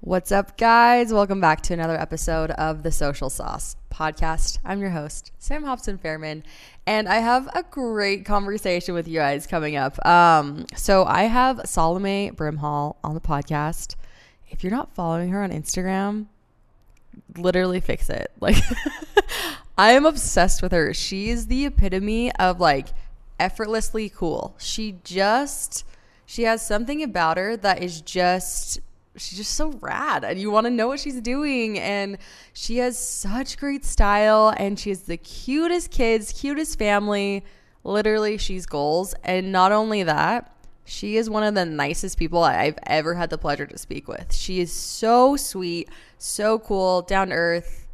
What's 0.00 0.30
up, 0.30 0.56
guys? 0.56 1.12
Welcome 1.12 1.40
back 1.40 1.60
to 1.62 1.74
another 1.74 2.00
episode 2.00 2.52
of 2.52 2.84
the 2.84 2.92
Social 2.92 3.28
Sauce 3.28 3.74
podcast. 3.92 4.58
I'm 4.64 4.80
your 4.80 4.90
host, 4.90 5.32
Sam 5.40 5.64
Hobson 5.64 5.98
Fairman, 5.98 6.44
and 6.86 7.08
I 7.08 7.16
have 7.16 7.48
a 7.48 7.64
great 7.64 8.24
conversation 8.24 8.94
with 8.94 9.08
you 9.08 9.18
guys 9.18 9.48
coming 9.48 9.74
up. 9.74 10.04
Um, 10.06 10.66
so 10.76 11.04
I 11.04 11.24
have 11.24 11.62
Salome 11.64 12.30
Brimhall 12.32 12.94
on 13.02 13.14
the 13.14 13.20
podcast. 13.20 13.96
If 14.48 14.62
you're 14.62 14.70
not 14.70 14.94
following 14.94 15.30
her 15.30 15.42
on 15.42 15.50
Instagram, 15.50 16.26
literally 17.36 17.80
fix 17.80 18.08
it. 18.08 18.30
Like, 18.40 18.62
I 19.76 19.92
am 19.92 20.06
obsessed 20.06 20.62
with 20.62 20.70
her. 20.70 20.94
She's 20.94 21.48
the 21.48 21.66
epitome 21.66 22.32
of 22.36 22.60
like 22.60 22.86
effortlessly 23.40 24.08
cool. 24.08 24.54
She 24.58 25.00
just, 25.02 25.84
she 26.24 26.44
has 26.44 26.64
something 26.64 27.02
about 27.02 27.36
her 27.36 27.56
that 27.56 27.82
is 27.82 28.00
just 28.00 28.78
she's 29.18 29.38
just 29.38 29.54
so 29.54 29.70
rad 29.80 30.24
and 30.24 30.40
you 30.40 30.50
want 30.50 30.66
to 30.66 30.70
know 30.70 30.88
what 30.88 31.00
she's 31.00 31.20
doing 31.20 31.78
and 31.78 32.18
she 32.52 32.78
has 32.78 32.98
such 32.98 33.58
great 33.58 33.84
style 33.84 34.54
and 34.56 34.78
she 34.78 34.90
has 34.90 35.02
the 35.02 35.16
cutest 35.16 35.90
kids 35.90 36.32
cutest 36.32 36.78
family. 36.78 37.44
Literally 37.84 38.38
she's 38.38 38.66
goals 38.66 39.14
and 39.24 39.52
not 39.52 39.72
only 39.72 40.02
that 40.02 40.54
she 40.84 41.16
is 41.16 41.28
one 41.28 41.42
of 41.42 41.54
the 41.54 41.66
nicest 41.66 42.18
people 42.18 42.42
i've 42.42 42.78
ever 42.86 43.14
had 43.14 43.28
the 43.30 43.38
pleasure 43.38 43.66
to 43.66 43.78
speak 43.78 44.08
with. 44.08 44.34
She 44.34 44.60
is 44.60 44.72
so 44.72 45.36
sweet 45.36 45.88
so 46.18 46.58
cool 46.58 47.02
down 47.02 47.28
to 47.28 47.34
earth. 47.34 47.86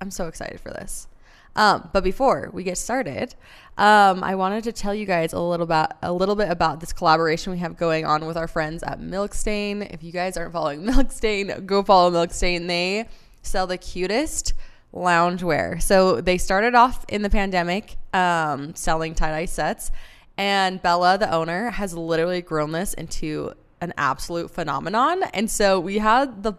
I'm 0.00 0.10
so 0.10 0.26
excited 0.26 0.60
for 0.60 0.70
this. 0.70 1.08
Um, 1.54 1.90
but 1.92 2.02
before 2.02 2.50
we 2.52 2.62
get 2.62 2.78
started, 2.78 3.34
um, 3.78 4.22
I 4.22 4.34
wanted 4.34 4.64
to 4.64 4.72
tell 4.72 4.94
you 4.94 5.06
guys 5.06 5.32
a 5.32 5.40
little 5.40 5.64
about 5.64 5.92
a 6.02 6.12
little 6.12 6.36
bit 6.36 6.50
about 6.50 6.80
this 6.80 6.92
collaboration 6.92 7.52
we 7.52 7.58
have 7.58 7.76
going 7.76 8.04
on 8.04 8.26
with 8.26 8.36
our 8.36 8.46
friends 8.46 8.82
at 8.82 9.00
Milkstain. 9.00 9.82
If 9.82 10.02
you 10.02 10.12
guys 10.12 10.36
aren't 10.36 10.52
following 10.52 10.82
Milkstain, 10.86 11.64
go 11.64 11.82
follow 11.82 12.10
Milkstain. 12.10 12.66
They 12.66 13.08
sell 13.40 13.66
the 13.66 13.78
cutest 13.78 14.52
loungewear. 14.92 15.82
So 15.82 16.20
they 16.20 16.36
started 16.36 16.74
off 16.74 17.04
in 17.08 17.22
the 17.22 17.30
pandemic 17.30 17.96
um, 18.12 18.74
selling 18.74 19.14
tie 19.14 19.30
dye 19.30 19.46
sets, 19.46 19.90
and 20.36 20.82
Bella, 20.82 21.16
the 21.16 21.32
owner, 21.32 21.70
has 21.70 21.94
literally 21.94 22.42
grown 22.42 22.72
this 22.72 22.92
into 22.92 23.54
an 23.80 23.94
absolute 23.96 24.50
phenomenon. 24.50 25.22
And 25.34 25.50
so 25.50 25.80
we 25.80 25.98
had 25.98 26.42
the 26.42 26.54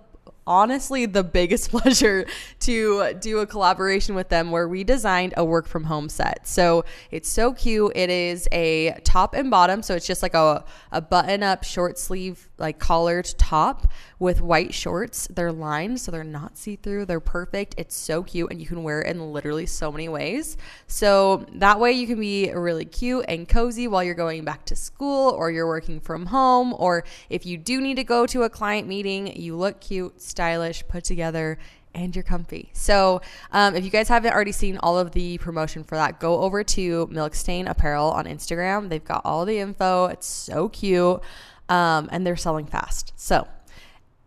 honestly 0.45 1.05
the 1.05 1.23
biggest 1.23 1.69
pleasure 1.71 2.25
to 2.59 3.13
do 3.19 3.39
a 3.39 3.45
collaboration 3.45 4.15
with 4.15 4.29
them 4.29 4.51
where 4.51 4.67
we 4.67 4.83
designed 4.83 5.33
a 5.37 5.45
work 5.45 5.67
from 5.67 5.83
home 5.85 6.09
set. 6.09 6.47
So 6.47 6.85
it's 7.11 7.29
so 7.29 7.53
cute. 7.53 7.91
It 7.95 8.09
is 8.09 8.47
a 8.51 8.99
top 9.03 9.33
and 9.33 9.49
bottom. 9.49 9.81
So 9.81 9.95
it's 9.95 10.07
just 10.07 10.23
like 10.23 10.33
a, 10.33 10.63
a 10.91 11.01
button 11.01 11.43
up 11.43 11.63
short 11.63 11.97
sleeve, 11.97 12.49
like 12.57 12.79
collared 12.79 13.33
top 13.37 13.87
with 14.19 14.41
white 14.41 14.73
shorts. 14.73 15.27
They're 15.29 15.51
lined, 15.51 15.99
so 15.99 16.11
they're 16.11 16.23
not 16.23 16.57
see 16.57 16.77
through. 16.77 17.05
They're 17.05 17.19
perfect. 17.19 17.75
It's 17.77 17.95
so 17.95 18.23
cute, 18.23 18.49
and 18.51 18.61
you 18.61 18.65
can 18.65 18.83
wear 18.83 19.01
it 19.01 19.07
in 19.07 19.33
literally 19.33 19.65
so 19.65 19.91
many 19.91 20.07
ways. 20.07 20.55
So 20.87 21.45
that 21.55 21.79
way 21.79 21.91
you 21.91 22.07
can 22.07 22.19
be 22.19 22.51
really 22.53 22.85
cute 22.85 23.25
and 23.27 23.47
cozy 23.47 23.87
while 23.87 24.03
you're 24.03 24.15
going 24.15 24.45
back 24.45 24.65
to 24.65 24.75
school 24.75 25.31
or 25.31 25.51
you're 25.51 25.67
working 25.67 25.99
from 25.99 26.27
home. 26.27 26.73
Or 26.77 27.03
if 27.29 27.45
you 27.45 27.57
do 27.57 27.81
need 27.81 27.95
to 27.95 28.03
go 28.03 28.25
to 28.27 28.43
a 28.43 28.49
client 28.49 28.87
meeting, 28.87 29.35
you 29.35 29.57
look 29.57 29.81
cute 29.81 30.21
stylish, 30.33 30.83
put 30.87 31.03
together, 31.03 31.59
and 31.93 32.15
you're 32.15 32.23
comfy. 32.23 32.71
So, 32.73 33.21
um, 33.51 33.75
if 33.75 33.83
you 33.85 33.91
guys 33.91 34.09
haven't 34.09 34.33
already 34.33 34.51
seen 34.51 34.77
all 34.77 34.97
of 34.97 35.11
the 35.11 35.37
promotion 35.37 35.83
for 35.83 35.95
that, 35.95 36.19
go 36.19 36.41
over 36.41 36.63
to 36.63 37.07
Milkstain 37.11 37.69
Apparel 37.69 38.09
on 38.09 38.25
Instagram. 38.25 38.89
They've 38.89 39.03
got 39.03 39.21
all 39.23 39.45
the 39.45 39.59
info. 39.59 40.05
It's 40.07 40.25
so 40.25 40.69
cute, 40.69 41.21
um, 41.69 42.09
and 42.11 42.25
they're 42.25 42.35
selling 42.35 42.65
fast. 42.65 43.13
So, 43.15 43.47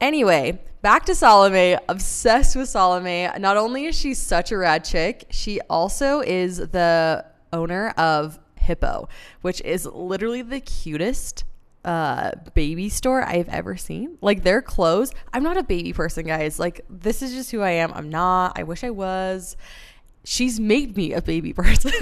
anyway, 0.00 0.60
back 0.80 1.06
to 1.06 1.14
Salome. 1.16 1.76
Obsessed 1.88 2.54
with 2.54 2.68
Salome. 2.68 3.28
Not 3.40 3.56
only 3.56 3.86
is 3.86 3.96
she 3.96 4.14
such 4.14 4.52
a 4.52 4.58
rad 4.58 4.84
chick, 4.84 5.26
she 5.30 5.60
also 5.68 6.20
is 6.20 6.58
the 6.58 7.24
owner 7.52 7.88
of 7.96 8.38
Hippo, 8.60 9.08
which 9.42 9.60
is 9.62 9.86
literally 9.86 10.42
the 10.42 10.60
cutest 10.60 11.44
uh, 11.86 12.32
baby 12.54 12.88
store 12.88 13.22
I've 13.22 13.48
ever 13.48 13.76
seen. 13.76 14.18
Like 14.20 14.42
their 14.42 14.60
clothes. 14.60 15.12
I'm 15.32 15.44
not 15.44 15.56
a 15.56 15.62
baby 15.62 15.92
person, 15.92 16.26
guys. 16.26 16.58
Like 16.58 16.84
this 16.90 17.22
is 17.22 17.32
just 17.32 17.52
who 17.52 17.62
I 17.62 17.70
am. 17.70 17.92
I'm 17.94 18.10
not. 18.10 18.58
I 18.58 18.64
wish 18.64 18.82
I 18.82 18.90
was. 18.90 19.56
She's 20.24 20.58
made 20.58 20.96
me 20.96 21.12
a 21.12 21.22
baby 21.22 21.52
person. 21.54 21.92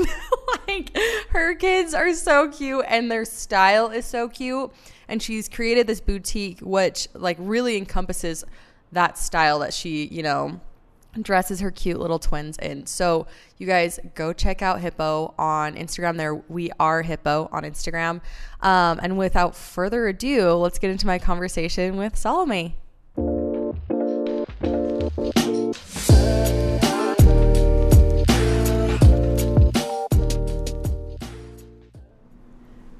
like 0.66 0.96
her 1.28 1.54
kids 1.54 1.92
are 1.92 2.14
so 2.14 2.48
cute 2.48 2.86
and 2.88 3.10
their 3.10 3.26
style 3.26 3.90
is 3.90 4.06
so 4.06 4.28
cute. 4.28 4.72
And 5.06 5.22
she's 5.22 5.50
created 5.50 5.86
this 5.86 6.00
boutique 6.00 6.60
which 6.60 7.08
like 7.12 7.36
really 7.38 7.76
encompasses 7.76 8.42
that 8.92 9.18
style 9.18 9.58
that 9.58 9.74
she, 9.74 10.06
you 10.06 10.22
know, 10.22 10.60
dresses 11.22 11.60
her 11.60 11.70
cute 11.70 11.98
little 11.98 12.18
twins 12.18 12.58
in. 12.58 12.86
So 12.86 13.26
you 13.58 13.66
guys 13.66 14.00
go 14.14 14.32
check 14.32 14.62
out 14.62 14.80
Hippo 14.80 15.34
on 15.38 15.74
Instagram. 15.74 16.16
There 16.16 16.34
we 16.34 16.70
are 16.78 17.02
Hippo 17.02 17.48
on 17.52 17.62
Instagram. 17.62 18.20
Um, 18.60 19.00
and 19.02 19.16
without 19.18 19.54
further 19.54 20.08
ado, 20.08 20.52
let's 20.54 20.78
get 20.78 20.90
into 20.90 21.06
my 21.06 21.18
conversation 21.18 21.96
with 21.96 22.16
Salome. 22.16 22.76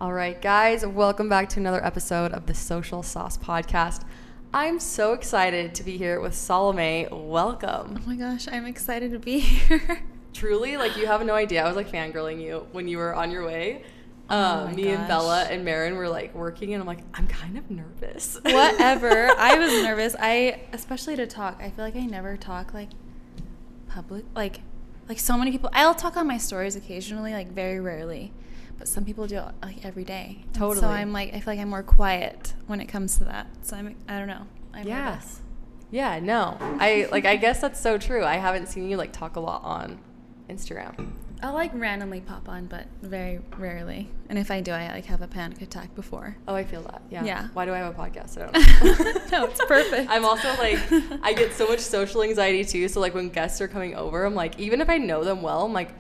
All 0.01 0.13
right, 0.13 0.41
guys, 0.43 0.85
welcome 0.85 1.31
back 1.31 1.49
to 1.51 1.61
another 1.61 1.83
episode 1.83 2.33
of 2.33 2.45
the 2.45 2.53
Social 2.53 3.03
Sauce 3.03 3.39
Podcast. 3.39 4.05
I'm 4.55 4.79
so 4.79 5.15
excited 5.15 5.75
to 5.75 5.83
be 5.83 5.99
here 5.99 6.21
with 6.21 6.33
Salome. 6.33 7.09
Welcome. 7.11 8.01
Oh 8.01 8.09
my 8.09 8.15
gosh, 8.15 8.47
I'm 8.47 8.67
excited 8.67 9.11
to 9.11 9.19
be 9.19 9.41
here. 9.41 10.05
Truly, 10.33 10.77
like 10.77 10.97
you 10.97 11.09
have 11.09 11.27
no 11.27 11.35
idea. 11.35 11.65
I 11.65 11.67
was 11.67 11.75
like 11.75 11.91
fangirling 11.91 12.41
you 12.41 12.69
when 12.71 12.87
you 12.87 12.99
were 12.99 13.13
on 13.17 13.33
your 13.33 13.45
way. 13.45 13.83
Oh 14.31 14.67
Um, 14.67 14.77
me 14.77 14.91
and 14.91 15.09
Bella 15.09 15.43
and 15.51 15.65
Marin 15.65 15.97
were 15.97 16.09
like 16.09 16.37
working, 16.37 16.73
and 16.73 16.81
I'm 16.81 16.87
like, 16.87 17.01
I'm 17.15 17.27
kind 17.27 17.59
of 17.59 17.69
nervous. 17.69 18.39
Whatever. 18.45 19.31
I 19.37 19.59
was 19.59 19.73
nervous. 19.83 20.15
I 20.21 20.61
especially 20.73 21.17
to 21.17 21.27
talk. 21.27 21.61
I 21.61 21.71
feel 21.71 21.85
like 21.85 21.97
I 21.97 22.07
never 22.07 22.37
talk 22.37 22.73
like 22.73 22.91
public 23.89 24.25
like 24.37 24.61
like 25.09 25.19
so 25.19 25.37
many 25.37 25.51
people. 25.51 25.71
I'll 25.73 25.97
talk 25.97 26.17
on 26.17 26.29
my 26.29 26.39
stories 26.39 26.77
occasionally, 26.77 27.33
like 27.33 27.51
very 27.51 27.81
rarely. 27.81 28.31
But 28.79 28.89
some 28.89 29.05
people 29.05 29.27
do 29.27 29.39
it 29.39 29.45
like 29.63 29.85
every 29.85 30.05
day. 30.05 30.45
Totally. 30.53 30.81
So 30.81 30.89
I'm 30.89 31.13
like 31.13 31.35
I 31.35 31.41
feel 31.41 31.55
like 31.55 31.61
I'm 31.61 31.69
more 31.71 31.83
quiet 31.83 32.55
when 32.67 32.81
it 32.81 32.87
comes 32.87 33.19
to 33.19 33.25
that. 33.25 33.47
So 33.63 33.77
I'm 33.77 33.95
I 34.09 34.19
don't 34.19 34.29
know. 34.29 34.47
I'm 34.73 34.87
Yeah. 34.87 35.11
nervous. 35.11 35.41
yeah, 35.91 36.19
no, 36.19 36.57
I 36.61 37.07
like. 37.13 37.25
I 37.25 37.37
guess 37.37 37.61
that's 37.61 37.81
so 37.81 37.99
true. 37.99 38.25
I 38.25 38.35
haven't 38.37 38.67
seen 38.67 38.89
you 38.91 38.97
like 38.97 39.13
talk 39.13 39.37
a 39.37 39.41
lot 39.41 39.63
on 39.63 39.99
Instagram. 40.51 41.13
I'll 41.43 41.53
like 41.53 41.73
randomly 41.75 42.21
pop 42.21 42.49
on, 42.49 42.67
but 42.67 42.87
very 43.03 43.39
rarely. 43.59 44.09
And 44.31 44.39
if 44.39 44.51
I 44.51 44.61
do, 44.63 44.73
I 44.73 44.89
like 44.93 45.05
have 45.07 45.21
a 45.21 45.29
panic 45.29 45.61
attack 45.61 45.95
before. 45.95 46.37
Oh, 46.49 46.55
I 46.55 46.65
feel 46.65 46.81
that. 46.83 47.03
Yeah. 47.11 47.23
Yeah. 47.25 47.49
Why 47.53 47.67
do 47.67 47.73
I 47.75 47.79
have 47.79 47.95
a 47.95 47.99
podcast? 48.03 48.39
I 48.39 48.47
don't 48.47 48.55
know. 49.05 49.21
No, 49.33 49.45
it's 49.47 49.63
perfect. 49.67 50.11
I'm 50.11 50.25
also 50.25 50.49
like, 50.57 50.79
I 51.23 51.33
get 51.35 51.53
so 51.53 51.67
much 51.67 51.81
social 51.81 52.23
anxiety 52.23 52.65
too. 52.65 52.89
So 52.89 53.01
like 53.01 53.15
when 53.15 53.29
guests 53.29 53.61
are 53.61 53.69
coming 53.69 53.95
over, 53.95 54.25
I'm 54.25 54.35
like, 54.35 54.59
even 54.59 54.81
if 54.81 54.89
I 54.89 54.97
know 54.97 55.23
them 55.23 55.43
well, 55.43 55.63
I'm 55.67 55.73
like, 55.75 55.91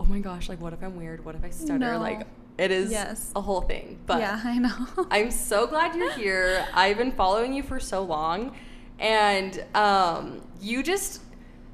oh 0.00 0.04
my 0.04 0.18
gosh, 0.18 0.48
like 0.48 0.60
what 0.60 0.72
if 0.72 0.82
I'm 0.82 0.96
weird? 0.96 1.24
What 1.24 1.34
if 1.34 1.44
I 1.44 1.50
stutter? 1.50 1.78
No. 1.78 1.98
Like 1.98 2.26
it 2.58 2.70
is 2.70 2.90
Yes. 2.90 3.32
a 3.34 3.40
whole 3.40 3.62
thing. 3.62 3.98
But 4.06 4.20
yeah, 4.20 4.40
I 4.44 4.58
know. 4.58 4.86
I'm 5.10 5.30
so 5.30 5.66
glad 5.66 5.94
you're 5.96 6.12
here. 6.12 6.66
I've 6.74 6.96
been 6.98 7.12
following 7.12 7.52
you 7.52 7.62
for 7.62 7.80
so 7.80 8.02
long, 8.02 8.54
and 8.98 9.64
um, 9.74 10.40
you 10.60 10.82
just 10.82 11.20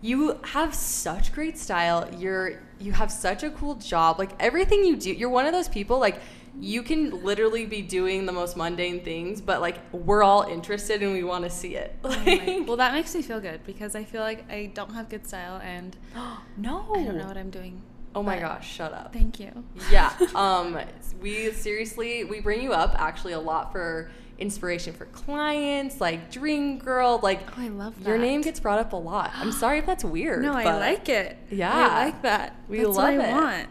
you 0.02 0.38
have 0.44 0.74
such 0.74 1.32
great 1.32 1.58
style. 1.58 2.08
You're 2.16 2.62
you 2.78 2.92
have 2.92 3.12
such 3.12 3.42
a 3.42 3.50
cool 3.50 3.74
job. 3.74 4.18
Like 4.18 4.30
everything 4.40 4.84
you 4.84 4.96
do, 4.96 5.12
you're 5.12 5.28
one 5.28 5.46
of 5.46 5.52
those 5.52 5.68
people 5.68 5.98
like 5.98 6.20
you 6.58 6.82
can 6.82 7.22
literally 7.24 7.64
be 7.64 7.80
doing 7.80 8.26
the 8.26 8.32
most 8.32 8.56
mundane 8.56 9.04
things, 9.04 9.40
but 9.40 9.60
like 9.60 9.76
we're 9.92 10.22
all 10.22 10.42
interested 10.42 11.02
and 11.02 11.12
we 11.12 11.22
want 11.22 11.44
to 11.44 11.50
see 11.50 11.76
it. 11.76 11.94
Oh 12.02 12.08
Like, 12.08 12.46
my- 12.46 12.64
well, 12.66 12.76
that 12.78 12.92
makes 12.94 13.14
me 13.14 13.22
feel 13.22 13.38
good 13.40 13.64
because 13.64 13.94
I 13.94 14.02
feel 14.04 14.22
like 14.22 14.50
I 14.50 14.66
don't 14.74 14.92
have 14.94 15.08
good 15.08 15.26
style 15.26 15.60
and 15.62 15.96
no, 16.56 16.92
I 16.94 17.04
don't 17.04 17.18
know 17.18 17.26
what 17.26 17.36
I'm 17.36 17.50
doing. 17.50 17.82
Oh 18.14 18.22
my 18.22 18.38
gosh, 18.40 18.68
shut 18.68 18.92
up. 18.92 19.12
Thank 19.12 19.38
you. 19.40 19.50
yeah 19.90 20.12
um 20.34 20.78
we 21.22 21.52
seriously 21.52 22.24
we 22.24 22.40
bring 22.40 22.62
you 22.62 22.72
up 22.72 22.94
actually 22.98 23.32
a 23.34 23.40
lot 23.40 23.70
for 23.72 24.10
inspiration 24.38 24.94
for 24.94 25.04
clients 25.06 26.00
like 26.00 26.30
dream 26.32 26.78
girl 26.78 27.20
like 27.22 27.40
Oh, 27.58 27.62
I 27.62 27.68
love 27.68 27.94
your 28.06 28.16
name 28.18 28.40
gets 28.40 28.58
brought 28.58 28.78
up 28.78 28.94
a 28.94 28.96
lot 28.96 29.30
i'm 29.34 29.52
sorry 29.52 29.78
if 29.80 29.84
that's 29.84 30.02
weird 30.02 30.42
No, 30.42 30.54
I 30.54 30.64
like 30.78 31.10
it. 31.10 31.36
Yeah. 31.50 31.70
I 31.76 32.04
like 32.06 32.22
that. 32.22 32.56
We 32.66 32.78
That's 32.78 32.96
love 32.96 33.14
what 33.16 33.20
I 33.20 33.28
it. 33.28 33.32
want. 33.32 33.68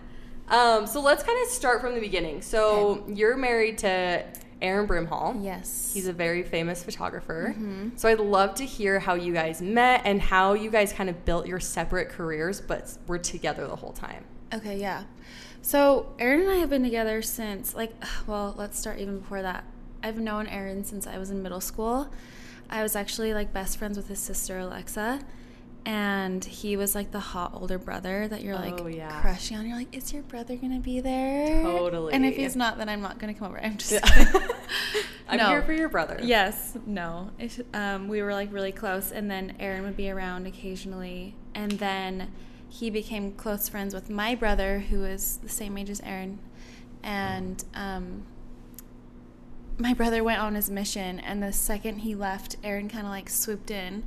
um 0.49 0.87
so 0.87 1.01
let's 1.01 1.23
kind 1.23 1.39
of 1.43 1.49
start 1.49 1.81
from 1.81 1.95
the 1.95 1.99
beginning 1.99 2.43
so 2.43 3.03
you're 3.07 3.35
married 3.35 3.79
to 3.79 4.23
aaron 4.61 4.87
brimhall 4.87 5.43
Yes. 5.43 5.89
he's 5.93 6.07
a 6.07 6.13
very 6.13 6.43
famous 6.43 6.83
photographer 6.83 7.55
Mhm. 7.57 7.97
so 7.97 8.07
i'd 8.09 8.19
love 8.19 8.53
to 8.55 8.65
hear 8.65 8.99
how 8.99 9.15
you 9.15 9.33
guys 9.33 9.61
met 9.63 10.01
and 10.05 10.21
how 10.21 10.53
you 10.53 10.69
guys 10.69 10.93
kind 10.93 11.09
of 11.09 11.23
built 11.25 11.47
your 11.47 11.59
separate 11.61 12.09
careers 12.09 12.61
but 12.61 12.95
were 13.07 13.17
together 13.17 13.65
the 13.67 13.75
whole 13.77 13.93
time 13.93 14.23
Okay, 14.53 14.79
yeah. 14.79 15.03
So 15.61 16.13
Aaron 16.19 16.41
and 16.41 16.49
I 16.49 16.55
have 16.55 16.69
been 16.69 16.83
together 16.83 17.21
since 17.21 17.75
like 17.75 17.93
well, 18.27 18.55
let's 18.57 18.79
start 18.79 18.99
even 18.99 19.19
before 19.19 19.41
that. 19.41 19.63
I've 20.01 20.17
known 20.17 20.47
Aaron 20.47 20.83
since 20.83 21.05
I 21.07 21.17
was 21.17 21.29
in 21.29 21.43
middle 21.43 21.61
school. 21.61 22.09
I 22.69 22.83
was 22.83 22.95
actually 22.95 23.33
like 23.33 23.51
best 23.53 23.77
friends 23.77 23.97
with 23.97 24.07
his 24.07 24.19
sister 24.19 24.57
Alexa. 24.59 25.21
And 25.85 26.43
he 26.43 26.75
was 26.77 26.93
like 26.93 27.11
the 27.11 27.19
hot 27.19 27.51
older 27.53 27.79
brother 27.79 28.27
that 28.27 28.41
you're 28.41 28.55
like 28.55 28.79
Oh, 28.81 28.87
yeah. 28.87 29.21
crushing 29.21 29.57
on. 29.57 29.65
You're 29.67 29.77
like, 29.77 29.95
is 29.95 30.13
your 30.13 30.23
brother 30.23 30.55
gonna 30.55 30.79
be 30.81 30.99
there? 30.99 31.63
Totally. 31.63 32.13
And 32.13 32.25
if 32.25 32.35
he's 32.35 32.55
not, 32.55 32.77
then 32.77 32.89
I'm 32.89 33.01
not 33.01 33.17
gonna 33.17 33.33
come 33.33 33.47
over. 33.47 33.59
I'm 33.63 33.77
just. 33.77 34.03
kidding. 34.03 34.41
I'm 35.29 35.37
No. 35.37 35.47
here 35.47 35.61
for 35.63 35.73
your 35.73 35.89
brother. 35.89 36.19
Yes, 36.21 36.77
no. 36.85 37.31
If, 37.39 37.61
um, 37.73 38.07
we 38.07 38.21
were 38.21 38.33
like 38.33 38.51
really 38.51 38.71
close, 38.73 39.11
and 39.11 39.31
then 39.31 39.55
Aaron 39.59 39.83
would 39.83 39.95
be 39.95 40.09
around 40.11 40.47
occasionally, 40.47 41.35
and 41.55 41.71
then 41.73 42.31
he 42.69 42.89
became 42.89 43.33
close 43.33 43.67
friends 43.67 43.93
with 43.93 44.09
my 44.09 44.35
brother, 44.35 44.79
who 44.79 45.03
is 45.03 45.37
the 45.37 45.49
same 45.49 45.77
age 45.77 45.89
as 45.89 45.99
Aaron, 46.01 46.39
and 47.03 47.63
um, 47.73 48.23
my 49.77 49.93
brother 49.93 50.23
went 50.23 50.39
on 50.39 50.55
his 50.55 50.69
mission, 50.69 51.19
and 51.19 51.41
the 51.41 51.51
second 51.51 51.99
he 51.99 52.15
left, 52.15 52.55
Aaron 52.63 52.89
kind 52.89 53.05
of 53.05 53.11
like 53.11 53.29
swooped 53.29 53.71
in, 53.71 54.03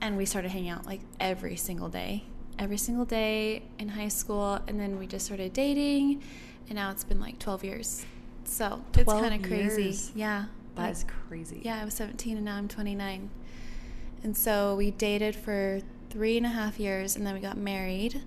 and 0.00 0.16
we 0.16 0.24
started 0.24 0.50
hanging 0.50 0.70
out 0.70 0.86
like 0.86 1.00
every 1.18 1.56
single 1.56 1.88
day, 1.88 2.24
every 2.58 2.76
single 2.76 3.04
day 3.04 3.62
in 3.78 3.88
high 3.88 4.08
school, 4.08 4.60
and 4.66 4.78
then 4.78 4.98
we 4.98 5.06
just 5.06 5.26
started 5.26 5.52
dating, 5.52 6.22
and 6.68 6.76
now 6.76 6.90
it's 6.90 7.04
been 7.04 7.20
like 7.20 7.38
twelve 7.38 7.64
years. 7.64 8.04
So 8.44 8.82
it's 8.94 9.10
kind 9.10 9.34
of 9.34 9.42
crazy. 9.42 9.82
years. 9.82 10.12
Yeah. 10.14 10.46
That 10.74 10.92
is 10.92 11.04
crazy. 11.28 11.60
yeah, 11.64 11.80
I 11.80 11.84
was 11.84 11.94
17 11.94 12.36
and 12.36 12.44
now 12.44 12.56
I'm 12.56 12.68
29. 12.68 13.30
And 14.22 14.36
so 14.36 14.76
we 14.76 14.90
dated 14.90 15.36
for 15.36 15.80
three 16.10 16.36
and 16.36 16.44
a 16.44 16.50
half 16.50 16.78
years 16.78 17.16
and 17.16 17.26
then 17.26 17.34
we 17.34 17.40
got 17.40 17.56
married. 17.56 18.22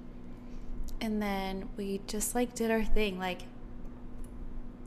And 1.02 1.22
then 1.22 1.70
we 1.78 2.02
just 2.08 2.34
like 2.34 2.56
did 2.56 2.72
our 2.72 2.84
thing. 2.84 3.20
Like, 3.20 3.42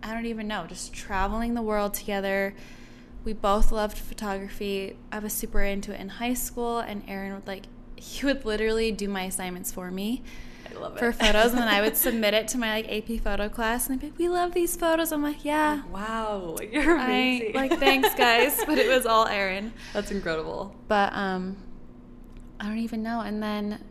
I 0.03 0.13
don't 0.15 0.27
even 0.27 0.49
know, 0.49 0.67
just 0.67 0.93
traveling 0.95 1.55
the 1.55 1.63
world 1.63 1.95
together. 1.95 2.55
We 3.25 3.33
both 3.33 3.73
loved 3.73 3.99
photography. 3.99 4.97
I 5.11 5.19
was 5.19 5.33
super 5.33 5.63
into 5.63 5.93
it 5.93 6.01
in 6.01 6.09
high 6.11 6.35
school, 6.35 6.79
and 6.79 7.03
Aaron 7.09 7.35
would 7.35 7.47
like, 7.47 7.65
he 7.97 8.25
would 8.25 8.45
literally 8.45 8.93
do 8.93 9.09
my 9.09 9.25
assignments 9.25 9.73
for 9.73 9.91
me 9.91 10.23
I 10.71 10.79
love 10.79 10.97
it. 10.97 11.01
for 11.01 11.13
photos, 11.25 11.51
and 11.51 11.59
then 11.59 11.69
I 11.69 11.81
would 11.81 11.97
submit 11.97 12.35
it 12.35 12.47
to 12.49 12.59
my 12.59 12.81
like 12.81 12.89
AP 12.91 13.21
photo 13.21 13.49
class, 13.49 13.89
and 13.91 14.01
they'd 14.01 14.07
be 14.07 14.11
like, 14.11 14.19
"We 14.19 14.29
love 14.39 14.55
these 14.55 14.77
photos." 14.77 15.11
I'm 15.13 15.23
like, 15.23 15.45
"Yeah, 15.45 15.83
Wow, 15.91 16.57
you're 16.71 16.97
I 16.97 17.05
amazing. 17.05 17.55
like 17.55 17.79
thanks 17.81 18.15
guys, 18.15 18.63
but 18.65 18.79
it 18.79 18.89
was 18.89 19.07
all 19.13 19.27
Aaron. 19.27 19.73
That's 19.93 20.13
incredible. 20.13 20.75
But 20.87 21.13
um 21.15 21.57
I 22.61 22.67
don't 22.67 22.79
even 22.79 23.03
know. 23.03 23.21
And 23.21 23.43
then 23.43 23.85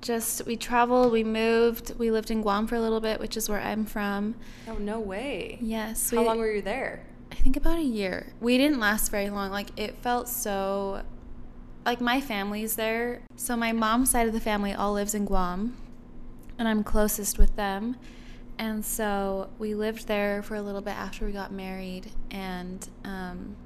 just 0.00 0.44
we 0.46 0.56
traveled, 0.56 1.12
we 1.12 1.24
moved, 1.24 1.98
we 1.98 2.10
lived 2.10 2.30
in 2.30 2.42
Guam 2.42 2.66
for 2.66 2.76
a 2.76 2.80
little 2.80 3.00
bit, 3.00 3.18
which 3.18 3.36
is 3.36 3.48
where 3.48 3.60
I'm 3.60 3.84
from. 3.86 4.34
Oh 4.68 4.74
no 4.74 5.00
way. 5.00 5.58
Yes, 5.60 6.10
How 6.10 6.22
long 6.22 6.38
were 6.38 6.52
you 6.52 6.62
there? 6.62 7.06
I 7.32 7.36
think 7.36 7.56
about 7.56 7.78
a 7.78 7.82
year. 7.82 8.32
We 8.40 8.58
didn't 8.58 8.78
last 8.78 9.10
very 9.10 9.30
long. 9.30 9.50
Like 9.50 9.70
it 9.78 9.96
felt 10.02 10.28
so 10.28 11.02
like 11.84 12.00
my 12.00 12.20
family's 12.20 12.76
there. 12.76 13.22
So 13.36 13.56
my 13.56 13.72
mom's 13.72 14.10
side 14.10 14.26
of 14.26 14.32
the 14.32 14.40
family 14.40 14.72
all 14.72 14.92
lives 14.92 15.14
in 15.14 15.24
Guam 15.24 15.76
and 16.58 16.68
I'm 16.68 16.84
closest 16.84 17.38
with 17.38 17.56
them. 17.56 17.96
And 18.58 18.84
so 18.84 19.50
we 19.58 19.74
lived 19.74 20.06
there 20.06 20.42
for 20.42 20.54
a 20.54 20.62
little 20.62 20.80
bit 20.80 20.94
after 20.94 21.26
we 21.26 21.32
got 21.32 21.50
married 21.52 22.12
and 22.30 22.86
um 23.04 23.56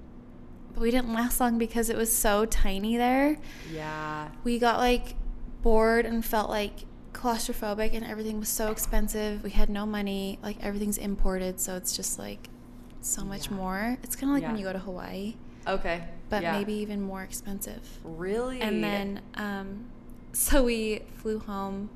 but 0.79 0.83
we 0.85 0.93
didn't 0.93 1.13
last 1.13 1.41
long 1.41 1.59
because 1.59 1.91
it 1.91 1.97
was 1.97 2.15
so 2.15 2.45
tiny 2.45 2.97
there. 2.97 3.37
Yeah. 3.73 4.29
We 4.45 4.61
got 4.61 4.79
like 4.79 5.17
bored 5.63 6.07
and 6.07 6.25
felt 6.25 6.49
like 6.51 6.85
claustrophobic 7.13 7.95
and 7.95 8.05
everything 8.07 8.39
was 8.39 8.49
so 8.49 8.71
expensive. 8.71 9.43
We 9.43 9.51
had 9.51 9.69
no 9.69 9.85
money. 9.85 10.39
Like 10.41 10.57
everything's 10.63 10.97
imported, 10.99 11.59
so 11.59 11.75
it's 11.75 11.97
just 11.97 12.17
like 12.19 12.49
so 13.01 13.25
much 13.25 13.51
Yeah. 13.51 13.57
more. 13.57 13.99
It's 14.05 14.15
kind 14.15 14.31
of 14.31 14.39
like 14.41 14.49
when 14.49 14.57
you 14.57 14.65
go 14.65 14.73
to 14.73 14.79
Hawaii, 14.79 15.35
Okay. 15.67 16.05
but 16.31 16.43
yeah. 16.43 16.53
maybe 16.57 16.75
even 16.75 17.03
more 17.03 17.25
expensive. 17.25 17.99
Really? 18.05 18.61
And 18.61 18.83
then 18.85 19.21
um 19.35 19.87
so 20.33 20.63
we 20.63 21.01
flew 21.15 21.41
home 21.41 21.91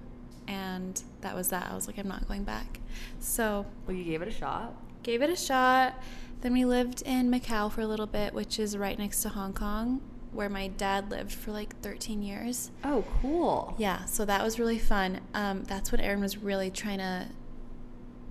and 0.49 1.01
that 1.21 1.37
was 1.37 1.51
that. 1.51 1.69
I 1.71 1.75
was 1.77 1.87
like 1.87 1.99
I'm 1.99 2.09
not 2.09 2.27
going 2.27 2.43
back. 2.43 2.81
So, 3.21 3.65
Well, 3.87 3.97
you 3.97 4.03
gave 4.03 4.23
it 4.23 4.29
a 4.29 4.33
shot. 4.33 4.75
gave 5.05 5.23
it 5.23 5.31
a 5.31 5.37
shot. 5.37 5.95
Then 6.43 6.53
we 6.53 6.65
lived 6.65 7.03
in 7.03 7.31
Macau 7.31 7.71
for 7.71 7.81
a 7.81 7.87
little 7.87 8.07
bit, 8.07 8.35
which 8.35 8.59
is 8.59 8.77
right 8.77 8.99
next 8.99 9.23
to 9.23 9.29
Hong 9.31 9.53
Kong, 9.53 10.01
where 10.33 10.49
my 10.49 10.69
dad 10.69 11.11
lived 11.11 11.33
for 11.33 11.53
like 11.53 11.77
13 11.81 12.23
years. 12.23 12.71
Oh, 12.85 13.05
cool. 13.21 13.75
Yeah, 13.79 14.05
so 14.07 14.25
that 14.25 14.43
was 14.43 14.59
really 14.59 14.79
fun. 14.79 15.21
Um, 15.35 15.63
that's 15.65 15.93
when 15.93 16.01
Aaron 16.01 16.21
was 16.21 16.37
really 16.39 16.71
trying 16.71 16.99
to 16.99 17.29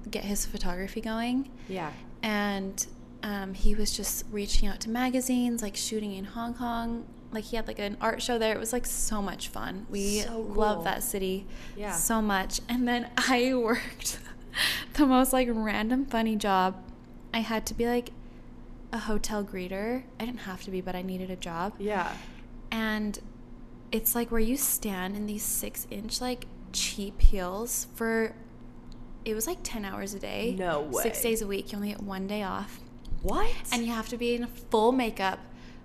get 0.09 0.25
his 0.25 0.45
photography 0.45 0.99
going. 1.01 1.49
Yeah. 1.69 1.91
And 2.21 2.85
um, 3.23 3.53
he 3.53 3.75
was 3.75 3.95
just 3.95 4.25
reaching 4.31 4.67
out 4.67 4.79
to 4.81 4.89
magazines, 4.89 5.61
like 5.61 5.75
shooting 5.77 6.13
in 6.13 6.25
Hong 6.25 6.53
Kong. 6.53 7.05
Like 7.31 7.45
he 7.45 7.55
had 7.55 7.65
like 7.65 7.79
an 7.79 7.95
art 8.01 8.21
show 8.21 8.37
there. 8.37 8.53
It 8.53 8.59
was 8.59 8.73
like 8.73 8.85
so 8.85 9.21
much 9.21 9.47
fun. 9.47 9.85
We 9.89 10.19
So 10.19 10.37
love 10.41 10.83
that 10.83 11.01
city 11.01 11.45
Yeah. 11.77 11.93
so 11.93 12.21
much. 12.21 12.59
And 12.67 12.85
then 12.85 13.09
I 13.17 13.53
worked 13.55 14.19
the 14.95 15.05
most 15.05 15.31
like 15.31 15.47
random 15.49 16.05
funny 16.05 16.35
job. 16.35 16.75
I 17.33 17.39
had 17.39 17.65
to 17.67 17.73
be 17.73 17.85
like 17.87 18.11
a 18.93 18.99
hotel 18.99 19.43
greeter. 19.43 20.03
I 20.19 20.25
didn't 20.25 20.41
have 20.41 20.63
to 20.63 20.71
be, 20.71 20.81
but 20.81 20.95
I 20.95 21.01
needed 21.01 21.29
a 21.31 21.35
job 21.35 21.73
Yeah. 21.79 22.13
and 22.71 23.17
it's 23.91 24.15
like 24.15 24.31
where 24.31 24.39
you 24.39 24.55
stand 24.57 25.15
in 25.17 25.25
these 25.25 25.43
six 25.43 25.85
inch 25.91 26.21
like 26.21 26.45
cheap 26.71 27.19
heels 27.21 27.87
for 27.93 28.33
it 29.25 29.33
was 29.35 29.45
like 29.47 29.57
10 29.63 29.83
hours 29.83 30.13
a 30.13 30.19
day 30.19 30.55
No 30.57 30.81
way. 30.81 31.03
six 31.03 31.21
days 31.21 31.41
a 31.41 31.47
week 31.47 31.71
you 31.71 31.77
only 31.77 31.89
get 31.89 32.01
one 32.01 32.25
day 32.25 32.41
off 32.43 32.79
What? 33.21 33.51
and 33.73 33.85
you 33.85 33.91
have 33.91 34.07
to 34.09 34.17
be 34.17 34.33
in 34.35 34.47
full 34.47 34.93
makeup 34.93 35.39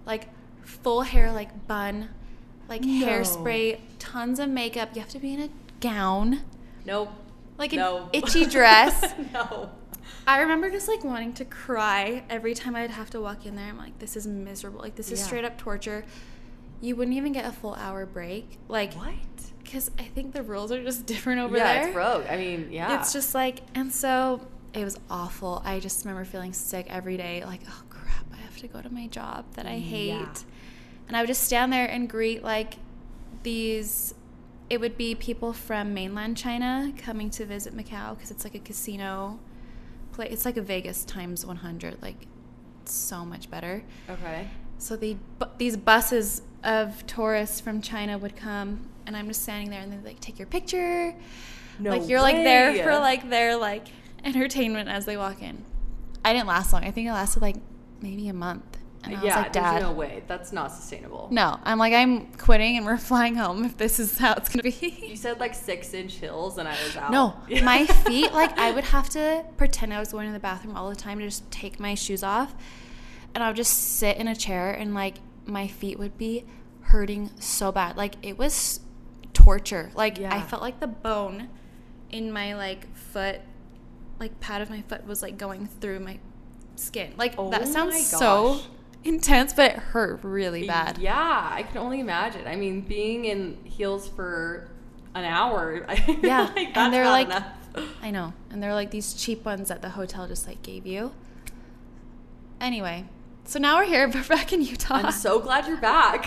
like 0.06 0.28
full 0.62 1.02
hair 1.02 1.32
like 1.32 1.66
bun 1.66 2.10
like 2.68 2.82
No. 2.82 3.06
hairspray 3.06 3.80
tons 3.98 4.38
of 4.38 4.48
makeup 4.48 4.90
you 4.94 5.00
have 5.00 5.10
to 5.10 5.18
be 5.18 5.34
in 5.34 5.40
a 5.40 5.48
gown 5.80 6.42
nope. 6.84 7.10
like 7.58 7.72
an 7.72 7.80
no. 7.80 8.08
itchy 8.12 8.46
dress 8.46 9.14
no. 9.34 9.70
I 10.26 10.40
remember 10.40 10.70
just 10.70 10.88
like 10.88 11.04
wanting 11.04 11.32
to 11.34 11.44
cry 11.44 12.24
every 12.28 12.54
time 12.54 12.74
I'd 12.74 12.90
have 12.90 13.10
to 13.10 13.20
walk 13.20 13.46
in 13.46 13.54
there. 13.54 13.66
I'm 13.66 13.78
like, 13.78 13.98
this 14.00 14.16
is 14.16 14.26
miserable. 14.26 14.80
Like, 14.80 14.96
this 14.96 15.12
is 15.12 15.20
Yeah. 15.20 15.26
straight 15.26 15.44
up 15.44 15.56
torture. 15.56 16.04
You 16.80 16.96
wouldn't 16.96 17.16
even 17.16 17.32
get 17.32 17.44
a 17.44 17.52
full 17.52 17.74
hour 17.74 18.04
break. 18.06 18.58
Like, 18.68 18.94
What? 18.94 19.14
Because 19.62 19.90
I 19.98 20.04
think 20.04 20.32
the 20.32 20.42
rules 20.42 20.70
are 20.72 20.82
just 20.82 21.06
different 21.12 21.40
over 21.40 21.56
yeah, 21.56 21.64
there. 21.64 21.82
Yeah, 21.82 21.86
it's 21.88 21.96
rogue. 21.96 22.24
I 22.28 22.36
mean, 22.36 22.68
yeah. 22.70 22.98
It's 23.00 23.12
just 23.12 23.34
like, 23.34 23.60
and 23.74 23.92
so 23.92 24.46
it 24.74 24.84
was 24.84 24.98
awful. 25.10 25.62
I 25.64 25.80
just 25.80 26.04
remember 26.04 26.24
feeling 26.24 26.52
sick 26.52 26.86
every 26.88 27.16
day. 27.16 27.44
Like, 27.44 27.60
oh 27.68 27.82
crap, 27.88 28.26
I 28.32 28.36
have 28.38 28.56
to 28.58 28.68
go 28.68 28.80
to 28.82 28.92
my 28.92 29.06
job 29.06 29.44
that 29.54 29.66
I 29.66 29.78
hate. 29.78 30.08
Yeah. 30.08 30.34
And 31.08 31.16
I 31.16 31.20
would 31.20 31.28
just 31.28 31.44
stand 31.44 31.72
there 31.72 31.86
and 31.86 32.08
greet 32.08 32.42
like 32.42 32.74
these. 33.42 34.14
It 34.68 34.80
would 34.80 34.96
be 34.96 35.14
people 35.14 35.52
from 35.52 35.94
mainland 35.94 36.36
China 36.36 36.92
coming 36.98 37.30
to 37.30 37.44
visit 37.44 37.76
Macau 37.76 38.16
because 38.16 38.32
it's 38.32 38.42
like 38.42 38.56
a 38.56 38.58
casino 38.58 39.38
place. 40.16 40.32
It's 40.32 40.44
like 40.44 40.56
a 40.56 40.62
Vegas 40.62 41.04
times 41.04 41.46
100. 41.46 42.02
Like, 42.02 42.26
so 42.84 43.24
much 43.24 43.50
better. 43.50 43.84
okay. 44.10 44.48
So 44.78 44.94
the 44.96 45.16
bu- 45.38 45.46
these 45.56 45.76
buses 45.76 46.42
of 46.62 47.06
tourists 47.06 47.60
from 47.60 47.80
China 47.80 48.18
would 48.18 48.36
come, 48.36 48.88
and 49.06 49.16
I'm 49.16 49.26
just 49.28 49.42
standing 49.42 49.70
there, 49.70 49.80
and 49.80 49.90
they'd 49.92 50.04
like 50.04 50.20
take 50.20 50.38
your 50.38 50.46
picture. 50.48 51.14
No 51.78 51.90
like 51.90 52.08
you're 52.08 52.20
like 52.20 52.36
there 52.36 52.74
for 52.84 52.98
like 52.98 53.28
their 53.30 53.56
like 53.56 53.86
entertainment 54.24 54.88
as 54.88 55.06
they 55.06 55.16
walk 55.16 55.42
in. 55.42 55.64
I 56.24 56.32
didn't 56.32 56.46
last 56.48 56.72
long. 56.72 56.84
I 56.84 56.90
think 56.90 57.08
it 57.08 57.12
lasted 57.12 57.40
like 57.42 57.56
maybe 58.02 58.28
a 58.28 58.34
month. 58.34 58.75
And 59.06 59.16
I 59.16 59.20
was 59.20 59.28
yeah, 59.28 59.36
like, 59.36 59.52
Dad, 59.52 59.72
there's 59.74 59.82
no 59.82 59.92
way. 59.92 60.22
That's 60.26 60.52
not 60.52 60.72
sustainable. 60.72 61.28
no. 61.30 61.58
I'm 61.64 61.78
like, 61.78 61.92
I'm 61.92 62.26
quitting, 62.32 62.76
and 62.76 62.84
we're 62.84 62.96
flying 63.12 63.34
home 63.34 63.64
if 63.64 63.76
this 63.76 63.98
is 63.98 64.18
how 64.18 64.34
it's 64.34 64.48
gonna 64.48 64.62
be. 64.62 65.06
You 65.06 65.16
said 65.16 65.40
like 65.40 65.54
six 65.54 65.94
inch 65.94 66.14
hills, 66.14 66.58
and 66.58 66.68
I 66.68 66.72
was 66.84 66.96
out. 66.96 67.10
No, 67.10 67.36
my 67.62 67.86
feet 67.86 68.32
like 68.32 68.58
I 68.58 68.72
would 68.72 68.84
have 68.84 69.08
to 69.10 69.44
pretend 69.56 69.94
I 69.94 70.00
was 70.00 70.12
going 70.12 70.26
to 70.26 70.32
the 70.32 70.40
bathroom 70.40 70.76
all 70.76 70.88
the 70.90 70.96
time 70.96 71.18
to 71.18 71.24
just 71.24 71.50
take 71.50 71.80
my 71.80 71.94
shoes 71.94 72.22
off, 72.22 72.54
and 73.34 73.42
I 73.42 73.48
would 73.48 73.56
just 73.56 73.98
sit 73.98 74.16
in 74.16 74.28
a 74.28 74.36
chair 74.36 74.72
and 74.72 74.94
like 74.94 75.16
my 75.46 75.68
feet 75.68 75.98
would 75.98 76.18
be 76.18 76.44
hurting 76.80 77.30
so 77.38 77.72
bad. 77.72 77.96
Like 77.96 78.14
it 78.22 78.38
was 78.38 78.80
torture. 79.32 79.90
Like 79.94 80.20
I 80.20 80.40
felt 80.42 80.62
like 80.62 80.80
the 80.80 80.86
bone 80.86 81.48
in 82.10 82.32
my 82.32 82.54
like 82.54 82.94
foot, 82.94 83.40
like 84.18 84.40
pad 84.40 84.62
of 84.62 84.70
my 84.70 84.82
foot 84.82 85.06
was 85.06 85.22
like 85.22 85.38
going 85.38 85.66
through 85.66 86.00
my 86.00 86.18
skin. 86.76 87.12
Like 87.16 87.34
Oh 87.38 87.50
that 87.50 87.68
sounds 87.68 88.06
so. 88.06 88.60
Intense, 89.06 89.52
but 89.52 89.72
it 89.72 89.76
hurt 89.78 90.20
really 90.22 90.66
bad. 90.66 90.98
Yeah, 90.98 91.16
I 91.52 91.62
can 91.62 91.78
only 91.78 92.00
imagine. 92.00 92.46
I 92.46 92.56
mean, 92.56 92.80
being 92.82 93.24
in 93.26 93.56
heels 93.64 94.08
for 94.08 94.68
an 95.14 95.24
hour. 95.24 95.86
Yeah, 96.22 96.50
like, 96.54 96.76
and 96.76 96.92
they're 96.92 97.04
not 97.04 97.10
like- 97.12 97.26
enough. 97.26 97.46
I 98.02 98.10
know. 98.10 98.32
And 98.50 98.62
they're 98.62 98.72
like 98.74 98.90
these 98.90 99.12
cheap 99.12 99.44
ones 99.44 99.68
that 99.68 99.82
the 99.82 99.90
hotel 99.90 100.26
just 100.26 100.46
like 100.46 100.62
gave 100.62 100.86
you. 100.86 101.12
Anyway, 102.60 103.04
so 103.44 103.58
now 103.58 103.76
we're 103.76 103.84
here. 103.84 104.08
We're 104.14 104.24
back 104.24 104.52
in 104.52 104.62
Utah. 104.62 104.94
I'm 104.94 105.12
so 105.12 105.38
glad 105.40 105.66
you're 105.66 105.76
back. 105.80 106.24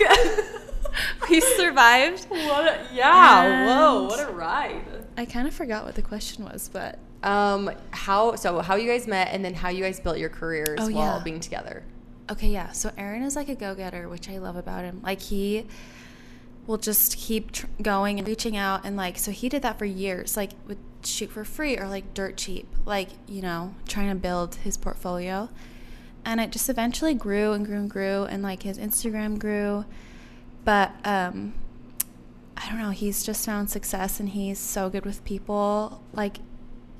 we 1.28 1.40
survived. 1.40 2.26
what? 2.26 2.66
A, 2.68 2.86
yeah. 2.94 3.66
whoa! 3.66 4.04
What 4.04 4.28
a 4.28 4.32
ride. 4.32 4.82
I 5.16 5.24
kind 5.24 5.48
of 5.48 5.54
forgot 5.54 5.84
what 5.84 5.96
the 5.96 6.02
question 6.02 6.44
was, 6.44 6.70
but 6.72 6.98
Um, 7.24 7.70
how 7.90 8.36
so? 8.36 8.60
How 8.60 8.76
you 8.76 8.88
guys 8.88 9.06
met, 9.08 9.28
and 9.32 9.44
then 9.44 9.54
how 9.54 9.70
you 9.70 9.82
guys 9.82 9.98
built 9.98 10.18
your 10.18 10.28
careers 10.30 10.78
Oh, 10.80 10.84
while 10.90 11.16
yeah. 11.18 11.22
being 11.24 11.40
together? 11.40 11.82
Okay, 12.30 12.48
yeah. 12.48 12.72
So 12.72 12.90
Aaron 12.96 13.22
is 13.22 13.36
like 13.36 13.48
a 13.48 13.54
go 13.54 13.74
getter, 13.74 14.08
which 14.08 14.28
I 14.28 14.38
love 14.38 14.56
about 14.56 14.84
him. 14.84 15.00
Like 15.02 15.20
he 15.20 15.66
will 16.66 16.78
just 16.78 17.16
keep 17.16 17.52
tr- 17.52 17.66
going 17.82 18.18
and 18.18 18.26
reaching 18.28 18.56
out, 18.56 18.84
and 18.84 18.96
like 18.96 19.18
so 19.18 19.30
he 19.30 19.48
did 19.48 19.62
that 19.62 19.78
for 19.78 19.84
years. 19.84 20.36
Like 20.36 20.52
would 20.66 20.78
shoot 21.04 21.30
for 21.30 21.44
free 21.44 21.76
or 21.78 21.88
like 21.88 22.14
dirt 22.14 22.36
cheap, 22.36 22.68
like 22.84 23.08
you 23.26 23.42
know, 23.42 23.74
trying 23.88 24.08
to 24.08 24.14
build 24.14 24.56
his 24.56 24.76
portfolio. 24.76 25.48
And 26.24 26.38
it 26.38 26.50
just 26.50 26.68
eventually 26.68 27.14
grew 27.14 27.52
and 27.52 27.64
grew 27.64 27.78
and 27.78 27.90
grew, 27.90 28.24
and 28.24 28.42
like 28.42 28.62
his 28.62 28.78
Instagram 28.78 29.38
grew. 29.38 29.86
But 30.64 30.92
um, 31.04 31.54
I 32.56 32.68
don't 32.68 32.78
know. 32.78 32.90
He's 32.90 33.24
just 33.24 33.44
found 33.46 33.70
success, 33.70 34.20
and 34.20 34.28
he's 34.28 34.58
so 34.58 34.90
good 34.90 35.06
with 35.06 35.24
people. 35.24 36.02
Like 36.12 36.38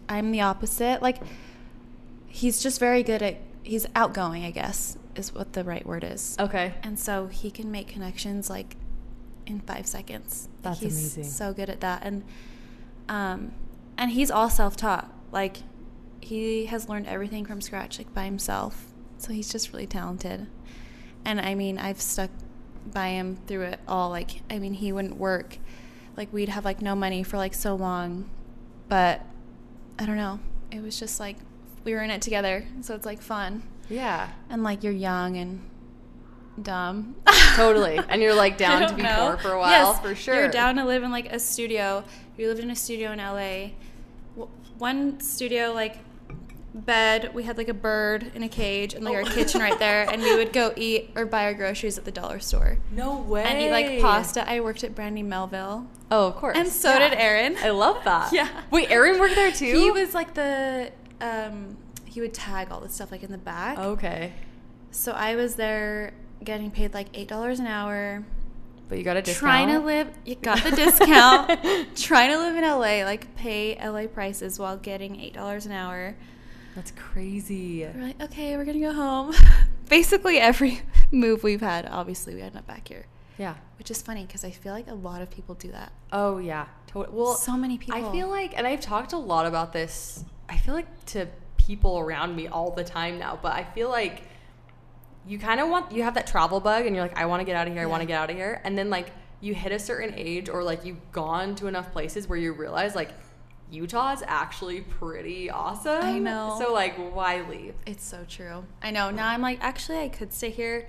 I'm 0.09 0.33
the 0.33 0.41
opposite. 0.41 1.03
Like 1.03 1.19
he's 2.27 2.63
just 2.63 2.81
very 2.81 3.03
good 3.03 3.23
at 3.23 3.41
he's 3.63 3.87
outgoing, 3.95 4.45
I 4.45 4.51
guess, 4.51 4.97
is 5.17 5.35
what 5.35 5.53
the 5.53 5.65
right 5.65 5.85
word 5.85 6.05
is. 6.05 6.37
Okay. 6.39 6.75
And 6.83 6.99
so 6.99 7.27
he 7.27 7.51
can 7.51 7.71
make 7.71 7.89
connections 7.89 8.49
like 8.49 8.77
in 9.47 9.61
five 9.61 9.87
seconds. 9.87 10.49
That's 10.63 10.81
he's 10.81 10.99
amazing. 10.99 11.25
So 11.25 11.53
good 11.53 11.69
at 11.69 11.81
that. 11.81 12.03
And 12.05 12.25
um 13.09 13.53
and 13.99 14.11
he's 14.11 14.31
all 14.31 14.49
self 14.49 14.77
taught. 14.77 15.13
Like 15.33 15.59
he 16.21 16.67
has 16.67 16.89
learned 16.89 17.07
everything 17.07 17.45
from 17.45 17.61
scratch, 17.61 17.99
like 17.99 18.13
by 18.15 18.25
himself. 18.25 18.93
So 19.19 19.33
he's 19.33 19.51
just 19.51 19.73
really 19.73 19.87
talented. 19.87 20.47
And 21.25 21.41
I 21.41 21.55
mean, 21.55 21.79
I've 21.79 22.01
stuck 22.01 22.31
by 22.87 23.09
him 23.09 23.39
through 23.47 23.63
it 23.63 23.81
all. 23.87 24.11
Like 24.11 24.43
I 24.51 24.59
mean, 24.59 24.75
he 24.75 24.93
wouldn't 24.93 25.17
work. 25.17 25.59
Like 26.17 26.33
we'd 26.33 26.49
have 26.49 26.65
like 26.65 26.81
no 26.81 26.95
money 26.95 27.23
for 27.23 27.37
like 27.37 27.55
so 27.55 27.75
long. 27.75 28.29
But 28.89 29.25
I 29.99 30.07
don't 30.07 30.17
know. 30.17 30.41
It 30.71 30.83
was 30.83 30.99
just 30.99 31.21
like 31.21 31.37
we 31.85 31.95
were 31.95 32.01
in 32.01 32.11
it 32.11 32.23
together. 32.23 32.67
So 32.83 32.95
it's 32.95 33.07
like 33.07 33.21
fun. 33.21 33.63
Yeah. 33.91 34.31
And 34.49 34.63
like 34.63 34.83
you're 34.83 34.93
young 34.93 35.37
and 35.37 35.61
dumb. 36.63 37.17
Totally. 37.57 37.99
And 38.09 38.23
you're, 38.23 38.35
like, 38.35 38.57
down 38.59 38.89
to 38.89 38.95
be 38.95 39.03
know. 39.03 39.29
poor 39.31 39.37
for 39.39 39.53
a 39.53 39.59
while, 39.59 39.71
Yes, 39.71 40.01
for 40.01 40.15
sure. 40.15 40.35
You're 40.35 40.49
down 40.49 40.77
to 40.77 40.85
live 40.85 41.03
in 41.03 41.11
like 41.11 41.33
a 41.33 41.39
studio. 41.39 42.05
We 42.37 42.47
lived 42.47 42.61
in 42.61 42.71
a 42.71 42.77
studio 42.77 43.13
in 43.13 43.19
LA. 43.19 43.71
One 44.79 45.21
studio, 45.21 45.73
like 45.73 45.99
bed, 46.73 47.33
we 47.35 47.43
had 47.43 47.59
like 47.59 47.69
a 47.69 47.75
bird 47.75 48.31
in 48.35 48.43
a 48.43 48.49
cage 48.49 48.95
and 48.95 49.05
like 49.05 49.15
our 49.15 49.23
Oh. 49.23 49.25
kitchen 49.25 49.61
right 49.61 49.79
there. 49.79 50.09
And 50.09 50.23
we 50.23 50.35
would 50.37 50.53
go 50.53 50.73
eat 50.77 51.11
or 51.17 51.27
buy 51.27 51.45
our 51.45 51.55
groceries 51.55 51.99
at 51.99 52.05
the 52.05 52.13
dollar 52.13 52.39
store. 52.41 52.79
No 52.93 53.19
way. 53.19 53.43
And 53.45 53.61
eat 53.61 53.71
like 53.71 54.01
pasta. 54.01 54.49
I 54.49 54.61
worked 54.61 54.85
at 54.85 54.95
Brandy 54.95 55.23
Melville. 55.23 55.87
Oh, 56.11 56.29
of 56.29 56.37
course. 56.37 56.57
And 56.57 56.69
so 56.69 56.91
Yeah. 56.93 57.09
did 57.11 57.19
Aaron. 57.19 57.57
I 57.63 57.71
love 57.71 58.03
that. 58.05 58.33
Yeah. 58.33 58.49
Wait, 58.71 58.91
Aaron 58.91 59.19
worked 59.19 59.35
there 59.35 59.53
too? 59.53 59.77
He 59.79 59.91
was 59.91 60.15
like 60.15 60.35
the, 60.35 60.93
um, 61.21 61.77
he 62.11 62.21
would 62.21 62.35
tag 62.35 62.71
all 62.71 62.81
the 62.81 62.89
stuff 62.89 63.13
like 63.13 63.23
in 63.23 63.31
the 63.31 63.39
back. 63.39 63.79
Okay. 63.79 64.33
So 64.91 65.13
I 65.13 65.37
was 65.37 65.55
there 65.55 66.13
getting 66.43 66.71
paid 66.71 66.93
like 66.93 67.13
$8 67.13 67.59
an 67.59 67.67
hour. 67.67 68.25
But 68.89 68.99
you 68.99 69.05
got 69.05 69.17
a 69.17 69.23
discount. 69.23 69.39
Trying 69.41 69.69
to 69.69 69.79
live, 69.79 70.11
you 70.25 70.35
got 70.35 70.65
the 70.65 70.73
discount. 70.73 71.97
trying 71.97 72.31
to 72.31 72.39
live 72.39 72.57
in 72.57 72.65
LA, 72.65 73.05
like 73.05 73.35
pay 73.37 73.77
LA 73.77 74.09
prices 74.09 74.59
while 74.59 74.77
getting 74.77 75.15
$8 75.15 75.67
an 75.67 75.73
hour. 75.73 76.17
That's 76.75 76.91
crazy. 76.93 77.85
We're 77.85 78.03
like, 78.03 78.21
okay, 78.21 78.57
we're 78.57 78.65
going 78.65 78.81
to 78.81 78.87
go 78.87 78.93
home. 78.93 79.35
Basically, 79.89 80.39
every 80.39 80.83
move 81.13 81.45
we've 81.45 81.61
had, 81.61 81.87
obviously, 81.87 82.35
we 82.35 82.43
end 82.43 82.57
up 82.57 82.67
back 82.67 82.89
here. 82.89 83.07
Yeah. 83.39 83.55
Which 83.79 83.91
is 83.91 84.03
funny 84.03 84.27
because 84.27 84.45
I 84.45 84.51
feel 84.51 84.73
like 84.73 84.89
a 84.89 84.95
lot 84.95 85.23
of 85.23 85.31
people 85.31 85.55
do 85.55 85.71
that. 85.73 85.93
Oh 86.13 86.39
yeah. 86.39 86.67
Totally. 86.89 87.17
Well, 87.17 87.35
so 87.35 87.57
many 87.57 87.79
people. 87.79 88.05
I 88.05 88.13
feel 88.13 88.29
like, 88.29 88.57
and 88.57 88.67
I've 88.67 88.81
talked 88.81 89.15
a 89.15 89.19
lot 89.19 89.47
about 89.47 89.73
this. 89.73 90.25
I 90.49 90.59
feel 90.59 90.75
like 90.75 91.05
to 91.07 91.29
people 91.71 92.01
around 92.01 92.35
me 92.35 92.49
all 92.49 92.73
the 92.73 92.83
time 92.83 93.17
now, 93.17 93.39
but 93.41 93.53
I 93.53 93.63
feel 93.63 93.89
like 93.89 94.25
you 95.25 95.39
kind 95.39 95.61
of 95.61 95.69
want 95.69 95.93
you 95.93 96.03
have 96.03 96.15
that 96.15 96.27
travel 96.27 96.59
bug, 96.59 96.85
and 96.85 96.97
you're 96.97 97.05
like, 97.05 97.17
I 97.17 97.27
want 97.27 97.41
to 97.43 97.45
get 97.45 97.55
out 97.55 97.69
of 97.69 97.73
here. 97.73 97.83
I 97.83 97.87
want 97.87 98.01
to 98.01 98.07
get 98.07 98.21
out 98.21 98.29
of 98.29 98.37
here, 98.37 98.61
and 98.65 98.77
then 98.77 98.91
like 98.91 99.13
you 99.41 99.55
hit 99.55 99.71
a 99.71 99.79
certain 99.79 100.13
age, 100.17 100.49
or 100.49 100.65
like 100.65 100.85
you've 100.85 101.13
gone 101.13 101.55
to 101.55 101.69
enough 101.69 101.93
places 101.93 102.27
where 102.27 102.39
you 102.39 102.53
realize 102.53 102.97
like 102.97 103.11
Utah 103.71 104.13
is 104.13 104.25
actually 104.27 104.81
pretty 104.81 105.49
awesome. 105.49 106.03
I 106.03 106.19
know. 106.19 106.57
So 106.59 106.73
like, 106.73 106.97
why 107.15 107.43
leave? 107.49 107.75
It's 107.87 108.05
so 108.05 108.25
true. 108.29 108.65
I 108.83 108.91
know. 108.91 109.11
Now 109.11 109.29
I'm 109.29 109.43
like, 109.43 109.59
actually, 109.63 110.01
I 110.01 110.09
could 110.09 110.33
stay 110.33 110.51
here 110.51 110.89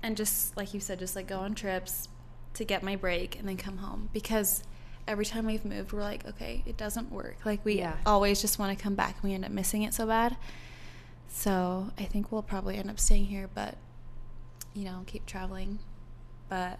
and 0.00 0.16
just, 0.16 0.56
like 0.56 0.72
you 0.72 0.78
said, 0.78 1.00
just 1.00 1.16
like 1.16 1.26
go 1.26 1.40
on 1.40 1.56
trips 1.56 2.08
to 2.54 2.64
get 2.64 2.84
my 2.84 2.94
break 2.94 3.36
and 3.36 3.48
then 3.48 3.56
come 3.56 3.78
home. 3.78 4.10
Because 4.12 4.62
every 5.08 5.24
time 5.24 5.46
we've 5.46 5.64
moved, 5.64 5.92
we're 5.92 6.00
like, 6.02 6.26
okay, 6.26 6.62
it 6.66 6.76
doesn't 6.76 7.10
work. 7.10 7.38
Like, 7.44 7.64
we 7.64 7.78
Yeah. 7.78 7.96
always 8.06 8.40
just 8.40 8.58
want 8.58 8.76
to 8.76 8.82
come 8.82 8.94
back 8.94 9.16
and 9.20 9.24
we 9.30 9.34
end 9.34 9.44
up 9.44 9.50
missing 9.50 9.82
it 9.82 9.94
so 9.94 10.06
bad. 10.06 10.36
So 11.28 11.90
I 11.98 12.04
think 12.04 12.30
we'll 12.32 12.42
probably 12.42 12.76
end 12.76 12.90
up 12.90 12.98
staying 13.00 13.26
here, 13.26 13.48
but, 13.54 13.76
you 14.74 14.84
know, 14.84 15.02
keep 15.06 15.26
traveling. 15.26 15.78
But 16.48 16.78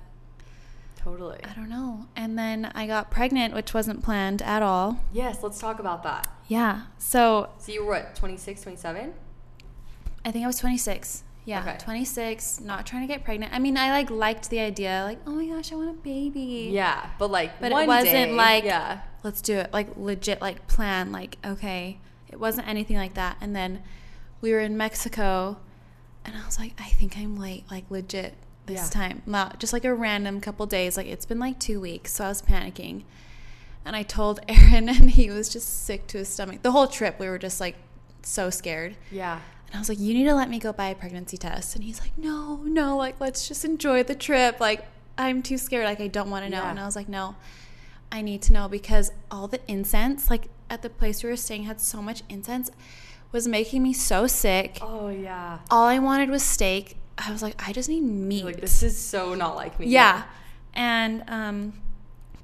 Totally. 0.96 1.38
I 1.44 1.54
don't 1.54 1.70
know. 1.70 2.06
And 2.14 2.38
then 2.38 2.70
I 2.74 2.86
got 2.86 3.10
pregnant, 3.10 3.54
which 3.54 3.72
wasn't 3.72 4.02
planned 4.02 4.42
at 4.42 4.60
all. 4.62 5.00
Yes, 5.12 5.38
let's 5.42 5.58
talk 5.58 5.78
about 5.78 6.02
that. 6.02 6.28
Yeah. 6.46 6.82
So 6.98 7.48
So 7.58 7.72
you 7.72 7.84
were 7.84 7.92
what, 7.92 8.14
26, 8.16 8.60
27? 8.60 9.14
I 10.26 10.30
think 10.30 10.44
I 10.44 10.46
was 10.46 10.58
26. 10.58 11.22
Yeah, 11.46 11.60
Okay. 11.62 11.76
26, 11.80 12.60
not 12.60 12.86
trying 12.86 13.06
to 13.06 13.12
get 13.12 13.24
pregnant. 13.24 13.52
I 13.52 13.58
mean, 13.58 13.76
I 13.76 13.90
like 13.90 14.10
liked 14.10 14.50
the 14.50 14.60
idea, 14.60 15.02
like, 15.04 15.18
oh 15.26 15.30
my 15.32 15.46
gosh, 15.46 15.72
I 15.72 15.76
want 15.76 15.90
a 15.90 15.94
baby. 15.94 16.68
Yeah, 16.72 17.06
but 17.18 17.30
like, 17.30 17.58
But 17.60 17.72
it 17.72 17.86
wasn't 17.86 18.12
day- 18.12 18.32
like, 18.32 18.64
yeah, 18.64 19.00
let's 19.24 19.40
do 19.40 19.56
it, 19.58 19.72
like 19.72 19.88
legit, 19.96 20.40
like 20.40 20.66
plan, 20.68 21.12
like, 21.12 21.38
okay. 21.44 21.98
It 22.28 22.38
wasn't 22.38 22.68
anything 22.68 22.96
like 22.96 23.14
that. 23.14 23.36
And 23.40 23.56
then 23.56 23.82
we 24.40 24.52
were 24.52 24.60
in 24.60 24.76
Mexico, 24.76 25.56
and 26.24 26.36
I 26.36 26.44
was 26.44 26.58
like, 26.58 26.74
I 26.78 26.90
think 26.90 27.16
I'm 27.16 27.36
late, 27.36 27.64
like 27.70 27.90
legit 27.90 28.34
this 28.66 28.76
Yeah. 28.94 29.00
time. 29.08 29.22
Not 29.26 29.58
just 29.58 29.72
like 29.72 29.84
a 29.84 29.92
random 29.94 30.40
couple 30.40 30.66
days. 30.66 30.96
Like, 30.96 31.06
it's 31.06 31.26
been 31.26 31.40
like 31.40 31.58
two 31.58 31.80
weeks, 31.80 32.12
so 32.12 32.26
I 32.26 32.28
was 32.28 32.42
panicking. 32.42 33.02
And 33.84 33.96
I 33.96 34.02
told 34.02 34.40
Aaron, 34.48 34.88
and 34.90 35.10
he 35.10 35.30
was 35.30 35.48
just 35.48 35.84
sick 35.86 36.06
to 36.08 36.18
his 36.18 36.28
stomach. 36.28 36.62
The 36.62 36.70
whole 36.72 36.86
trip, 36.86 37.18
we 37.18 37.28
were 37.28 37.38
just 37.38 37.60
like 37.60 37.76
so 38.22 38.50
scared. 38.50 38.96
yeah. 39.10 39.40
And 39.70 39.76
I 39.76 39.78
was 39.78 39.88
like, 39.88 40.00
you 40.00 40.12
need 40.14 40.24
to 40.24 40.34
let 40.34 40.50
me 40.50 40.58
go 40.58 40.72
buy 40.72 40.88
a 40.88 40.94
pregnancy 40.94 41.36
test. 41.36 41.76
And 41.76 41.84
he's 41.84 42.00
like, 42.00 42.16
no, 42.18 42.56
no, 42.64 42.96
like, 42.96 43.20
let's 43.20 43.46
just 43.46 43.64
enjoy 43.64 44.02
the 44.02 44.14
trip. 44.16 44.58
Like, 44.60 44.84
I'm 45.16 45.42
too 45.42 45.58
scared. 45.58 45.84
Like, 45.84 46.00
I 46.00 46.08
don't 46.08 46.28
want 46.30 46.44
to 46.44 46.50
know. 46.50 46.62
Yeah. 46.62 46.70
And 46.70 46.80
I 46.80 46.86
was 46.86 46.96
like, 46.96 47.08
no, 47.08 47.36
I 48.10 48.20
need 48.22 48.42
to 48.42 48.52
know 48.52 48.68
because 48.68 49.12
all 49.30 49.46
the 49.46 49.60
incense, 49.68 50.28
like, 50.28 50.48
at 50.68 50.82
the 50.82 50.90
place 50.90 51.22
we 51.22 51.30
were 51.30 51.36
staying, 51.36 51.64
had 51.64 51.80
so 51.80 52.02
much 52.02 52.22
incense, 52.28 52.70
was 53.32 53.46
making 53.46 53.82
me 53.82 53.92
so 53.92 54.26
sick. 54.26 54.78
Oh 54.82 55.08
yeah. 55.08 55.58
All 55.70 55.86
I 55.86 55.98
wanted 56.00 56.30
was 56.30 56.42
steak. 56.42 56.96
I 57.16 57.30
was 57.30 57.42
like, 57.42 57.54
I 57.64 57.72
just 57.72 57.88
need 57.88 58.00
meat. 58.02 58.44
Like 58.44 58.60
this 58.60 58.82
is 58.82 58.98
so 58.98 59.34
not 59.34 59.54
like 59.54 59.78
me. 59.78 59.86
yeah. 59.86 60.24
And, 60.74 61.22
um, 61.28 61.74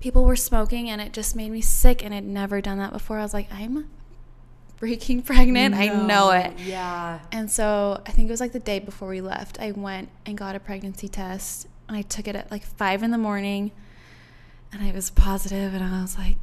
people 0.01 0.25
were 0.25 0.37
smoking 0.37 0.91
and 0.91 1.01
it 1.01 1.13
just 1.13 1.35
made 1.35 1.51
me 1.51 1.61
sick 1.61 2.05
and 2.05 2.15
I'd 2.15 2.25
never 2.25 2.61
done 2.61 2.79
that 2.79 2.93
before. 2.93 3.19
I 3.19 3.23
was 3.23 3.35
like, 3.35 3.49
I'm 3.53 3.89
freaking 4.81 5.25
pregnant. 5.25 5.75
I 5.75 5.89
know 5.89 6.31
it. 6.31 6.59
Yeah. 6.59 7.21
And 7.33 7.51
so 7.51 8.01
I 8.07 8.13
think 8.13 8.29
it 8.29 8.33
was 8.33 8.41
like 8.41 8.53
the 8.53 8.59
day 8.61 8.79
before 8.79 9.09
we 9.09 9.21
left, 9.21 9.61
I 9.61 9.73
went 9.73 10.09
and 10.25 10.37
got 10.37 10.55
a 10.57 10.61
pregnancy 10.61 11.09
test. 11.09 11.67
And 11.89 11.97
I 11.97 12.03
took 12.03 12.27
it 12.29 12.35
at 12.37 12.51
like 12.51 12.65
five 12.65 13.03
in 13.03 13.11
the 13.11 13.19
morning. 13.19 13.73
And 14.73 14.83
I 14.83 14.91
was 14.93 15.11
positive, 15.11 15.73
and 15.75 15.83
I 15.83 16.03
was 16.03 16.19
like, 16.19 16.37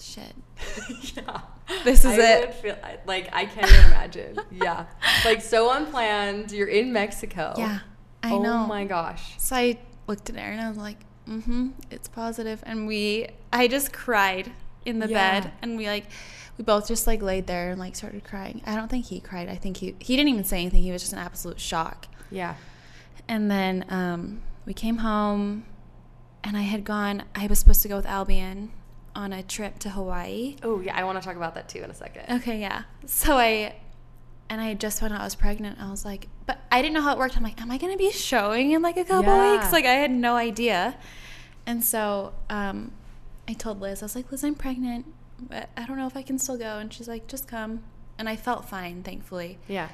shit. 0.00 0.34
yeah. 1.16 1.40
This 1.84 2.00
is 2.04 2.18
I 2.18 2.40
it. 2.42 2.54
feel 2.54 2.76
like 3.06 3.30
I 3.32 3.46
can't 3.46 3.70
even 3.70 3.84
imagine. 3.86 4.38
yeah. 4.50 4.86
Like 5.24 5.40
so 5.40 5.72
unplanned. 5.72 6.52
You're 6.52 6.68
in 6.68 6.92
Mexico. 6.92 7.54
Yeah, 7.56 7.78
I 8.22 8.32
oh 8.32 8.42
know. 8.42 8.66
my 8.66 8.84
gosh. 8.84 9.34
So 9.38 9.56
I 9.56 9.78
looked 10.06 10.28
at 10.30 10.36
Aaron 10.36 10.58
and 10.58 10.66
I 10.66 10.68
was 10.68 10.78
like, 10.78 10.98
mm 11.28 11.42
hmm, 11.42 11.68
it's 11.90 12.08
positive. 12.08 12.62
And 12.66 12.86
we, 12.86 13.28
I 13.52 13.68
just 13.68 13.92
cried 13.92 14.50
in 14.84 14.98
the 14.98 15.08
Yeah. 15.08 15.40
bed. 15.40 15.52
And 15.62 15.76
we 15.76 15.86
like, 15.86 16.06
we 16.58 16.64
both 16.64 16.86
just 16.88 17.06
like 17.06 17.22
laid 17.22 17.46
there 17.46 17.70
and 17.70 17.80
like 17.80 17.96
started 17.96 18.24
crying. 18.24 18.60
I 18.66 18.74
don't 18.74 18.88
think 18.88 19.06
he 19.06 19.20
cried. 19.20 19.48
I 19.48 19.56
think 19.56 19.78
he, 19.78 19.94
he 19.98 20.16
didn't 20.16 20.28
even 20.30 20.44
say 20.44 20.60
anything. 20.60 20.82
He 20.82 20.90
was 20.92 21.02
just 21.02 21.12
in 21.12 21.18
absolute 21.18 21.58
shock. 21.60 22.06
Yeah. 22.30 22.54
And 23.28 23.50
then 23.50 23.84
um, 23.88 24.42
we 24.66 24.74
came 24.74 24.98
home, 24.98 25.64
and 26.44 26.56
I 26.56 26.62
had 26.62 26.84
gone. 26.84 27.22
I 27.34 27.46
was 27.46 27.58
supposed 27.58 27.82
to 27.82 27.88
go 27.88 27.96
with 27.96 28.06
Albion 28.06 28.70
on 29.14 29.32
a 29.32 29.42
trip 29.42 29.78
to 29.80 29.90
Hawaii. 29.90 30.56
Oh 30.62 30.80
yeah. 30.80 30.96
I 30.98 31.04
want 31.04 31.20
to 31.20 31.26
talk 31.26 31.36
about 31.36 31.54
that 31.54 31.68
too 31.68 31.78
in 31.80 31.90
a 31.90 31.94
second. 31.94 32.24
Okay, 32.38 32.60
yeah. 32.60 32.82
So 33.06 33.36
I, 33.36 33.74
and 34.48 34.60
I 34.60 34.74
just 34.74 35.00
found 35.00 35.12
out 35.12 35.20
I 35.20 35.24
was 35.24 35.34
pregnant. 35.34 35.78
I 35.80 35.90
was 35.90 36.04
like, 36.04 36.28
but 36.46 36.58
I 36.70 36.80
didn't 36.82 36.94
know 36.94 37.02
how 37.02 37.12
it 37.12 37.18
worked. 37.18 37.36
I'm 37.36 37.42
like, 37.42 37.60
am 37.60 37.70
I 37.70 37.78
going 37.78 37.92
to 37.92 37.98
be 37.98 38.10
showing 38.10 38.72
in 38.72 38.82
like 38.82 38.96
a 38.96 39.04
couple 39.04 39.32
Yeah. 39.34 39.52
weeks? 39.56 39.72
Like 39.72 39.84
I 39.84 39.92
had 39.94 40.10
no 40.10 40.34
idea. 40.36 40.96
And 41.66 41.84
so 41.84 42.32
um, 42.50 42.92
I 43.46 43.52
told 43.52 43.80
Liz, 43.80 44.02
I 44.02 44.06
was 44.06 44.16
like, 44.16 44.30
Liz, 44.32 44.42
I'm 44.42 44.54
pregnant, 44.54 45.06
I 45.50 45.84
don't 45.86 45.96
know 45.96 46.06
if 46.06 46.16
I 46.16 46.22
can 46.22 46.38
still 46.38 46.56
go. 46.58 46.78
And 46.78 46.92
she's 46.92 47.08
like, 47.08 47.26
just 47.26 47.46
come. 47.48 47.82
And 48.18 48.28
I 48.28 48.36
felt 48.36 48.68
fine, 48.68 49.02
thankfully. 49.02 49.58
Yeah. 49.68 49.88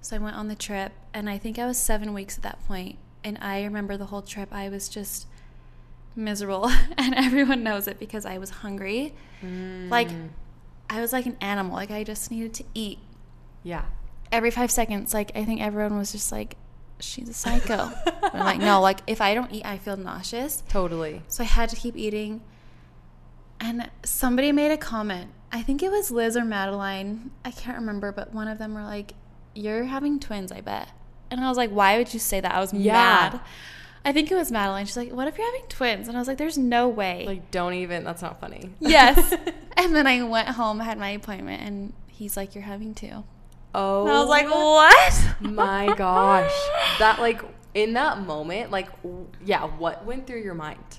So 0.00 0.16
I 0.16 0.18
went 0.18 0.36
on 0.36 0.48
the 0.48 0.54
trip, 0.54 0.92
and 1.14 1.28
I 1.28 1.38
think 1.38 1.58
I 1.58 1.66
was 1.66 1.78
seven 1.78 2.12
weeks 2.14 2.36
at 2.36 2.42
that 2.42 2.58
point. 2.66 2.96
And 3.22 3.38
I 3.40 3.62
remember 3.64 3.96
the 3.96 4.06
whole 4.06 4.22
trip, 4.22 4.48
I 4.52 4.68
was 4.68 4.88
just 4.88 5.26
miserable. 6.16 6.70
and 6.98 7.14
everyone 7.14 7.62
knows 7.62 7.86
it 7.86 7.98
because 7.98 8.24
I 8.26 8.38
was 8.38 8.50
hungry. 8.50 9.14
Like, 9.42 10.08
Mm. 10.08 10.28
I 10.90 11.00
was 11.00 11.12
like 11.12 11.26
an 11.26 11.36
animal. 11.40 11.74
Like, 11.76 11.90
I 11.90 12.02
just 12.04 12.30
needed 12.30 12.52
to 12.54 12.64
eat 12.74 12.98
Yeah. 13.62 13.84
every 14.32 14.50
five 14.50 14.70
seconds. 14.70 15.14
Like, 15.14 15.30
I 15.36 15.44
think 15.44 15.60
everyone 15.60 15.96
was 15.96 16.12
just 16.12 16.32
like, 16.32 16.56
she's 16.98 17.28
a 17.28 17.32
psycho. 17.32 17.90
I'm 18.22 18.40
like, 18.40 18.58
no, 18.58 18.80
like 18.80 19.00
if 19.06 19.20
I 19.20 19.34
don't 19.34 19.52
eat, 19.52 19.64
I 19.64 19.78
feel 19.78 19.96
nauseous. 19.96 20.62
Totally. 20.68 21.22
So 21.28 21.42
I 21.44 21.46
had 21.46 21.68
to 21.70 21.76
keep 21.76 21.96
eating. 21.96 22.42
And 23.60 23.90
somebody 24.04 24.52
made 24.52 24.70
a 24.70 24.78
comment. 24.78 25.30
I 25.52 25.62
think 25.62 25.82
it 25.82 25.90
was 25.90 26.10
Liz 26.10 26.36
or 26.36 26.44
Madeline. 26.44 27.30
I 27.44 27.50
can't 27.50 27.78
remember, 27.78 28.12
but 28.12 28.32
one 28.32 28.48
of 28.48 28.58
them 28.58 28.74
were 28.74 28.82
like, 28.84 29.12
You're 29.54 29.84
having 29.84 30.18
twins, 30.20 30.50
I 30.52 30.60
bet. 30.60 30.88
And 31.30 31.40
I 31.40 31.48
was 31.48 31.56
like, 31.58 31.70
Why 31.70 31.98
would 31.98 32.12
you 32.14 32.20
say 32.20 32.40
that? 32.40 32.54
I 32.54 32.60
was 32.60 32.72
Yeah. 32.72 32.92
mad. 33.32 33.40
I 34.02 34.12
think 34.12 34.32
it 34.32 34.34
was 34.34 34.50
Madeline. 34.50 34.86
She's 34.86 34.96
like, 34.96 35.12
What 35.12 35.28
if 35.28 35.36
you're 35.36 35.46
having 35.46 35.68
twins? 35.68 36.08
And 36.08 36.16
I 36.16 36.20
was 36.20 36.28
like, 36.28 36.38
There's 36.38 36.56
no 36.56 36.88
way. 36.88 37.24
Like, 37.26 37.50
don't 37.50 37.74
even. 37.74 38.04
That's 38.04 38.22
not 38.22 38.40
funny. 38.40 38.70
yes. 38.80 39.34
and 39.76 39.94
then 39.94 40.06
I 40.06 40.22
went 40.22 40.48
home, 40.48 40.80
had 40.80 40.98
my 40.98 41.10
appointment, 41.10 41.62
and 41.62 41.92
he's 42.06 42.36
like, 42.36 42.54
You're 42.54 42.64
having 42.64 42.94
two. 42.94 43.24
oh. 43.74 44.02
And 44.06 44.12
I 44.12 44.20
was 44.20 44.28
like, 44.28 44.46
oh 44.48 44.74
What? 44.74 45.52
My 45.52 45.94
gosh. 45.96 46.50
That 46.98 47.18
like 47.20 47.42
in 47.74 47.92
that 47.94 48.20
moment, 48.20 48.70
like 48.70 48.88
yeah, 49.44 49.64
what 49.64 50.04
went 50.04 50.26
through 50.26 50.42
your 50.42 50.54
mind? 50.54 50.98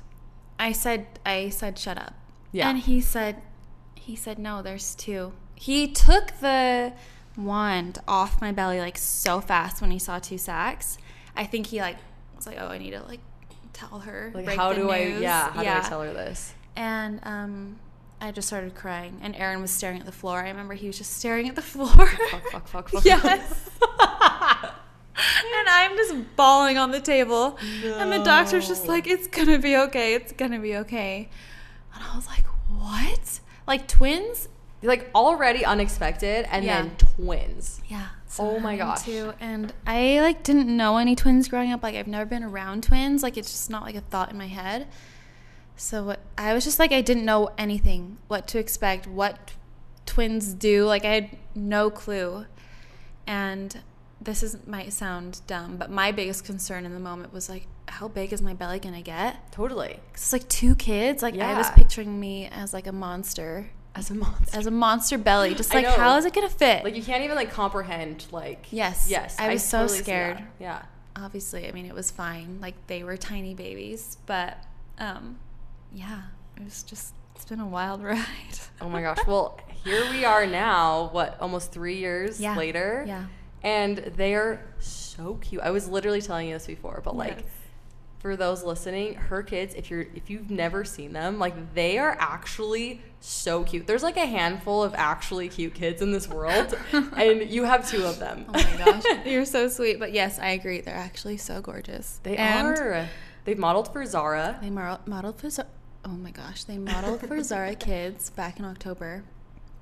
I 0.60 0.72
said 0.74 1.06
I 1.25 1.50
said 1.50 1.77
shut 1.80 1.98
up. 1.98 2.13
Yeah. 2.51 2.70
And 2.70 2.79
he 2.79 3.01
said 3.01 3.41
he 3.96 4.15
said 4.15 4.39
no, 4.39 4.62
there's 4.62 4.96
two. 4.96 5.34
He 5.55 5.88
took 5.88 6.39
the 6.39 6.93
wand 7.38 8.00
off 8.08 8.41
my 8.41 8.51
belly 8.51 8.79
like 8.79 8.98
so 8.98 9.39
fast 9.41 9.81
when 9.81 9.91
he 9.91 10.00
saw 10.00 10.20
two 10.20 10.38
sacs. 10.38 10.98
I 11.36 11.46
think 11.46 11.67
he 11.67 11.79
like 11.81 11.98
was 12.36 12.46
like, 12.48 12.58
"Oh, 12.60 12.67
I 12.67 12.77
need 12.77 12.91
to 12.91 13.03
like 13.03 13.22
tell 13.74 14.00
her." 14.00 14.31
Like 14.34 14.50
how 14.55 14.74
do 14.74 14.89
I 14.89 15.17
yeah, 15.20 15.51
how 15.51 15.63
do 15.63 15.70
I 15.70 15.79
tell 15.81 16.01
her 16.01 16.13
this? 16.13 16.53
And 16.75 17.20
um 17.24 17.79
I 18.20 18.31
just 18.31 18.48
started 18.48 18.75
crying 18.75 19.20
and 19.24 19.36
Aaron 19.36 19.62
was 19.62 19.72
staring 19.72 20.00
at 20.00 20.05
the 20.05 20.12
floor. 20.12 20.39
I 20.39 20.50
remember 20.50 20.75
he 20.75 20.88
was 20.88 20.98
just 20.98 21.17
staring 21.17 21.50
at 21.50 21.55
the 21.55 21.62
floor. 21.74 21.88
Fuck, 21.88 22.51
fuck, 22.51 22.67
fuck, 22.67 22.89
fuck. 22.89 23.05
Yes. 23.05 23.70
and 24.01 25.70
I'm 25.70 25.96
just 25.98 26.15
bawling 26.36 26.77
on 26.77 26.91
the 26.91 27.01
table. 27.01 27.58
And 27.84 28.12
the 28.12 28.24
doctor's 28.24 28.67
just 28.67 28.88
like, 28.88 29.08
it's 29.08 29.27
gonna 29.27 29.58
be 29.58 29.75
okay. 29.75 30.13
It's 30.13 30.31
gonna 30.34 30.60
be 30.60 30.77
okay. 30.77 31.29
And 32.01 32.10
I 32.12 32.15
was 32.15 32.27
like, 32.27 32.46
what? 32.70 33.39
Like 33.67 33.88
twins? 33.88 34.48
like 34.84 35.12
already 35.13 35.63
unexpected 35.63 36.48
and 36.50 36.65
Yeah. 36.65 36.81
then 36.81 36.96
twins. 36.98 37.81
Yeah. 37.88 38.08
Oh 38.39 38.60
my 38.60 38.72
having 38.72 38.88
gosh. 38.88 39.03
two. 39.03 39.34
And 39.39 39.72
I 39.86 40.20
like 40.22 40.41
didn't 40.41 40.75
know 40.75 40.98
any 40.98 41.15
twins 41.15 41.48
growing 41.48 41.72
up. 41.72 41.84
Like 41.84 41.93
I've 41.93 42.08
never 42.08 42.25
been 42.25 42.43
around 42.43 42.81
twins. 42.84 43.22
Like 43.22 43.38
it's 43.38 43.51
just 43.51 43.70
not 43.70 43.84
like 43.84 43.93
a 43.93 44.01
thought 44.01 44.31
in 44.31 44.39
my 44.39 44.48
head. 44.48 44.88
So 45.75 46.03
what 46.03 46.20
I 46.36 46.55
was 46.55 46.63
just 46.63 46.79
like 46.79 46.91
I 46.91 47.01
didn't 47.01 47.25
know 47.25 47.51
anything, 47.60 48.17
what 48.27 48.48
to 48.48 48.58
expect, 48.58 49.05
what 49.05 49.53
twins 50.08 50.51
do. 50.55 50.86
Like 50.86 51.05
I 51.05 51.13
had 51.13 51.38
no 51.53 51.91
clue. 51.91 52.48
And 53.27 53.81
this 54.20 54.41
is 54.41 54.58
might 54.65 54.93
sound 54.93 55.41
dumb, 55.46 55.77
but 55.77 55.91
my 55.91 56.12
biggest 56.12 56.43
concern 56.43 56.86
in 56.86 56.93
the 56.96 57.00
moment 57.00 57.34
was 57.34 57.50
like, 57.50 57.67
how 57.91 58.07
big 58.07 58.33
is 58.33 58.41
my 58.41 58.53
belly 58.53 58.79
gonna 58.79 59.01
get? 59.01 59.51
Totally. 59.51 60.00
'Cause 60.13 60.21
it's 60.24 60.33
like 60.33 60.48
two 60.50 60.75
kids. 60.75 61.21
Like 61.21 61.38
I 61.38 61.53
was 61.57 61.69
picturing 61.71 62.19
me 62.19 62.48
as 62.48 62.74
like 62.74 62.88
a 62.88 62.91
monster, 62.91 63.69
As 63.95 64.10
a 64.10 64.15
monster. 64.15 64.57
as 64.57 64.65
a 64.65 64.71
monster 64.71 65.17
belly. 65.17 65.53
Just 65.62 65.74
like 65.74 65.86
how 65.86 66.17
is 66.17 66.25
it 66.25 66.33
gonna 66.33 66.50
fit? 66.50 66.83
like 66.83 66.95
you 66.95 67.03
can't 67.03 67.24
even 67.24 67.36
like 67.36 67.51
comprehend 67.51 68.25
like 68.31 68.67
Yes. 68.71 69.07
Yes. 69.10 69.36
I 69.39 69.50
was 69.53 69.63
so 69.63 69.81
totally 69.81 70.00
scared. 70.00 70.43
Yeah. 70.60 70.81
obviously 71.17 71.67
i 71.67 71.71
mean 71.74 71.86
it 71.86 71.93
was 71.93 72.10
fine 72.10 72.57
like 72.62 72.74
they 72.88 73.03
were 73.03 73.17
tiny 73.17 73.53
babies 73.53 74.17
but 74.25 74.57
um 74.98 75.38
yeah 75.91 76.21
it 76.55 76.63
was 76.63 76.83
just 76.83 77.13
it's 77.36 77.43
been 77.45 77.60
a 77.60 77.67
wild 77.67 78.01
ride 78.12 78.57
Oh 78.81 78.89
my 78.89 79.01
gosh. 79.03 79.19
Well, 79.27 79.60
here 79.83 80.03
we 80.10 80.25
are 80.25 80.48
now, 80.48 81.10
what, 81.12 81.38
almost 81.39 81.71
three 81.71 81.98
years 81.98 82.39
Yeah. 82.39 82.55
later? 82.55 83.03
yeah 83.05 83.25
And 83.63 83.98
they 84.21 84.33
are 84.36 84.60
so 84.79 85.36
cute. 85.36 85.62
I 85.62 85.69
was 85.71 85.88
literally 85.88 86.21
telling 86.21 86.48
you 86.48 86.55
this 86.55 86.65
before, 86.65 87.01
but 87.03 87.15
like 87.15 87.38
Yes. 87.39 87.45
For 88.21 88.35
those 88.35 88.63
listening, 88.63 89.15
her 89.15 89.41
kids, 89.43 89.73
if 89.73 89.89
you're 89.89 90.05
if 90.15 90.29
you've 90.29 90.51
never 90.51 90.83
seen 90.85 91.11
them, 91.13 91.39
like 91.39 91.73
they 91.73 91.97
are 91.97 92.15
actually 92.19 93.01
so 93.19 93.63
cute. 93.63 93.88
There's 93.88 94.03
like 94.03 94.17
a 94.17 94.25
handful 94.25 94.84
of 94.84 94.93
actually 94.95 95.49
cute 95.49 95.73
kids 95.73 96.01
in 96.01 96.12
this 96.12 96.27
world, 96.27 96.77
and 96.91 97.49
you 97.49 97.63
have 97.63 97.88
two 97.89 98.03
of 98.05 98.19
them. 98.19 98.45
oh 98.49 98.51
my 98.53 98.86
gosh 98.86 99.03
you're 99.25 99.45
so 99.45 99.67
sweet 99.67 99.99
but 99.99 100.12
yes 100.12 100.39
i 100.39 100.49
agree 100.49 100.81
they're 100.81 100.95
actually 100.95 101.38
so 101.38 101.62
gorgeous 101.62 102.19
They 102.23 102.38
And 102.38 102.67
are. 102.67 103.10
They've 103.45 103.57
modeled 103.57 103.91
for 103.91 104.05
Zara. 104.05 104.57
they 104.62 104.69
mar- 104.69 104.99
modeled 105.05 105.39
for 105.39 105.49
Zara 105.49 105.67
oh 106.05 106.10
my 106.10 106.31
gosh 106.31 106.63
they 106.63 106.77
modeled 106.79 107.21
for 107.21 107.43
zara 107.51 107.75
kids 107.75 108.31
back 108.31 108.57
in 108.57 108.65
october 108.65 109.23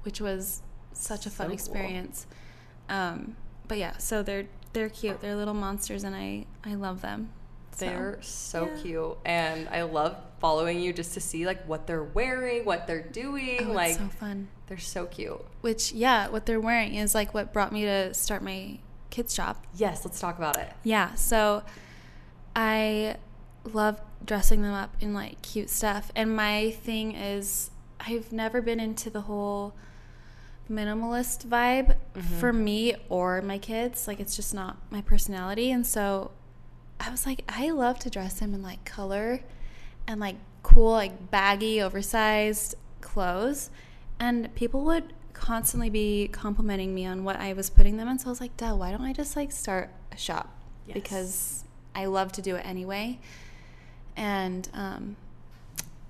which 0.04 0.20
was 0.20 0.62
such 0.94 1.26
a 1.26 1.30
So 1.30 1.36
fun 1.38 1.48
cool. 1.48 1.54
experience 1.54 2.28
um 2.90 3.38
but 3.70 3.78
yeah 3.78 3.96
so 3.98 4.22
they're 4.22 4.48
they're 4.74 4.90
cute 4.90 5.22
they're 5.22 5.36
little 5.38 5.54
monsters 5.54 6.04
and 6.04 6.14
i 6.16 6.46
i 6.66 6.74
love 6.76 7.02
them 7.02 7.30
They're 7.88 8.20
so 8.22 8.66
yeah. 8.66 8.82
cute, 8.82 9.18
and 9.26 9.70
I 9.70 9.84
love 9.84 10.18
following 10.40 10.80
you 10.80 10.94
just 10.94 11.14
to 11.16 11.20
see 11.20 11.46
like 11.46 11.66
what 11.68 11.88
they're 11.88 12.04
wearing, 12.04 12.66
what 12.66 12.88
they're 12.88 13.02
doing. 13.02 13.70
oh, 13.70 13.74
like 13.74 13.92
it's 13.92 14.00
so 14.00 14.08
fun 14.08 14.48
they're 14.70 14.78
so 14.78 15.08
cute. 15.08 15.44
Which, 15.62 15.92
yeah, 15.92 16.30
what 16.30 16.46
they're 16.46 16.60
wearing 16.60 16.96
is 16.96 17.14
like 17.14 17.34
what 17.34 17.52
brought 17.52 17.74
me 17.74 17.86
to 17.86 18.14
start 18.14 18.44
my 18.44 18.78
kids 19.10 19.34
shop. 19.34 19.66
Yes, 19.76 20.06
let's 20.06 20.20
talk 20.20 20.38
about 20.38 20.58
it. 20.58 20.72
Yeah, 20.84 21.16
so 21.16 21.64
I 22.56 23.18
love 23.66 24.00
dressing 24.24 24.62
them 24.62 24.74
up 24.74 24.96
in 25.02 25.14
like 25.16 25.42
cute 25.42 25.72
stuff. 25.72 26.12
And 26.16 26.36
my 26.36 26.72
thing 26.72 27.16
is, 27.16 27.72
I've 28.00 28.32
never 28.32 28.62
been 28.62 28.80
into 28.80 29.10
the 29.10 29.22
whole 29.22 29.74
minimalist 30.72 31.48
vibe 31.48 31.96
mm-hmm. 32.14 32.40
for 32.40 32.54
me 32.54 32.96
or 33.10 33.42
my 33.42 33.58
kids. 33.58 34.08
Like, 34.08 34.20
it's 34.20 34.36
just 34.36 34.54
not 34.54 34.78
my 34.92 35.02
personality. 35.02 35.72
And 35.72 35.86
so 35.86 36.30
I 37.00 37.10
was 37.10 37.26
like, 37.26 37.44
I 37.48 37.72
love 37.72 38.00
to 38.00 38.10
dress 38.10 38.40
them 38.40 38.54
in 38.54 38.62
like 38.62 38.84
color 38.86 39.42
and 40.08 40.20
like 40.20 40.36
cool, 40.64 40.92
like 40.92 41.32
baggy, 41.32 41.82
oversized 41.82 42.76
clothes. 43.02 43.70
And 44.20 44.54
people 44.56 44.84
would 44.86 45.14
constantly 45.34 45.90
be 45.90 46.28
complimenting 46.32 46.94
me 46.94 47.06
on 47.06 47.24
what 47.24 47.38
I 47.38 47.54
was 47.54 47.70
putting 47.70 47.98
them 47.98 48.08
in. 48.10 48.20
So 48.20 48.28
I 48.28 48.30
was 48.30 48.42
like, 48.42 48.56
Dell, 48.58 48.78
why 48.78 48.92
don't 48.92 49.02
I 49.02 49.14
just 49.14 49.36
like 49.36 49.52
start 49.52 49.90
a 50.12 50.18
shop? 50.18 50.54
Yes. 50.88 50.94
Because 50.96 51.64
I 51.96 52.06
love 52.06 52.32
to 52.34 52.42
do 52.42 52.56
it 52.56 52.66
anyway. 52.66 53.20
And 54.16 54.68
um, 54.74 55.16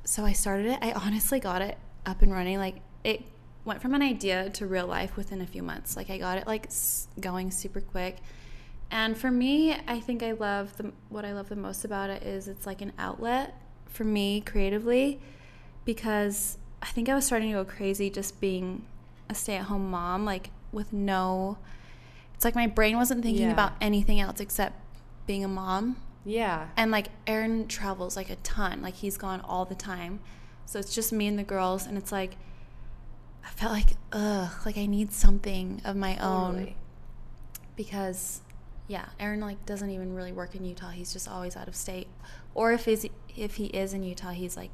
so 0.04 0.26
I 0.26 0.34
started 0.34 0.66
it. 0.68 0.80
I 0.82 0.92
honestly 0.94 1.40
got 1.40 1.62
it 1.62 1.78
up 2.06 2.22
and 2.22 2.32
running. 2.32 2.58
Like 2.58 2.78
it 3.04 3.24
went 3.66 3.82
from 3.82 3.94
an 3.94 4.02
idea 4.02 4.50
to 4.50 4.66
real 4.66 4.88
life 4.88 5.16
within 5.16 5.42
a 5.42 5.46
few 5.46 5.62
months. 5.62 5.96
Like 5.96 6.10
I 6.10 6.18
got 6.18 6.40
it 6.40 6.48
like 6.48 6.70
going 7.20 7.52
super 7.52 7.82
quick. 7.82 8.18
And 8.92 9.18
for 9.18 9.30
me, 9.30 9.76
I 9.88 10.00
think 10.00 10.24
I 10.24 10.32
love 10.32 10.76
the 10.78 10.92
what 11.10 11.24
I 11.26 11.34
love 11.34 11.50
the 11.50 11.56
most 11.56 11.86
about 11.86 12.10
it 12.10 12.24
is 12.24 12.48
it's 12.48 12.66
like 12.66 12.82
an 12.82 12.92
outlet 12.98 13.54
for 13.86 14.04
me 14.04 14.42
creatively 14.42 15.20
because 15.86 16.58
I 16.82 16.88
think 16.88 17.10
I 17.10 17.16
was 17.16 17.26
starting 17.26 17.50
to 17.52 17.64
go 17.64 17.66
crazy 17.66 18.10
just 18.10 18.40
being 18.42 18.86
a 19.30 19.36
stay-at-home 19.36 19.90
mom 19.92 20.26
like 20.26 20.50
with 20.72 20.92
no 20.94 21.58
it's 22.34 22.44
like 22.46 22.56
my 22.56 22.68
brain 22.68 22.96
wasn't 22.98 23.22
thinking 23.24 23.48
Yeah. 23.48 23.52
about 23.54 23.74
anything 23.82 24.20
else 24.20 24.40
except 24.40 24.76
being 25.28 25.44
a 25.44 25.48
mom 25.48 25.98
Yeah. 26.26 26.70
and 26.78 26.90
like 26.90 27.08
Aaron 27.28 27.68
travels 27.68 28.16
like 28.16 28.30
a 28.30 28.38
ton. 28.38 28.82
Like 28.82 28.96
he's 28.96 29.18
gone 29.18 29.42
all 29.42 29.66
the 29.66 29.76
time. 29.76 30.20
So 30.66 30.80
it's 30.80 30.94
just 30.96 31.12
me 31.12 31.28
and 31.28 31.38
the 31.38 31.44
girls 31.44 31.86
and 31.86 31.98
it's 31.98 32.12
like 32.12 32.38
I 33.46 33.50
felt 33.50 33.72
like 33.74 33.90
ugh, 34.12 34.52
like 34.66 34.78
I 34.78 34.86
need 34.86 35.12
something 35.12 35.82
of 35.86 35.96
my 35.96 36.18
own 36.18 36.54
Totally. 36.54 36.76
because 37.76 38.42
yeah, 38.90 39.06
Aaron 39.20 39.40
like 39.40 39.64
doesn't 39.68 39.92
even 39.92 40.16
really 40.16 40.34
work 40.34 40.56
in 40.56 40.66
Utah. 40.66 40.90
He's 40.90 41.14
just 41.14 41.30
always 41.30 41.56
out 41.56 41.68
of 41.68 41.76
state. 41.76 42.08
Or 42.56 42.74
if 42.74 42.88
is 42.88 43.08
if 43.38 43.56
he 43.56 43.68
is 43.68 43.94
in 43.94 44.04
Utah, 44.04 44.32
he's 44.32 44.58
like 44.58 44.72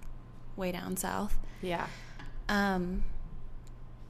way 0.55 0.71
down 0.71 0.95
south. 0.95 1.37
Yeah. 1.61 1.87
Um 2.47 3.03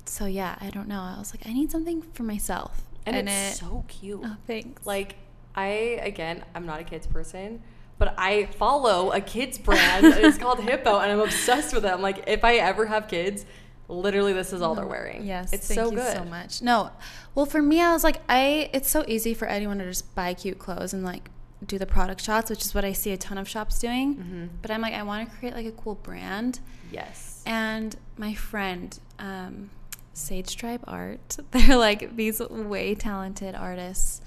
so 0.06 0.28
yeah, 0.28 0.58
I 0.62 0.70
don't 0.70 0.88
know. 0.88 1.02
I 1.02 1.18
was 1.18 1.34
like 1.34 1.48
I 1.48 1.54
need 1.54 1.72
something 1.72 2.04
for 2.14 2.22
myself. 2.22 2.84
And, 3.08 3.16
it's 3.28 3.58
it 3.58 3.66
so 3.66 3.84
cute. 3.88 4.22
Oh, 4.24 4.38
thanks. 4.46 4.86
Like 4.86 5.16
I 5.56 6.00
again, 6.04 6.46
I'm 6.54 6.68
not 6.68 6.80
a 6.80 6.84
kids 6.84 7.08
person, 7.08 7.64
but 7.98 8.14
I 8.16 8.46
follow 8.46 9.12
a 9.12 9.22
kids 9.22 9.58
brand. 9.58 10.06
it's 10.06 10.38
called 10.40 10.60
Hippo, 10.60 11.00
and 11.00 11.12
I'm 11.12 11.20
obsessed 11.20 11.74
with 11.74 11.84
it. 11.84 11.92
I'm 11.92 12.02
like, 12.02 12.26
if 12.28 12.44
I 12.44 12.58
ever 12.58 12.86
have 12.86 13.08
kids, 13.08 13.46
literally 13.88 14.34
this 14.34 14.52
is 14.54 14.62
all 14.62 14.76
they're 14.76 14.86
wearing. 14.88 15.26
Yes, 15.26 15.54
it's 15.54 15.68
thank 15.68 15.80
so 15.80 15.92
you 15.92 15.98
good. 15.98 16.14
so 16.14 16.24
much. 16.26 16.62
No, 16.62 16.92
well, 17.34 17.46
for 17.46 17.62
me, 17.62 17.82
I 17.82 17.94
was 17.94 18.04
like, 18.04 18.22
I 18.30 18.70
it's 18.74 18.90
so 18.90 19.04
easy 19.08 19.34
for 19.34 19.48
anyone 19.48 19.78
to 19.80 19.86
just 19.86 20.14
buy 20.16 20.34
cute 20.34 20.60
clothes 20.60 20.94
and 20.94 21.04
like 21.04 21.30
do 21.66 21.78
the 21.78 21.86
product 21.86 22.22
shots, 22.22 22.50
which 22.50 22.64
is 22.66 22.76
what 22.76 22.86
I 22.86 22.92
see 22.94 23.12
a 23.12 23.18
ton 23.18 23.38
of 23.38 23.48
shops 23.48 23.80
doing. 23.80 24.16
Mhm. 24.16 24.50
But 24.62 24.72
I'm 24.72 24.82
like, 24.82 24.94
I 24.94 25.04
want 25.04 25.30
to 25.30 25.36
create 25.38 25.56
like 25.56 25.66
a 25.66 25.72
cool 25.72 25.96
brand. 25.96 26.60
Yes. 26.92 27.42
And 27.46 27.96
my 28.18 28.34
friend, 28.34 28.98
um, 29.20 29.70
Sage 30.14 30.56
Tribe 30.56 30.84
Art, 30.88 31.38
they're 31.52 31.78
like 31.78 32.16
these 32.16 32.40
way 32.40 32.96
talented 32.96 33.56
artists. 33.56 34.22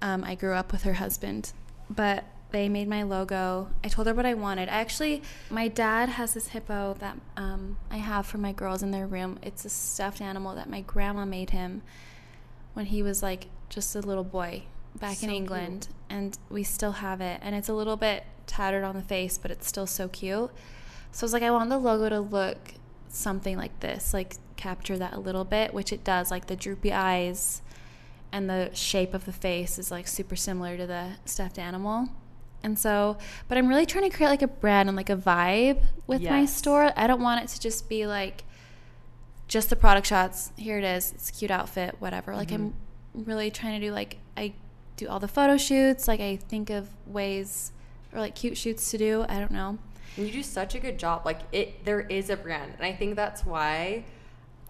Um, 0.00 0.22
I 0.24 0.34
grew 0.34 0.54
up 0.54 0.70
with 0.72 0.82
her 0.82 0.94
husband, 0.94 1.52
but 1.90 2.24
they 2.50 2.68
made 2.68 2.88
my 2.88 3.02
logo. 3.02 3.68
I 3.84 3.88
told 3.88 4.06
her 4.06 4.14
what 4.14 4.24
I 4.24 4.34
wanted. 4.34 4.68
I 4.68 4.72
actually, 4.80 5.22
my 5.50 5.68
dad 5.68 6.08
has 6.08 6.34
this 6.34 6.48
hippo 6.48 6.96
that 6.98 7.18
um, 7.36 7.76
I 7.90 7.98
have 7.98 8.26
for 8.26 8.38
my 8.38 8.52
girls 8.52 8.82
in 8.82 8.90
their 8.90 9.06
room. 9.06 9.38
It's 9.42 9.64
a 9.64 9.68
stuffed 9.68 10.20
animal 10.20 10.54
that 10.54 10.68
my 10.68 10.80
grandma 10.80 11.24
made 11.24 11.50
him 11.50 11.82
when 12.74 12.86
he 12.86 13.02
was 13.02 13.22
like 13.22 13.46
just 13.68 13.94
a 13.94 14.00
little 14.00 14.24
boy. 14.24 14.62
back 14.98 15.16
So 15.16 15.24
in 15.26 15.30
cute. 15.30 15.42
England, 15.42 15.88
and 16.08 16.38
we 16.48 16.62
still 16.62 16.92
have 16.92 17.20
it. 17.20 17.38
And 17.42 17.54
it's 17.54 17.68
a 17.68 17.74
little 17.74 17.96
bit 17.96 18.24
tattered 18.46 18.84
on 18.84 18.94
the 18.94 19.02
face, 19.02 19.36
but 19.36 19.50
it's 19.50 19.66
still 19.66 19.86
so 19.86 20.08
cute. 20.08 20.50
So 21.12 21.24
I 21.24 21.26
was 21.26 21.32
like, 21.32 21.42
I 21.42 21.50
want 21.50 21.68
the 21.70 21.78
logo 21.78 22.08
to 22.08 22.20
look 22.20 22.74
something 23.08 23.56
like 23.56 23.80
this, 23.80 24.14
like 24.14 24.36
capture 24.56 24.96
that 24.98 25.12
a 25.12 25.20
little 25.20 25.44
bit, 25.44 25.74
which 25.74 25.92
it 25.92 26.04
does. 26.04 26.30
Like 26.30 26.46
the 26.46 26.56
droopy 26.56 26.92
eyes 26.92 27.62
and 28.32 28.48
the 28.48 28.70
shape 28.74 29.14
of 29.14 29.24
the 29.24 29.32
face 29.32 29.78
is 29.78 29.90
like 29.90 30.06
super 30.06 30.36
similar 30.36 30.76
to 30.76 30.86
the 30.86 31.12
stuffed 31.24 31.58
animal. 31.58 32.08
And 32.62 32.78
so, 32.78 33.16
but 33.48 33.56
I'm 33.56 33.68
really 33.68 33.86
trying 33.86 34.10
to 34.10 34.16
create 34.16 34.28
like 34.28 34.42
a 34.42 34.48
brand 34.48 34.88
and 34.88 34.96
like 34.96 35.10
a 35.10 35.16
vibe 35.16 35.82
with 36.06 36.22
my 36.22 36.44
store. 36.44 36.92
I 36.96 37.06
don't 37.06 37.22
want 37.22 37.42
it 37.42 37.48
to 37.48 37.60
just 37.60 37.88
be 37.88 38.06
like 38.06 38.44
just 39.46 39.70
the 39.70 39.76
product 39.76 40.06
shots. 40.06 40.52
Here 40.56 40.78
it 40.78 40.84
is. 40.84 41.12
It's 41.12 41.30
a 41.30 41.32
cute 41.32 41.50
outfit, 41.50 41.96
whatever. 41.98 42.34
Like 42.34 42.52
I'm 42.52 42.74
really 43.14 43.50
trying 43.50 43.80
to 43.80 43.86
do 43.86 43.92
like 43.92 44.18
I 44.36 44.54
do 44.96 45.08
all 45.08 45.20
the 45.20 45.28
photo 45.28 45.56
shoots. 45.56 46.08
Like 46.08 46.20
I 46.20 46.36
think 46.36 46.70
of 46.70 46.88
ways 47.06 47.72
or 48.12 48.20
like 48.20 48.34
cute 48.34 48.56
shoots 48.56 48.90
to 48.90 48.98
do. 48.98 49.24
I 49.28 49.38
don't 49.38 49.52
know. 49.52 49.78
And 50.16 50.26
you 50.26 50.32
do 50.32 50.42
such 50.42 50.74
a 50.74 50.80
good 50.80 50.98
job. 50.98 51.24
Like 51.24 51.40
it, 51.52 51.84
there 51.84 52.00
is 52.00 52.28
a 52.28 52.36
brand, 52.36 52.72
and 52.76 52.84
I 52.84 52.92
think 52.92 53.14
that's 53.14 53.46
why, 53.46 54.04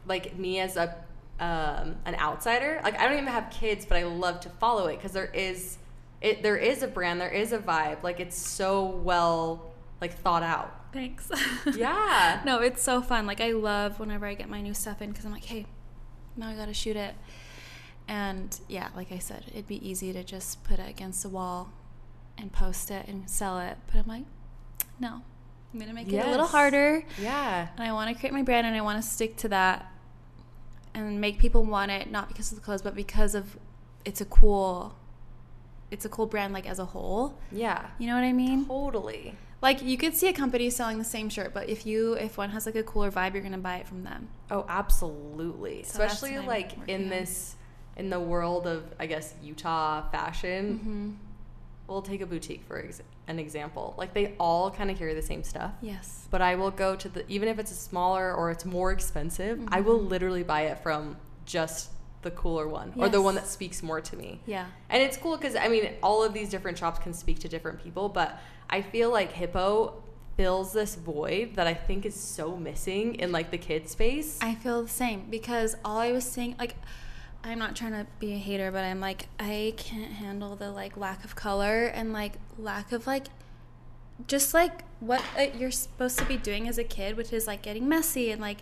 like 0.07 0.37
me 0.37 0.61
as 0.61 0.77
a 0.77 0.95
um, 1.41 1.97
an 2.05 2.17
outsider, 2.17 2.81
like 2.83 2.99
I 2.99 3.05
don't 3.05 3.15
even 3.15 3.27
have 3.27 3.51
kids, 3.51 3.87
but 3.87 3.97
I 3.97 4.05
love 4.05 4.41
to 4.41 4.49
follow 4.49 4.87
it 4.87 4.97
because 4.97 5.13
there 5.13 5.31
is 5.33 5.79
it. 6.21 6.43
There 6.43 6.57
is 6.57 6.83
a 6.83 6.89
brand. 6.89 7.21
There 7.21 7.31
is 7.31 7.53
a 7.53 7.59
vibe. 7.59 8.03
Like 8.03 8.21
it's 8.21 8.37
so 8.37 8.85
well 8.85 9.73
like 10.01 10.15
thought 10.15 10.43
out. 10.43 10.75
Thanks. 10.93 11.31
Yeah. 11.77 12.41
no, 12.45 12.61
it's 12.61 12.83
so 12.83 13.03
fun. 13.03 13.27
Like 13.27 13.41
I 13.41 13.53
love 13.53 14.01
whenever 14.01 14.27
I 14.27 14.35
get 14.35 14.49
my 14.49 14.61
new 14.61 14.75
stuff 14.75 15.03
in 15.03 15.11
because 15.11 15.25
I'm 15.25 15.33
like, 15.33 15.45
hey, 15.45 15.67
now 16.37 16.49
I 16.49 16.55
gotta 16.55 16.75
shoot 16.75 16.97
it. 16.97 17.15
And 18.07 18.59
yeah, 18.69 18.89
like 18.97 19.13
I 19.13 19.19
said, 19.19 19.45
it'd 19.49 19.67
be 19.67 19.87
easy 19.87 20.13
to 20.15 20.25
just 20.25 20.65
put 20.65 20.79
it 20.79 20.89
against 20.89 21.23
the 21.23 21.29
wall 21.29 21.71
and 22.39 22.51
post 22.53 22.91
it 22.91 23.07
and 23.07 23.29
sell 23.29 23.59
it. 23.59 23.77
But 23.87 23.97
I'm 23.99 24.07
like, 24.07 24.25
no, 24.99 25.21
I'm 25.73 25.81
gonna 25.81 25.93
make 25.93 26.11
it 26.11 26.25
a 26.25 26.31
little 26.31 26.47
harder. 26.47 27.05
Yeah. 27.21 27.69
And 27.77 27.87
I 27.87 27.93
want 27.93 28.11
to 28.13 28.19
create 28.19 28.33
my 28.33 28.43
brand 28.43 28.67
and 28.67 28.75
I 28.75 28.81
want 28.81 29.03
to 29.03 29.09
stick 29.09 29.37
to 29.39 29.49
that 29.49 29.93
and 30.95 31.21
make 31.21 31.39
people 31.39 31.65
want 31.65 31.91
it 31.91 32.11
not 32.11 32.29
because 32.29 32.51
of 32.51 32.59
the 32.59 32.65
clothes, 32.65 32.81
but 32.83 32.95
because 32.95 33.35
of 33.35 33.59
it's 34.05 34.21
a 34.23 34.25
cool, 34.25 34.97
it's 35.91 36.05
a 36.05 36.09
cool 36.09 36.27
brand 36.27 36.53
like 36.53 36.69
as 36.69 36.79
a 36.79 36.85
whole. 36.85 37.39
Yeah. 37.53 37.87
You 37.99 38.07
know 38.09 38.15
what 38.15 38.25
I 38.25 38.33
mean? 38.33 38.67
Totally. 38.67 39.35
Like 39.61 39.83
you 39.83 39.97
could 39.99 40.15
see 40.15 40.29
a 40.29 40.33
company 40.33 40.71
selling 40.71 40.99
the 40.99 41.05
same 41.05 41.29
shirt, 41.29 41.53
but 41.53 41.69
if 41.69 41.85
you 41.87 42.13
if 42.15 42.39
one 42.39 42.51
has 42.51 42.67
like 42.67 42.77
a 42.77 42.83
cooler 42.83 43.11
vibe, 43.11 43.35
you're 43.35 43.43
gonna 43.43 43.59
buy 43.59 43.77
it 43.79 43.89
from 43.89 44.05
them. 44.05 44.29
Oh, 44.51 44.65
absolutely. 44.69 45.83
So 45.83 46.03
Especially 46.05 46.39
like 46.39 46.73
in 46.89 47.05
on. 47.05 47.09
this 47.09 47.57
in 47.97 48.11
the 48.11 48.21
world 48.21 48.67
of 48.67 48.85
I 49.01 49.07
guess 49.07 49.35
Utah 49.43 50.09
fashion. 50.11 50.79
Mm-hmm. 50.79 51.11
We'll 51.89 52.03
take 52.03 52.21
a 52.21 52.27
boutique 52.27 52.65
for 52.65 52.79
ex- 52.79 53.01
an 53.29 53.39
example. 53.39 53.95
Like 53.97 54.13
they 54.15 54.35
all 54.39 54.71
kind 54.71 54.91
of 54.91 54.99
carry 54.99 55.15
the 55.15 55.23
same 55.23 55.43
stuff. 55.43 55.73
Yes. 55.81 56.29
But 56.31 56.43
I 56.43 56.55
will 56.55 56.71
go 56.71 56.95
to 56.97 57.09
the 57.09 57.25
even 57.29 57.49
if 57.49 57.59
it's 57.59 57.73
a 57.73 57.75
smaller 57.75 58.33
or 58.35 58.51
it's 58.51 58.65
more 58.65 58.93
expensive, 58.93 59.59
I 59.69 59.81
will 59.81 59.99
Mm-hmm. 59.99 60.09
literally 60.09 60.43
buy 60.43 60.63
it 60.67 60.79
from 60.83 61.17
just 61.47 61.91
the 62.23 62.31
cooler 62.33 62.67
one 62.67 62.93
or 62.97 63.09
the 63.09 63.23
one 63.23 63.35
that 63.37 63.47
speaks 63.47 63.83
more 63.83 64.01
to 64.01 64.17
me. 64.17 64.41
Yeah. 64.45 64.67
And 64.91 65.03
it's 65.03 65.17
cool 65.17 65.37
because 65.37 65.55
I 65.55 65.69
mean, 65.69 65.91
all 66.03 66.25
of 66.25 66.35
these 66.35 66.49
different 66.49 66.79
shops 66.79 66.99
can 66.99 67.15
speak 67.15 67.39
to 67.41 67.49
different 67.49 67.83
people, 67.83 68.09
but 68.09 68.41
I 68.69 68.83
feel 68.83 69.11
like 69.11 69.33
Hippo 69.33 70.03
fills 70.39 70.73
this 70.73 70.95
void 70.95 71.57
that 71.57 71.67
I 71.67 71.75
think 71.75 72.07
is 72.07 72.15
so 72.15 72.57
missing 72.57 73.17
in 73.17 73.33
like 73.33 73.51
the 73.51 73.59
kid 73.59 73.89
space. 73.89 74.39
I 74.41 74.55
feel 74.55 74.83
the 74.83 74.89
same 74.89 75.27
because 75.29 75.77
all 75.85 75.99
I 75.99 76.13
was 76.13 76.25
saying, 76.25 76.55
like, 76.59 76.77
I'm 77.43 77.59
not 77.59 77.75
trying 77.75 77.93
to 77.93 78.07
be 78.21 78.35
a 78.35 78.39
hater, 78.39 78.71
but 78.71 78.85
I'm 78.85 79.01
like, 79.01 79.27
I 79.41 79.75
can't 79.77 80.13
handle 80.13 80.55
the 80.55 80.71
like 80.71 80.97
lack 80.97 81.25
of 81.25 81.35
color 81.35 81.87
and 81.87 82.13
like 82.13 82.35
lack 82.57 82.93
of 82.93 83.07
like, 83.07 83.27
just 84.29 84.55
like 84.55 84.85
what 85.01 85.23
uh, 85.37 85.47
you're 85.57 85.73
supposed 85.73 86.19
to 86.19 86.25
be 86.25 86.37
doing 86.37 86.69
as 86.69 86.79
a 86.79 86.85
kid, 86.85 87.17
which 87.17 87.33
is 87.33 87.49
like 87.49 87.63
getting 87.63 87.89
messy 87.89 88.31
and 88.31 88.41
like 88.41 88.59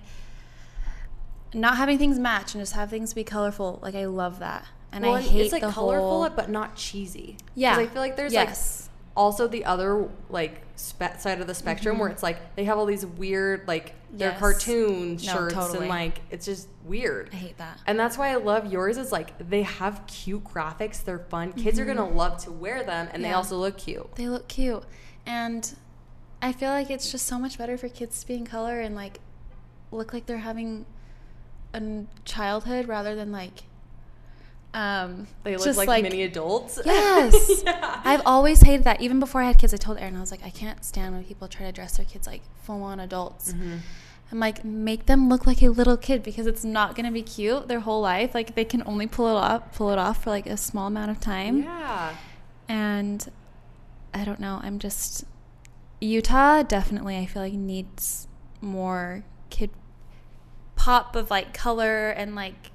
not 1.55 1.77
having 1.77 1.99
things 1.99 2.19
match 2.19 2.55
and 2.55 2.63
just 2.63 2.75
have 2.75 2.91
things 2.91 3.15
be 3.15 3.25
colorful. 3.25 3.79
Like, 3.83 3.95
I 3.95 4.07
love 4.07 4.39
that. 4.41 4.65
And 4.93 5.05
well, 5.05 5.15
I 5.15 5.21
hate 5.23 5.43
it's 5.43 5.53
like 5.53 5.63
the 5.63 5.71
colorful 5.71 6.09
whole. 6.23 6.31
but 6.31 6.49
not 6.51 6.77
cheesy. 6.77 7.37
Yeah. 7.55 7.77
I 7.77 7.87
feel 7.87 8.01
like 8.01 8.17
there's 8.17 8.33
like 8.33 8.49
yes. 8.49 8.89
also 9.17 9.47
the 9.47 9.65
other 9.65 10.09
like 10.31 10.63
spe- 10.77 11.19
side 11.19 11.41
of 11.41 11.47
the 11.47 11.55
spectrum 11.55 11.99
where 11.99 12.09
it's 12.09 12.23
like 12.23 12.55
they 12.57 12.65
have 12.65 12.79
all 12.79 12.87
these 12.87 13.05
weird 13.05 13.67
like 13.69 13.95
their 14.13 14.31
Mm-hmm. 14.31 14.35
Yes. 14.35 14.39
cartoon 14.41 15.11
No, 15.13 15.17
shirts 15.19 15.55
totally. 15.55 15.79
and 15.81 15.89
like 15.89 16.21
it's 16.31 16.47
just 16.47 16.69
weird. 16.85 17.29
I 17.33 17.37
hate 17.37 17.59
that. 17.59 17.79
And 17.87 17.99
that's 17.99 18.17
why 18.17 18.29
I 18.31 18.37
love 18.37 18.73
yours 18.73 18.97
is 18.97 19.13
like 19.13 19.37
they 19.51 19.63
have 19.63 20.03
cute 20.07 20.45
graphics, 20.45 21.05
they're 21.05 21.19
fun. 21.19 21.53
Kids 21.53 21.79
are 21.79 21.85
gonna 21.85 22.09
love 22.09 22.43
to 22.45 22.53
wear 22.53 22.83
them 22.83 23.09
and 23.13 23.23
they 23.23 23.29
Mm-hmm. 23.29 23.37
Also 23.37 23.59
look 23.59 23.77
cute. 23.77 24.15
They 24.15 24.29
look 24.29 24.49
cute. 24.49 24.85
And 25.27 25.75
I 26.41 26.53
feel 26.53 26.71
like 26.71 26.89
it's 26.91 27.11
just 27.11 27.27
so 27.27 27.39
much 27.39 27.59
better 27.59 27.77
for 27.77 27.89
kids 27.89 28.21
to 28.21 28.29
be 28.29 28.35
in 28.35 28.47
color 28.47 28.81
and 28.81 28.95
like 28.95 29.19
look 29.91 30.13
like 30.15 30.25
they're 30.27 30.39
having 30.39 30.87
a 31.77 32.05
childhood 32.25 32.89
rather 32.89 33.15
than 33.15 33.33
like 33.33 33.65
um 34.75 35.27
They 35.43 35.57
look 35.57 35.65
just 35.65 35.79
like, 35.79 36.03
mini 36.03 36.23
adults. 36.23 36.79
Yes. 36.87 37.62
yeah. 37.67 38.01
I've 38.05 38.23
always 38.27 38.61
hated 38.61 38.85
that. 38.85 39.01
Even 39.01 39.21
before 39.21 39.41
I 39.43 39.47
had 39.47 39.59
kids, 39.59 39.73
I 39.73 39.79
told 39.79 39.99
Aaron 39.99 40.17
I 40.17 40.21
was 40.21 40.31
like, 40.31 40.45
I 40.45 40.51
can't 40.51 40.85
stand 40.85 41.15
when 41.15 41.25
people 41.25 41.49
try 41.49 41.67
to 41.67 41.73
dress 41.73 41.97
their 41.97 42.07
kids 42.07 42.27
like 42.27 42.43
full 42.62 42.83
on 42.83 43.01
adults. 43.01 43.53
Mm-hmm. 43.53 43.77
I'm 44.33 44.41
like, 44.41 44.65
make 44.65 45.07
them 45.07 45.29
look 45.29 45.47
like 45.47 45.62
a 45.62 45.69
little 45.69 45.97
kid 45.97 46.23
because 46.23 46.47
it's 46.47 46.65
not 46.65 46.97
gonna 46.97 47.12
be 47.12 47.23
cute 47.23 47.69
their 47.69 47.81
whole 47.81 48.01
life. 48.01 48.35
Like 48.35 48.55
they 48.55 48.65
can 48.65 48.83
only 48.85 49.07
pull 49.07 49.29
it 49.29 49.39
off 49.41 49.73
pull 49.75 49.91
it 49.91 49.99
off 49.99 50.23
for 50.25 50.31
like 50.31 50.47
a 50.47 50.57
small 50.57 50.89
amount 50.89 51.11
of 51.11 51.21
time. 51.21 51.62
Yeah. 51.62 52.15
And 52.69 53.31
I 54.12 54.25
don't 54.25 54.41
know. 54.41 54.61
I'm 54.62 54.79
just 54.79 55.25
Utah 56.01 56.62
definitely. 56.62 57.17
I 57.17 57.27
feel 57.27 57.43
like 57.43 57.53
needs 57.55 58.29
more 58.61 59.25
kid 59.51 59.71
pop 60.87 61.16
of 61.16 61.31
like 61.33 61.53
color 61.53 62.11
and 62.11 62.37
like 62.37 62.70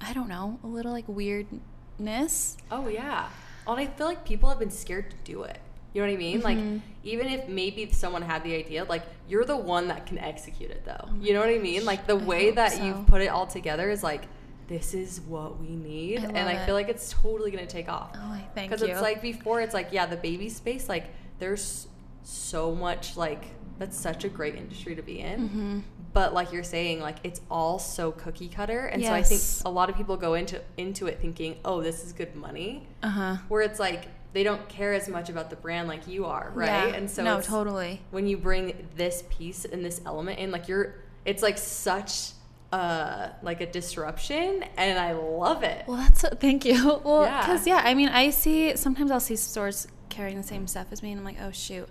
I 0.00 0.12
don't 0.12 0.28
know 0.28 0.58
a 0.64 0.66
little 0.66 0.90
like 0.90 1.04
weirdness. 1.06 2.56
Oh 2.72 2.88
yeah. 2.88 3.28
And 3.68 3.78
I 3.78 3.86
feel 3.86 4.06
like 4.06 4.24
people 4.24 4.48
have 4.48 4.58
been 4.58 4.70
scared 4.72 5.10
to 5.12 5.16
do 5.24 5.44
it. 5.44 5.60
You 5.92 6.00
know 6.02 6.08
what 6.08 6.14
I 6.14 6.16
mean? 6.16 6.40
Like 6.40 6.58
Mhm. 6.58 6.80
even 7.04 7.28
if 7.28 7.48
maybe 7.48 7.88
someone 7.92 8.22
had 8.22 8.42
the 8.42 8.54
idea, 8.56 8.82
like 8.84 9.02
you're 9.28 9.44
the 9.44 9.56
one 9.56 9.86
that 9.88 10.06
can 10.06 10.18
execute 10.18 10.70
it 10.72 10.84
though. 10.84 11.04
Oh 11.08 11.14
you 11.20 11.32
know 11.32 11.38
what 11.40 11.50
I 11.50 11.58
mean? 11.58 11.84
Like 11.84 12.06
the 12.08 12.16
I 12.18 12.24
way 12.24 12.50
that 12.50 12.72
so. 12.72 12.84
you've 12.84 13.06
put 13.06 13.20
it 13.22 13.28
all 13.28 13.46
together 13.46 13.90
is 13.90 14.02
like 14.02 14.24
this 14.66 14.92
is 14.94 15.20
what 15.20 15.60
we 15.60 15.68
need, 15.68 16.20
I 16.20 16.28
and 16.28 16.48
I 16.48 16.52
it. 16.54 16.66
feel 16.66 16.74
like 16.74 16.88
it's 16.88 17.12
totally 17.12 17.52
gonna 17.52 17.66
take 17.66 17.88
off. 17.88 18.10
Oh, 18.16 18.32
I 18.32 18.44
thank 18.56 18.70
Because 18.70 18.82
you. 18.86 18.92
it's 18.92 19.00
like 19.02 19.22
before, 19.22 19.60
it's 19.60 19.74
like 19.74 19.88
yeah, 19.92 20.06
the 20.06 20.16
baby 20.16 20.48
space, 20.48 20.88
like 20.88 21.06
there's 21.38 21.86
so 22.24 22.74
much 22.74 23.16
like 23.16 23.44
that's 23.80 23.98
such 23.98 24.22
a 24.24 24.28
great 24.28 24.54
industry 24.54 24.94
to 24.94 25.02
be 25.02 25.18
in. 25.20 25.48
Mhm. 25.48 25.82
But 26.12 26.34
like 26.34 26.52
you're 26.52 26.62
saying, 26.62 27.00
like 27.00 27.16
it's 27.24 27.40
all 27.50 27.78
so 27.78 28.12
cookie 28.12 28.48
cutter, 28.48 28.86
and 28.86 29.02
so 29.02 29.12
I 29.12 29.22
think 29.22 29.40
a 29.64 29.70
lot 29.70 29.88
of 29.90 29.96
people 29.96 30.16
go 30.16 30.34
into 30.34 30.60
into 30.76 31.06
it 31.06 31.18
thinking, 31.20 31.56
oh, 31.64 31.80
this 31.82 32.04
is 32.04 32.12
good 32.12 32.36
money, 32.36 32.86
uh 33.02 33.08
huh. 33.08 33.36
where 33.48 33.62
it's 33.62 33.80
like 33.80 34.08
they 34.32 34.42
don't 34.44 34.68
care 34.68 34.92
as 34.92 35.08
much 35.08 35.28
about 35.28 35.50
the 35.50 35.56
brand 35.56 35.88
like 35.88 36.06
you 36.06 36.26
are, 36.26 36.52
right? 36.54 36.94
And 36.94 37.10
so 37.10 37.24
no, 37.24 37.40
totally. 37.40 38.00
when 38.12 38.26
you 38.28 38.36
bring 38.36 38.88
this 38.96 39.24
piece 39.30 39.64
and 39.64 39.84
this 39.84 40.00
element 40.06 40.38
in, 40.38 40.50
like 40.52 40.68
you're, 40.68 40.94
it's 41.24 41.42
like 41.42 41.58
such 41.58 42.32
uh 42.72 43.30
like 43.42 43.60
a 43.60 43.66
disruption, 43.66 44.64
and 44.76 44.98
I 44.98 45.12
love 45.12 45.62
it. 45.62 45.84
Well, 45.88 45.96
that's 45.96 46.22
thank 46.38 46.64
you. 46.64 47.00
Well, 47.04 47.22
Yeah. 47.24 47.40
because 47.40 47.66
yeah. 47.66 47.82
I 47.84 47.94
mean, 47.94 48.08
I 48.10 48.30
see 48.30 48.76
sometimes 48.76 49.10
I'll 49.10 49.20
see 49.20 49.36
stores 49.36 49.88
carrying 50.08 50.36
the 50.36 50.46
same 50.46 50.66
stuff 50.66 50.88
as 50.90 51.02
me, 51.02 51.12
and 51.12 51.20
I'm 51.20 51.24
like, 51.24 51.38
oh 51.42 51.50
shoot. 51.52 51.88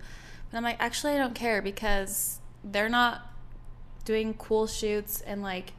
But 0.51 0.57
I'm 0.57 0.63
like, 0.63 0.77
actually, 0.79 1.13
I 1.13 1.17
don't 1.17 1.35
care 1.35 1.61
because 1.61 2.39
they're 2.63 2.89
not 2.89 3.21
doing 4.05 4.33
cool 4.33 4.67
shoots 4.67 5.21
and 5.21 5.41
like, 5.41 5.73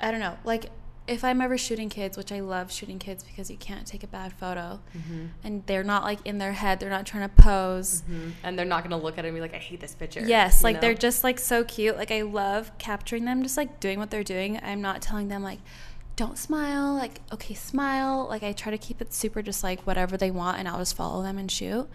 I 0.00 0.10
don't 0.10 0.20
know, 0.20 0.36
like. 0.44 0.70
If 1.06 1.24
I'm 1.24 1.40
ever 1.40 1.56
shooting 1.56 1.88
kids, 1.88 2.18
which 2.18 2.30
I 2.32 2.40
love 2.40 2.70
shooting 2.70 2.98
kids 2.98 3.24
because 3.24 3.50
you 3.50 3.56
can't 3.56 3.86
take 3.86 4.04
a 4.04 4.06
bad 4.06 4.30
photo, 4.34 4.78
Mhm. 4.94 5.30
and 5.42 5.64
they're 5.64 5.82
not 5.82 6.02
like 6.04 6.18
in 6.26 6.36
their 6.36 6.52
head, 6.52 6.80
they're 6.80 6.90
not 6.90 7.06
trying 7.06 7.26
to 7.26 7.34
pose. 7.34 8.02
Mhm. 8.10 8.32
And 8.42 8.58
they're 8.58 8.66
not 8.66 8.82
gonna 8.82 8.98
look 8.98 9.16
at 9.16 9.24
it 9.24 9.28
and 9.28 9.34
be 9.34 9.40
like, 9.40 9.54
I 9.54 9.56
hate 9.56 9.80
this 9.80 9.94
picture. 9.94 10.20
Yes, 10.20 10.62
like 10.62 10.74
know? 10.74 10.80
they're 10.82 10.92
just 10.92 11.24
like 11.24 11.38
so 11.38 11.64
cute. 11.64 11.96
Like 11.96 12.10
I 12.10 12.20
love 12.20 12.72
capturing 12.76 13.24
them, 13.24 13.42
just 13.42 13.56
like 13.56 13.80
doing 13.80 13.98
what 13.98 14.10
they're 14.10 14.22
doing. 14.22 14.60
I'm 14.62 14.82
not 14.82 15.00
telling 15.00 15.28
them 15.28 15.42
like, 15.42 15.60
don't 16.16 16.36
smile. 16.36 16.92
Like 16.92 17.22
okay, 17.32 17.54
smile. 17.54 18.26
Like 18.28 18.42
I 18.42 18.52
try 18.52 18.70
to 18.70 18.76
keep 18.76 19.00
it 19.00 19.14
super, 19.14 19.40
just 19.40 19.64
like 19.64 19.80
whatever 19.86 20.18
they 20.18 20.30
want, 20.30 20.58
and 20.58 20.68
I'll 20.68 20.76
just 20.78 20.94
follow 20.94 21.22
them 21.22 21.38
and 21.38 21.50
shoot. 21.50 21.88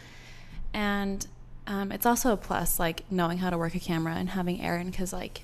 And 0.74 1.26
um, 1.68 1.92
it's 1.92 2.06
also 2.06 2.34
a 2.34 2.38
plus, 2.38 2.80
like 2.80 3.10
knowing 3.12 3.38
how 3.38 3.50
to 3.50 3.58
work 3.58 3.76
a 3.76 3.80
camera 3.80 4.14
and 4.16 4.30
having 4.30 4.62
Aaron, 4.62 4.90
because 4.90 5.14
like 5.14 5.44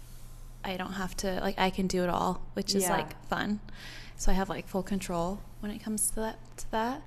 I 0.63 0.75
don't 0.77 0.93
have 0.93 1.15
to 1.17 1.39
like 1.41 1.57
I 1.59 1.69
can 1.69 1.87
do 1.87 2.03
it 2.03 2.09
all, 2.09 2.41
which 2.53 2.75
is 2.75 2.83
Yeah. 2.83 2.97
like 2.97 3.25
fun. 3.27 3.59
So 4.17 4.31
I 4.31 4.35
have 4.35 4.49
like 4.49 4.67
full 4.67 4.83
control 4.83 5.39
when 5.61 5.71
it 5.71 5.79
comes 5.83 6.09
to 6.09 6.15
that. 6.15 6.57
To 6.57 6.71
that. 6.71 7.01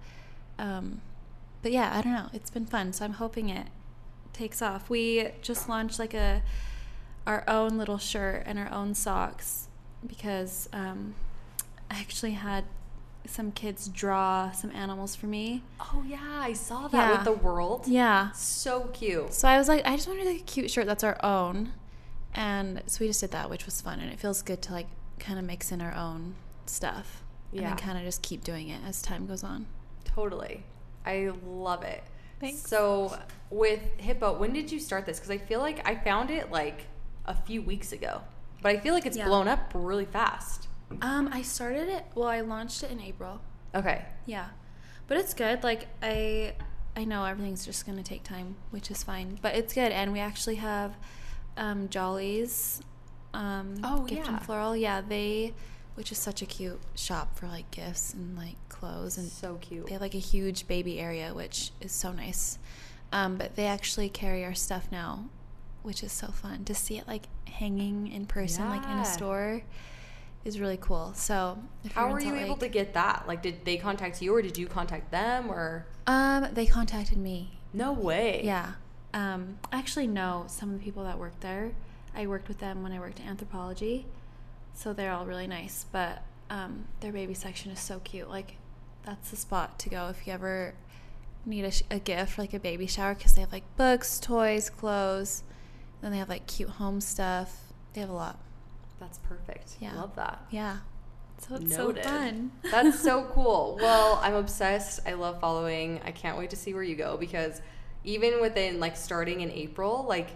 Um, 0.58 1.00
but 1.62 1.72
yeah, 1.72 1.92
I 1.94 2.00
don't 2.02 2.12
know. 2.14 2.28
It's 2.32 2.50
been 2.50 2.66
fun, 2.66 2.92
so 2.92 3.04
I'm 3.04 3.14
hoping 3.14 3.48
it 3.50 3.66
takes 4.32 4.62
off. 4.62 4.88
We 4.88 5.28
just 5.42 5.68
launched 5.68 5.98
like 5.98 6.14
a 6.14 6.42
our 7.26 7.44
own 7.46 7.76
little 7.78 7.98
shirt 7.98 8.42
and 8.46 8.58
our 8.58 8.70
own 8.72 8.94
socks 8.94 9.68
because 10.06 10.68
um, 10.72 11.14
I 11.90 12.00
actually 12.00 12.32
had 12.32 12.64
some 13.26 13.52
kids 13.52 13.88
draw 13.88 14.50
some 14.52 14.70
animals 14.72 15.14
for 15.14 15.26
me. 15.26 15.62
Oh 15.80 16.02
yeah, 16.06 16.18
I 16.40 16.52
saw 16.52 16.88
that 16.88 16.96
Yeah. 17.10 17.12
with 17.16 17.24
the 17.24 17.32
world. 17.32 17.86
Yeah. 17.86 18.30
So 18.32 18.88
cute. 18.92 19.32
So 19.32 19.48
I 19.48 19.58
was 19.58 19.68
like, 19.68 19.86
I 19.86 19.96
just 19.96 20.08
wanted 20.08 20.26
like 20.26 20.40
a 20.40 20.44
cute 20.44 20.70
shirt 20.70 20.86
that's 20.86 21.04
our 21.04 21.22
own, 21.24 21.72
and 22.34 22.82
so 22.86 22.98
we 23.00 23.06
just 23.06 23.20
did 23.20 23.30
that, 23.32 23.48
which 23.50 23.64
was 23.66 23.80
fun, 23.80 24.00
and 24.00 24.10
it 24.12 24.18
feels 24.18 24.42
good 24.42 24.60
to 24.62 24.72
like 24.72 24.86
kind 25.18 25.38
of 25.38 25.44
mix 25.44 25.70
in 25.72 25.80
our 25.80 25.94
own 25.94 26.34
stuff, 26.66 27.22
and 27.52 27.60
Yeah. 27.60 27.68
then 27.68 27.76
kind 27.78 27.98
of 27.98 28.04
just 28.04 28.22
keep 28.22 28.42
doing 28.44 28.68
it 28.68 28.80
as 28.86 29.02
time 29.02 29.26
goes 29.26 29.44
on. 29.44 29.66
Totally. 30.04 30.64
I 31.06 31.30
love 31.46 31.82
it. 31.84 32.02
Thanks. 32.40 32.62
So 32.62 33.16
with 33.50 33.80
Hippo, 33.98 34.36
when 34.38 34.52
did 34.52 34.72
you 34.72 34.80
start 34.80 35.06
this? 35.06 35.18
Because 35.18 35.30
I 35.30 35.38
feel 35.38 35.60
like 35.60 35.86
I 35.86 35.94
found 35.94 36.30
it 36.30 36.50
like 36.50 36.86
a 37.24 37.34
few 37.34 37.62
weeks 37.62 37.92
ago, 37.92 38.22
but 38.62 38.70
I 38.74 38.78
feel 38.80 38.94
like 38.94 39.06
it's 39.06 39.16
Yeah. 39.16 39.26
blown 39.26 39.46
up 39.48 39.70
really 39.74 40.04
fast. 40.06 40.66
Um, 41.00 41.28
I 41.32 41.42
started 41.42 41.88
it. 41.88 42.04
Well, 42.14 42.28
I 42.28 42.40
launched 42.40 42.82
it 42.82 42.90
in 42.90 43.00
April. 43.00 43.40
Okay. 43.74 44.04
Yeah, 44.26 44.48
but 45.08 45.16
it's 45.16 45.32
good. 45.34 45.62
Like 45.64 45.88
I, 46.02 46.54
I 46.96 47.04
know 47.04 47.24
everything's 47.24 47.64
just 47.64 47.86
gonna 47.86 48.02
take 48.02 48.22
time, 48.24 48.56
which 48.70 48.90
is 48.90 49.02
fine. 49.02 49.38
But 49.40 49.54
it's 49.54 49.72
good, 49.72 49.92
and 49.92 50.12
we 50.12 50.20
actually 50.20 50.56
have 50.56 50.94
um, 51.56 51.88
Jolley's. 51.88 52.80
Um, 53.34 53.76
Oh, 53.82 54.04
Gift 54.04 54.26
yeah. 54.26 54.36
and 54.36 54.42
Floral. 54.44 54.76
Yeah, 54.76 55.00
they, 55.00 55.54
which 55.94 56.12
is 56.12 56.18
such 56.18 56.42
a 56.42 56.46
cute 56.46 56.78
shop 56.94 57.38
for 57.38 57.46
like 57.46 57.70
gifts 57.70 58.12
and 58.12 58.36
like 58.36 58.56
clothes 58.68 59.16
and 59.16 59.28
So 59.28 59.54
cute. 59.60 59.86
They 59.86 59.92
have 59.92 60.02
like 60.02 60.14
a 60.14 60.18
huge 60.18 60.66
baby 60.68 61.00
area, 61.00 61.32
which 61.32 61.70
is 61.80 61.92
so 61.92 62.12
nice. 62.12 62.58
Um, 63.10 63.36
but 63.38 63.56
they 63.56 63.64
actually 63.66 64.08
carry 64.10 64.44
our 64.44 64.52
stuff 64.54 64.88
now, 64.92 65.30
which 65.82 66.02
is 66.02 66.12
so 66.12 66.26
fun 66.28 66.64
to 66.66 66.74
see 66.74 66.98
it 66.98 67.06
like 67.08 67.24
hanging 67.48 68.10
in 68.12 68.26
person, 68.26 68.68
like 68.68 68.84
in 68.84 68.98
a 68.98 69.04
store, 69.04 69.62
is 70.44 70.58
really 70.58 70.78
cool. 70.80 71.12
So 71.14 71.58
if 71.84 71.92
How 71.92 72.10
were 72.10 72.20
you 72.20 72.30
Salt 72.30 72.40
able 72.40 72.56
to 72.56 72.68
get 72.68 72.94
that? 72.94 73.24
Like, 73.26 73.42
did 73.42 73.64
they 73.64 73.76
contact 73.76 74.20
you 74.20 74.34
or 74.34 74.42
did 74.42 74.58
you 74.58 74.66
contact 74.66 75.10
them 75.10 75.50
or? 75.50 75.86
Um, 76.06 76.48
they 76.52 76.66
contacted 76.66 77.18
me. 77.18 77.58
No 77.72 77.92
way. 77.92 78.42
Yeah. 78.44 78.72
Um, 79.14 79.58
I 79.70 79.78
actually 79.78 80.06
know 80.06 80.44
some 80.48 80.70
of 80.70 80.78
the 80.78 80.84
people 80.84 81.04
that 81.04 81.18
work 81.18 81.38
there. 81.40 81.72
I 82.14 82.26
worked 82.26 82.48
with 82.48 82.58
them 82.58 82.82
when 82.82 82.92
I 82.92 82.98
worked 82.98 83.20
in 83.20 83.26
Anthropologie, 83.26 84.04
so 84.74 84.92
they're 84.92 85.12
all 85.12 85.26
really 85.26 85.46
nice. 85.46 85.86
But 85.90 86.22
um, 86.50 86.86
their 87.00 87.12
baby 87.12 87.34
section 87.34 87.70
is 87.70 87.80
so 87.80 88.00
cute. 88.00 88.28
Like, 88.28 88.56
that's 89.04 89.30
the 89.30 89.36
spot 89.36 89.78
to 89.80 89.88
go 89.88 90.08
if 90.08 90.26
you 90.26 90.32
ever 90.32 90.74
need 91.44 91.64
a, 91.64 91.70
sh- 91.70 91.82
a 91.90 91.98
gift, 91.98 92.38
like 92.38 92.52
a 92.52 92.58
baby 92.58 92.86
shower, 92.86 93.14
because 93.14 93.34
they 93.34 93.40
have 93.40 93.52
like 93.52 93.64
books, 93.76 94.18
toys, 94.20 94.68
clothes. 94.70 95.42
Then 96.00 96.10
they 96.12 96.18
have 96.18 96.28
like 96.28 96.46
cute 96.46 96.70
home 96.70 97.00
stuff. 97.00 97.72
They 97.94 98.00
have 98.00 98.10
a 98.10 98.14
lot. 98.14 98.38
That's 99.02 99.18
perfect. 99.18 99.72
Yeah. 99.80 99.96
Love 99.96 100.14
that. 100.14 100.46
Yeah. 100.50 100.76
So 101.38 101.56
it's 101.56 101.76
Noted. 101.76 102.04
so 102.04 102.10
fun. 102.10 102.52
That's 102.70 103.00
so 103.00 103.24
cool. 103.34 103.76
Well, 103.82 104.20
I'm 104.22 104.34
obsessed. 104.34 105.00
I 105.04 105.14
love 105.14 105.40
following. 105.40 106.00
I 106.04 106.12
can't 106.12 106.38
wait 106.38 106.50
to 106.50 106.56
see 106.56 106.72
where 106.72 106.84
you 106.84 106.94
go 106.94 107.16
because 107.16 107.60
even 108.04 108.40
within 108.40 108.78
like 108.78 108.96
starting 108.96 109.40
in 109.40 109.50
April, 109.50 110.06
like 110.08 110.28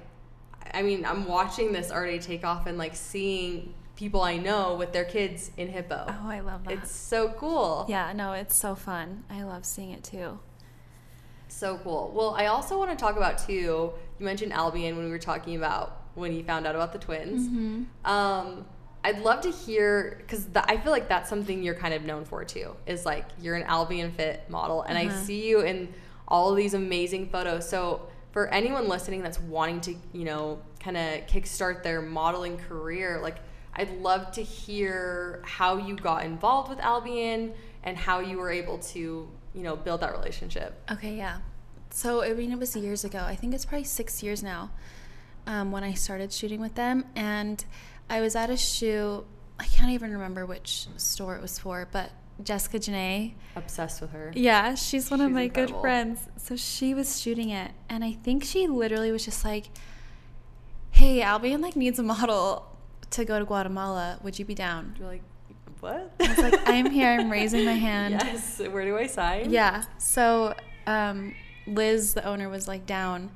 I 0.74 0.82
mean, 0.82 1.06
I'm 1.06 1.26
watching 1.28 1.72
this 1.72 1.92
already 1.92 2.18
take 2.18 2.44
off 2.44 2.66
and 2.66 2.76
like 2.76 2.96
seeing 2.96 3.72
people 3.94 4.20
I 4.20 4.36
know 4.36 4.74
with 4.74 4.92
their 4.92 5.04
kids 5.04 5.52
in 5.56 5.68
Hippo. 5.68 6.04
Oh, 6.08 6.28
I 6.28 6.40
love 6.40 6.64
that. 6.64 6.72
It's 6.72 6.90
so 6.90 7.28
cool. 7.28 7.86
yeah, 7.88 8.12
no, 8.12 8.32
it's 8.32 8.56
so 8.56 8.74
fun. 8.74 9.22
I 9.30 9.44
love 9.44 9.64
seeing 9.64 9.92
it 9.92 10.02
too. 10.02 10.40
So 11.46 11.78
cool. 11.84 12.12
Well, 12.14 12.34
I 12.36 12.46
also 12.46 12.76
want 12.78 12.90
to 12.90 12.96
talk 12.96 13.16
about 13.16 13.38
too. 13.38 13.52
You 14.18 14.24
mentioned 14.24 14.52
Albion 14.52 14.96
when 14.96 15.04
we 15.04 15.10
were 15.12 15.18
talking 15.20 15.54
about 15.54 15.95
when 16.16 16.32
you 16.32 16.42
found 16.42 16.66
out 16.66 16.74
about 16.74 16.92
the 16.92 16.98
twins. 16.98 17.46
Mm-hmm. 17.48 18.10
Um, 18.10 18.66
I'd 19.04 19.20
love 19.20 19.42
to 19.42 19.50
hear 19.52 20.16
because 20.18 20.48
I 20.56 20.78
feel 20.78 20.90
like 20.90 21.08
that's 21.08 21.28
something 21.30 21.62
you're 21.62 21.76
kind 21.76 21.94
of 21.94 22.02
known 22.02 22.24
for 22.24 22.44
too. 22.44 22.74
Is 22.86 23.06
like 23.06 23.24
you're 23.40 23.54
an 23.54 23.62
Albion 23.62 24.10
Fit 24.10 24.50
model, 24.50 24.82
and 24.82 24.98
I 24.98 25.06
Uh-huh. 25.06 25.16
see 25.22 25.48
you 25.48 25.60
in 25.60 25.94
all 26.26 26.50
of 26.50 26.56
these 26.56 26.74
amazing 26.74 27.28
photos. 27.28 27.68
So 27.68 28.08
for 28.32 28.48
anyone 28.48 28.88
listening 28.88 29.22
that's 29.22 29.38
wanting 29.38 29.80
to, 29.82 29.94
you 30.12 30.24
know, 30.24 30.58
kind 30.80 30.96
of 30.96 31.26
kickstart 31.28 31.84
their 31.84 32.02
modeling 32.02 32.56
career, 32.58 33.20
like 33.22 33.36
I'd 33.74 33.92
love 34.00 34.32
to 34.32 34.42
hear 34.42 35.40
how 35.44 35.76
you 35.76 35.94
got 35.94 36.24
involved 36.24 36.68
with 36.70 36.80
Albion 36.80 37.52
and 37.84 37.96
how 37.96 38.18
you 38.20 38.38
were 38.38 38.50
able 38.50 38.78
to, 38.78 38.98
you 39.54 39.62
know, 39.62 39.76
build 39.76 40.00
that 40.00 40.10
relationship. 40.12 40.82
Okay, 40.90 41.16
yeah. 41.16 41.38
So 41.90 42.22
I 42.22 42.32
mean, 42.34 42.50
it 42.50 42.58
was 42.58 42.74
years 42.74 43.04
ago. 43.04 43.20
I 43.20 43.36
think 43.36 43.54
it's 43.54 43.64
probably 43.64 43.84
six 43.84 44.20
years 44.22 44.42
now 44.42 44.70
um, 45.46 45.72
when 45.72 45.84
I 45.84 45.94
started 45.94 46.32
shooting 46.32 46.60
with 46.60 46.74
them, 46.74 47.04
and 47.14 47.64
I 48.10 48.20
was 48.20 48.34
at 48.36 48.50
a 48.50 48.56
shoot. 48.56 49.24
I 49.58 49.64
can't 49.64 49.90
even 49.90 50.12
remember 50.12 50.44
which 50.44 50.86
store 50.96 51.36
it 51.36 51.42
was 51.42 51.58
for, 51.58 51.88
but 51.90 52.10
Jessica 52.42 52.78
Janae. 52.78 53.34
Obsessed 53.54 54.00
with 54.02 54.10
her. 54.10 54.32
Yeah, 54.34 54.74
she's 54.74 55.10
one 55.10 55.20
of 55.22 55.30
my 55.30 55.42
incredible. 55.42 55.76
good 55.76 55.80
friends. 55.80 56.20
So 56.36 56.56
she 56.56 56.92
was 56.94 57.20
shooting 57.20 57.50
it, 57.50 57.70
and 57.88 58.04
I 58.04 58.12
think 58.12 58.44
she 58.44 58.66
literally 58.66 59.10
was 59.12 59.24
just 59.24 59.44
like, 59.44 59.68
"Hey, 60.90 61.22
Albion 61.22 61.60
like 61.60 61.76
needs 61.76 61.98
a 61.98 62.02
model 62.02 62.66
to 63.10 63.24
go 63.24 63.38
to 63.38 63.44
Guatemala. 63.44 64.18
Would 64.22 64.38
you 64.38 64.44
be 64.44 64.54
down?" 64.54 64.94
You're 64.98 65.08
like, 65.08 65.22
what? 65.80 66.14
I 66.20 66.28
was 66.28 66.38
like, 66.38 66.68
"I'm 66.68 66.90
here. 66.90 67.08
I'm 67.08 67.30
raising 67.30 67.64
my 67.64 67.72
hand." 67.88 68.14
Yes. 68.22 68.58
Where 68.58 68.84
do 68.84 68.96
I 68.98 69.06
sign? 69.06 69.50
Yeah. 69.50 69.84
So 69.98 70.54
um, 70.86 71.34
Liz, 71.66 72.14
the 72.14 72.24
owner, 72.24 72.48
was 72.48 72.68
like 72.68 72.84
down, 72.86 73.30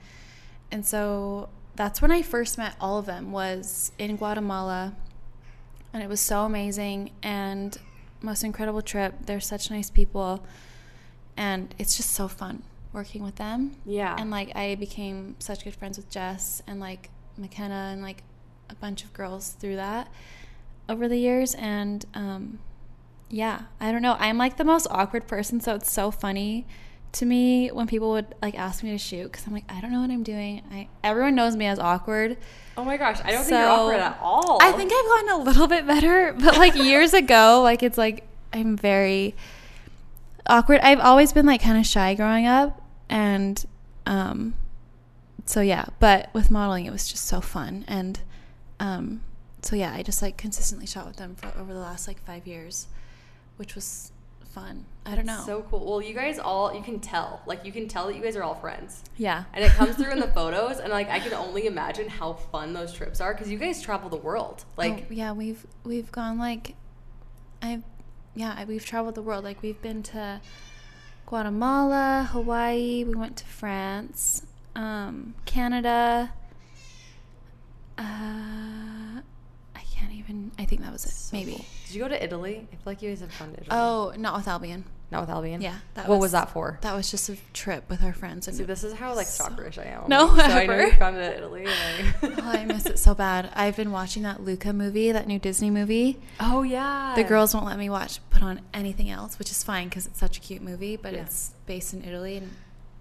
and 0.70 0.84
so 0.84 1.48
that's 1.80 2.02
when 2.02 2.10
I 2.10 2.20
first 2.20 2.58
met 2.58 2.76
all 2.78 2.98
of 2.98 3.06
them. 3.06 3.32
Was 3.32 3.90
in 3.96 4.16
Guatemala, 4.16 4.92
and 5.94 6.02
it 6.02 6.10
was 6.10 6.20
so 6.20 6.44
amazing 6.44 7.10
and 7.22 7.78
most 8.20 8.44
incredible 8.44 8.82
trip. 8.82 9.14
They're 9.24 9.40
such 9.40 9.70
nice 9.70 9.88
people, 9.88 10.44
and 11.38 11.74
it's 11.78 11.96
just 11.96 12.10
so 12.10 12.28
fun 12.28 12.64
working 12.92 13.22
with 13.22 13.36
them. 13.36 13.76
Yeah. 13.86 14.14
And 14.18 14.30
like 14.30 14.54
I 14.54 14.74
became 14.74 15.36
such 15.38 15.64
good 15.64 15.74
friends 15.74 15.96
with 15.96 16.10
Jess 16.10 16.62
and 16.66 16.80
like 16.80 17.08
McKenna 17.38 17.88
and 17.94 18.02
like 18.02 18.24
a 18.68 18.74
bunch 18.74 19.02
of 19.02 19.14
girls 19.14 19.56
through 19.58 19.76
that 19.76 20.08
over 20.86 21.08
the 21.08 21.16
years. 21.16 21.54
And 21.54 22.04
um, 22.12 22.58
yeah, 23.30 23.62
I 23.80 23.90
don't 23.90 24.02
know. 24.02 24.16
I'm 24.18 24.36
like 24.36 24.58
the 24.58 24.64
most 24.64 24.86
awkward 24.90 25.26
person, 25.26 25.62
so 25.62 25.76
it's 25.76 25.90
so 25.90 26.10
funny 26.10 26.66
to 27.12 27.26
me 27.26 27.68
when 27.68 27.86
people 27.86 28.10
would 28.10 28.34
like 28.40 28.58
ask 28.58 28.82
me 28.82 28.90
to 28.92 28.98
shoot 28.98 29.24
because 29.24 29.46
I'm 29.46 29.52
like 29.52 29.64
I 29.68 29.80
don't 29.80 29.92
know 29.92 30.00
what 30.00 30.10
I'm 30.10 30.22
doing. 30.22 30.62
I 30.70 30.88
everyone 31.02 31.34
knows 31.34 31.56
me 31.56 31.66
as 31.66 31.78
awkward. 31.78 32.36
Oh 32.76 32.84
my 32.84 32.96
gosh, 32.96 33.20
I 33.24 33.32
don't 33.32 33.44
think 33.44 33.58
you're 33.58 33.68
awkward 33.68 34.00
at 34.00 34.18
all. 34.22 34.58
I 34.62 34.72
think 34.72 34.92
I've 34.92 35.04
gotten 35.04 35.40
a 35.40 35.44
little 35.44 35.66
bit 35.66 35.86
better, 35.86 36.32
but 36.38 36.56
like 36.56 36.74
years 36.76 37.12
ago, 37.14 37.60
like 37.62 37.82
it's 37.82 37.98
like 37.98 38.26
I'm 38.52 38.76
very 38.76 39.34
awkward. 40.46 40.80
I've 40.80 41.00
always 41.00 41.32
been 41.32 41.46
like 41.46 41.62
kind 41.62 41.78
of 41.78 41.86
shy 41.86 42.14
growing 42.14 42.46
up, 42.46 42.80
and 43.08 43.64
um, 44.06 44.54
so 45.46 45.60
yeah. 45.60 45.86
But 45.98 46.30
with 46.32 46.50
modeling, 46.50 46.86
it 46.86 46.92
was 46.92 47.08
just 47.08 47.26
so 47.26 47.40
fun, 47.40 47.84
and 47.88 48.20
um, 48.78 49.22
so 49.62 49.76
yeah, 49.76 49.92
I 49.92 50.02
just 50.02 50.22
like 50.22 50.36
consistently 50.36 50.86
shot 50.86 51.06
with 51.06 51.16
them 51.16 51.34
for 51.34 51.52
over 51.58 51.72
the 51.72 51.80
last 51.80 52.06
like 52.06 52.24
five 52.24 52.46
years, 52.46 52.86
which 53.56 53.74
was 53.74 54.12
fun. 54.50 54.84
I 55.06 55.14
don't 55.14 55.26
know. 55.26 55.42
So 55.46 55.62
cool. 55.70 55.84
Well, 55.84 56.02
you 56.02 56.14
guys 56.14 56.38
all 56.38 56.74
you 56.74 56.82
can 56.82 57.00
tell, 57.00 57.40
like 57.46 57.64
you 57.64 57.72
can 57.72 57.88
tell 57.88 58.06
that 58.06 58.16
you 58.16 58.22
guys 58.22 58.36
are 58.36 58.42
all 58.42 58.54
friends, 58.54 59.02
yeah, 59.16 59.44
and 59.54 59.64
it 59.64 59.70
comes 59.72 59.96
through 59.96 60.12
in 60.12 60.20
the 60.20 60.28
photos. 60.40 60.78
And 60.78 60.92
like 60.92 61.08
I 61.08 61.18
can 61.20 61.32
only 61.32 61.66
imagine 61.66 62.08
how 62.08 62.34
fun 62.34 62.72
those 62.74 62.92
trips 62.92 63.20
are 63.20 63.32
because 63.32 63.50
you 63.50 63.58
guys 63.58 63.80
travel 63.80 64.08
the 64.10 64.16
world. 64.16 64.64
Like 64.76 65.06
Oh, 65.10 65.12
yeah, 65.14 65.32
we've 65.32 65.66
we've 65.84 66.12
gone 66.12 66.38
like, 66.38 66.74
I've 67.62 67.82
yeah, 68.34 68.62
we've 68.64 68.84
traveled 68.84 69.14
the 69.14 69.22
world. 69.22 69.42
Like 69.44 69.62
we've 69.62 69.80
been 69.80 70.02
to 70.04 70.40
Guatemala, 71.26 72.28
Hawaii. 72.32 73.04
We 73.04 73.14
went 73.14 73.36
to 73.38 73.46
France, 73.46 74.44
um, 74.76 75.34
Canada. 75.46 76.32
Uh, 77.98 78.99
can't 80.00 80.12
even. 80.12 80.50
I 80.58 80.64
think 80.64 80.80
that 80.82 80.92
was 80.92 81.04
it. 81.04 81.10
so 81.10 81.36
maybe. 81.36 81.52
cool. 81.52 81.64
Did 81.86 81.94
you 81.94 82.02
go 82.02 82.08
to 82.08 82.24
Italy? 82.24 82.66
I 82.72 82.76
feel 82.76 82.80
like 82.86 83.02
you 83.02 83.10
guys 83.10 83.20
have 83.20 83.36
gone 83.38 83.48
to 83.52 83.54
Italy. 83.54 83.68
Oh, 83.70 84.12
not 84.16 84.34
with 84.36 84.48
Albion. 84.48 84.84
not 85.10 85.20
with 85.22 85.30
Albion. 85.30 85.60
Yeah, 85.60 85.74
that 85.94 86.08
what 86.08 86.16
was- 86.18 86.26
was 86.26 86.32
that 86.32 86.50
for? 86.50 86.78
That 86.82 86.94
was 86.94 87.10
just 87.10 87.28
a 87.28 87.36
trip 87.52 87.88
with 87.90 88.02
our 88.02 88.12
friends. 88.12 88.46
And 88.48 88.56
See, 88.56 88.62
this 88.64 88.84
is 88.84 88.94
how 88.94 89.14
like 89.14 89.26
so- 89.26 89.44
stalkerish 89.44 89.78
I 89.78 89.88
am. 89.90 90.04
No, 90.08 90.28
so 90.36 90.42
I 90.42 90.66
know 90.66 90.72
ever. 90.72 90.86
you've 90.86 90.98
gone 90.98 91.14
to 91.14 91.36
Italy. 91.36 91.66
Oh, 92.22 92.32
I 92.52 92.64
miss 92.64 92.86
it 92.86 92.98
so 92.98 93.14
bad. 93.14 93.50
I've 93.54 93.76
been 93.76 93.90
watching 93.92 94.22
that 94.22 94.42
Luca 94.42 94.72
movie, 94.72 95.10
that 95.12 95.26
new 95.26 95.38
Disney 95.38 95.70
movie. 95.70 96.18
oh 96.38 96.62
yeah. 96.62 97.12
The 97.16 97.24
girls 97.24 97.52
won't 97.54 97.66
let 97.66 97.78
me 97.78 97.90
watch 97.90 98.20
put 98.30 98.42
on 98.42 98.60
anything 98.72 99.10
else, 99.10 99.38
which 99.38 99.50
is 99.50 99.62
fine 99.62 99.88
because 99.88 100.06
it's 100.06 100.18
such 100.18 100.36
a 100.38 100.40
cute 100.40 100.62
movie. 100.62 100.96
But 100.96 101.12
Yeah. 101.14 101.22
it's 101.22 101.52
based 101.66 101.92
in 101.94 102.02
Italy 102.04 102.36
and 102.36 102.50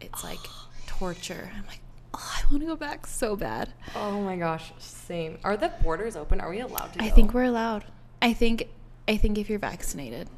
it's 0.02 0.24
like 0.24 0.40
torture. 0.88 1.52
I'm 1.56 1.66
like, 1.68 1.80
oh, 2.14 2.36
I 2.38 2.42
want 2.52 2.62
to 2.62 2.68
go 2.68 2.76
back 2.76 3.06
so 3.08 3.36
bad. 3.36 3.74
Oh 3.96 4.22
my 4.22 4.36
gosh, 4.36 4.72
same. 4.80 5.38
Are 5.44 5.58
the 5.58 5.72
borders 5.84 6.16
open? 6.16 6.40
Are 6.42 6.50
we 6.50 6.60
allowed 6.60 6.94
to? 6.94 7.04
I 7.04 7.10
go? 7.10 7.16
think 7.16 7.34
we're 7.34 7.44
allowed. 7.44 7.86
I 8.22 8.34
think 8.34 8.68
I 9.08 9.18
think 9.18 9.38
if 9.38 9.50
you're 9.50 9.60
vaccinated. 9.60 10.30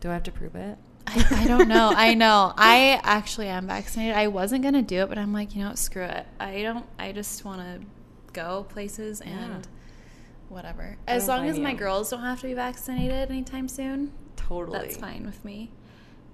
Do 0.00 0.08
I 0.10 0.14
have 0.14 0.22
to 0.24 0.32
prove 0.32 0.54
it? 0.54 0.78
I, 1.06 1.26
I 1.42 1.46
don't 1.46 1.68
know. 1.68 1.92
I 1.96 2.14
know. 2.14 2.52
I 2.56 3.00
actually 3.02 3.48
am 3.48 3.66
vaccinated. 3.66 4.16
I 4.16 4.28
wasn't 4.28 4.62
gonna 4.62 4.82
do 4.82 5.02
it, 5.02 5.08
but 5.08 5.18
I'm 5.18 5.32
like, 5.32 5.54
you 5.54 5.62
know, 5.64 5.74
screw 5.74 6.04
it. 6.04 6.26
I 6.38 6.62
don't. 6.62 6.86
I 6.98 7.12
just 7.12 7.44
want 7.44 7.60
to 7.60 7.86
go 8.32 8.64
places 8.68 9.20
and 9.20 9.30
Yeah. 9.32 9.62
whatever. 10.48 10.96
As 11.06 11.26
long 11.28 11.48
as 11.48 11.58
my 11.58 11.72
you. 11.72 11.76
girls 11.76 12.10
don't 12.10 12.20
have 12.22 12.40
to 12.40 12.46
be 12.46 12.54
vaccinated 12.54 13.30
anytime 13.30 13.68
soon. 13.68 14.12
Totally. 14.36 14.78
That's 14.78 14.96
fine 14.96 15.24
with 15.26 15.44
me. 15.44 15.70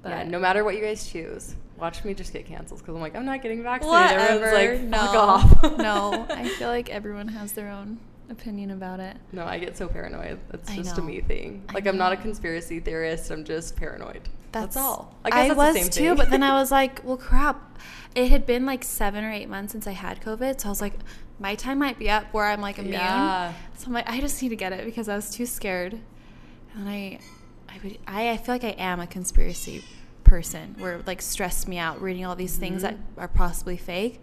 But 0.02 0.10
yeah, 0.10 0.22
no 0.24 0.38
matter 0.38 0.62
what 0.62 0.76
you 0.76 0.82
guys 0.82 1.08
choose, 1.08 1.56
watch 1.78 2.04
me 2.04 2.14
just 2.14 2.32
get 2.32 2.46
canceled 2.46 2.80
because 2.80 2.94
I'm 2.94 3.00
like, 3.00 3.14
I'm 3.14 3.26
not 3.26 3.42
getting 3.42 3.62
vaccinated. 3.62 4.18
whatever. 4.18 4.46
Everyone's 4.46 4.92
like, 4.92 5.00
fuck 5.00 5.12
no, 5.12 5.20
off. 5.20 5.78
no. 5.78 6.26
I 6.30 6.48
feel 6.58 6.68
like 6.68 6.90
everyone 6.90 7.28
has 7.28 7.52
their 7.52 7.68
own 7.68 7.98
opinion 8.30 8.70
about 8.70 9.00
it. 9.00 9.16
No, 9.32 9.44
I 9.44 9.58
get 9.58 9.76
so 9.76 9.88
paranoid. 9.88 10.38
That's 10.50 10.70
I 10.70 10.76
just 10.76 10.98
a 10.98 11.02
me 11.02 11.20
thing. 11.20 11.64
Like 11.72 11.86
I'm 11.86 11.96
not 11.96 12.12
a 12.12 12.16
conspiracy 12.16 12.80
theorist. 12.80 13.30
I'm 13.30 13.44
just 13.44 13.76
paranoid. 13.76 14.28
That's, 14.52 14.76
all. 14.76 15.14
I 15.22 15.28
I, 15.28 15.30
guess 15.30 15.48
that's 15.48 15.56
was 15.58 15.74
the 15.74 15.80
same 15.80 15.90
too, 15.90 16.08
thing. 16.08 16.16
but 16.16 16.30
then 16.30 16.42
I 16.42 16.54
was 16.60 16.70
like, 16.70 17.04
well, 17.04 17.18
crap. 17.18 17.78
It 18.14 18.30
had 18.30 18.46
been 18.46 18.64
like 18.64 18.82
seven 18.82 19.22
or 19.22 19.30
eight 19.30 19.50
months 19.50 19.72
since 19.72 19.86
I 19.86 19.92
had 19.92 20.22
COVID, 20.22 20.60
so 20.60 20.68
I 20.68 20.70
was 20.70 20.80
like, 20.80 20.94
my 21.38 21.54
time 21.54 21.78
might 21.78 21.98
be 21.98 22.08
up 22.08 22.32
where 22.32 22.46
I'm 22.46 22.62
like 22.62 22.78
immune. 22.78 22.94
Yeah. 22.94 23.52
So 23.76 23.88
I'm 23.88 23.92
like, 23.92 24.08
I 24.08 24.20
just 24.20 24.40
need 24.42 24.48
to 24.48 24.56
get 24.56 24.72
it 24.72 24.86
because 24.86 25.10
I 25.10 25.16
was 25.16 25.30
too 25.30 25.44
scared. 25.44 26.00
And 26.74 26.88
I, 26.88 27.18
I 27.68 27.78
would, 27.82 27.98
I, 28.06 28.30
I 28.30 28.36
feel 28.38 28.54
like 28.54 28.64
I 28.64 28.74
am 28.78 29.00
a 29.00 29.06
conspiracy 29.06 29.84
person 30.26 30.74
where 30.78 30.94
it 30.96 31.06
like 31.06 31.22
stressed 31.22 31.66
me 31.68 31.78
out 31.78 32.00
reading 32.02 32.24
all 32.26 32.36
these 32.36 32.56
things 32.56 32.82
that 32.82 32.94
Mm-hmm. 32.94 33.20
are 33.20 33.28
possibly 33.28 33.76
fake. 33.76 34.20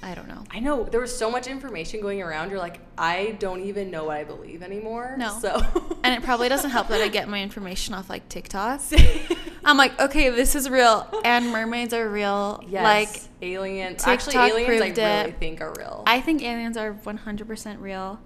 I 0.00 0.14
don't 0.14 0.28
know. 0.28 0.44
I 0.52 0.60
know 0.60 0.84
there 0.84 1.00
was 1.00 1.16
so 1.16 1.28
much 1.28 1.48
information 1.48 2.00
going 2.00 2.22
around. 2.22 2.50
You're 2.50 2.60
like, 2.60 2.78
I 2.96 3.36
don't 3.40 3.62
even 3.62 3.90
know 3.90 4.04
what 4.04 4.16
I 4.16 4.22
believe 4.24 4.62
anymore. 4.62 5.16
No. 5.18 5.36
So. 5.40 5.60
And 6.04 6.14
it 6.14 6.22
probably 6.24 6.48
doesn't 6.48 6.70
help 6.70 6.88
that 6.88 7.00
I 7.02 7.08
get 7.08 7.28
my 7.28 7.42
information 7.42 7.92
off 7.94 8.08
like 8.08 8.28
TikTok. 8.28 8.80
I'm 9.64 9.76
like, 9.76 10.00
okay, 10.00 10.30
this 10.30 10.54
is 10.54 10.70
real, 10.70 11.06
and 11.24 11.50
mermaids 11.50 11.92
are 11.92 12.08
real. 12.08 12.62
yes. 12.68 12.82
Like, 12.84 13.22
aliens. 13.42 13.96
TikTok 14.04 14.08
Actually, 14.08 14.36
aliens 14.36 14.54
I 14.54 14.64
proved 14.92 14.98
really 14.98 15.28
it. 15.30 15.38
think 15.40 15.60
are 15.60 15.74
real. 15.76 16.04
I 16.06 16.20
think 16.20 16.42
aliens 16.42 16.76
are 16.76 16.94
100% 16.94 17.80
real. 17.80 18.20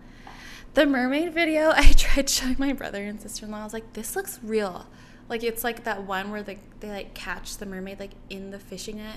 The 0.75 0.87
mermaid 0.87 1.33
video, 1.33 1.71
I 1.75 1.93
tried 1.93 2.29
showing 2.29 2.57
my 2.59 2.73
brother 2.75 3.03
and 3.03 3.21
sister 3.21 3.47
in 3.47 3.51
law. 3.51 3.61
I 3.63 3.65
was 3.65 3.73
like, 3.73 3.95
this 3.95 4.15
looks 4.15 4.39
real. 4.43 4.87
Like, 5.33 5.43
it's 5.45 5.65
like 5.65 5.85
that 5.85 6.03
one 6.05 6.31
where 6.31 6.43
they, 6.43 6.59
they 6.81 6.91
like 6.91 7.15
catch 7.15 7.57
the 7.57 7.65
mermaid 7.65 7.99
like 7.99 8.11
in 8.29 8.51
the 8.51 8.59
fishing 8.59 8.99
net, 8.99 9.17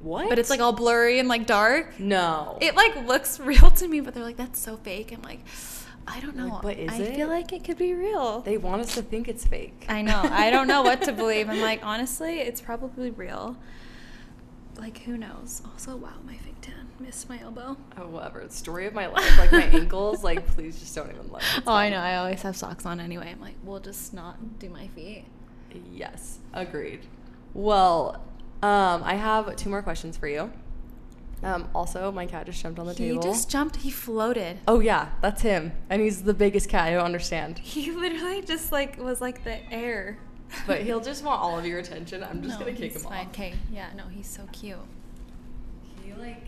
what? 0.00 0.26
but 0.30 0.38
it's 0.38 0.48
like 0.48 0.58
all 0.60 0.72
blurry 0.72 1.18
and 1.18 1.28
like 1.28 1.46
dark. 1.46 2.00
no. 2.00 2.56
It 2.62 2.74
like 2.74 3.06
looks 3.06 3.38
real 3.52 3.70
to 3.72 3.86
me, 3.86 4.00
but 4.00 4.14
they're 4.14 4.24
like, 4.24 4.38
that's 4.38 4.58
so 4.58 4.78
fake. 4.78 5.12
I'm 5.12 5.20
like, 5.20 5.40
I 6.06 6.18
don't 6.20 6.34
know. 6.34 6.46
Like, 6.48 6.62
but 6.62 6.78
is 6.78 6.92
I 6.92 7.02
it? 7.02 7.14
feel 7.14 7.28
like 7.28 7.52
it 7.52 7.62
could 7.62 7.76
be 7.76 7.92
real. 7.92 8.40
they 8.40 8.56
want 8.56 8.80
us 8.80 8.94
to 8.94 9.02
think 9.02 9.28
it's 9.28 9.46
fake. 9.46 9.84
I 9.86 10.00
know. 10.00 10.22
I 10.24 10.48
don't 10.50 10.66
know 10.66 10.80
what 10.80 11.02
to 11.02 11.12
believe. 11.12 11.50
I'm 11.50 11.60
like, 11.60 11.80
honestly, 11.84 12.38
it's 12.40 12.62
probably 12.62 13.10
real. 13.10 13.54
Like, 14.78 14.98
who 15.02 15.18
knows? 15.18 15.60
Also, 15.72 15.94
wow, 15.94 16.14
my 16.24 16.36
fake 16.38 16.62
tan. 16.62 16.88
Missed 16.98 17.28
my 17.28 17.38
elbow. 17.40 17.76
Oh, 17.98 18.06
whatever. 18.08 18.46
Story 18.48 18.86
of 18.86 18.94
my 18.94 19.08
life. 19.08 19.38
Like 19.38 19.52
my 19.52 19.62
ankles. 19.78 20.24
Like, 20.24 20.46
please 20.46 20.80
just 20.80 20.94
don't 20.94 21.10
even 21.10 21.28
look. 21.30 21.42
It's 21.56 21.66
Oh, 21.66 21.74
I 21.74 21.90
know. 21.90 21.98
I 21.98 22.16
always 22.16 22.40
have 22.42 22.56
socks 22.56 22.86
on 22.86 22.98
anyway. 22.98 23.30
I'm 23.30 23.40
like, 23.40 23.56
we'll 23.62 23.80
just 23.80 24.14
not 24.14 24.58
do 24.58 24.70
my 24.70 24.88
feet. 24.88 25.24
Yes, 25.92 26.38
agreed. 26.52 27.00
Well, 27.54 28.22
um, 28.62 29.02
I 29.04 29.14
have 29.14 29.54
two 29.56 29.70
more 29.70 29.82
questions 29.82 30.16
for 30.16 30.28
you. 30.28 30.52
Um, 31.42 31.68
also, 31.74 32.12
my 32.12 32.26
cat 32.26 32.44
just 32.46 32.60
jumped 32.62 32.78
on 32.78 32.86
the 32.86 32.92
he 32.92 33.08
table. 33.08 33.22
He 33.22 33.28
just 33.28 33.50
jumped. 33.50 33.76
He 33.76 33.90
floated. 33.90 34.58
oh 34.68 34.80
yeah, 34.80 35.08
that's 35.22 35.40
him, 35.42 35.72
and 35.88 36.02
he's 36.02 36.22
the 36.22 36.34
biggest 36.34 36.68
cat. 36.68 36.88
I 36.88 36.92
don't 36.92 37.04
understand, 37.06 37.58
He 37.60 37.90
literally 37.90 38.42
just 38.42 38.72
like 38.72 38.98
was 38.98 39.20
like 39.20 39.42
the 39.44 39.58
air. 39.72 40.18
but 40.66 40.82
he'll 40.82 41.00
just 41.00 41.22
want 41.24 41.40
all 41.40 41.58
of 41.58 41.64
your 41.64 41.78
attention. 41.78 42.22
I'm 42.24 42.42
just 42.42 42.58
No, 42.58 42.66
gonna 42.66 42.76
kick 42.76 42.92
he's 42.92 42.96
him 43.02 43.08
fine. 43.10 43.26
off. 43.26 43.28
Okay. 43.28 43.54
Yeah. 43.72 43.86
No, 43.96 44.04
he's 44.10 44.26
so 44.26 44.42
cute. 44.52 44.76
He 46.04 46.12
like, 46.14 46.44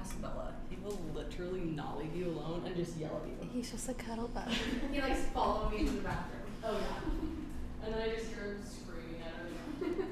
ask 0.00 0.20
Bella. 0.22 0.52
He 0.70 0.76
will 0.84 0.98
literally 1.14 1.60
not 1.60 1.98
leave 1.98 2.14
you 2.16 2.26
alone 2.30 2.62
and 2.64 2.76
just 2.76 2.96
yell 2.96 3.20
at 3.22 3.28
you. 3.44 3.50
He's 3.52 3.70
just 3.72 3.88
a 3.88 3.94
cuddle 3.94 4.28
bug. 4.28 4.48
He 4.92 5.00
likes 5.00 5.20
follow 5.34 5.68
me 5.70 5.78
to 5.84 5.90
the 5.90 6.00
bathroom. 6.02 6.42
Oh 6.64 6.72
yeah, 6.78 7.26
and 7.86 7.94
then 7.94 8.02
I 8.02 8.08
just 8.14 8.26
hear 8.32 8.42
him 8.44 8.60
screaming 8.64 9.22
at 9.22 9.32
him. 9.38 10.08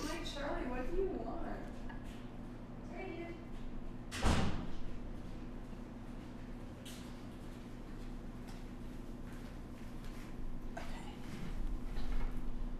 I'm 0.00 0.08
like 0.08 0.24
Charlie, 0.34 0.66
what 0.68 0.88
do 0.94 1.02
you 1.02 1.08
want? 1.08 1.42
Sorry, 2.92 3.06
dude. 3.16 3.34
Okay. 10.78 10.86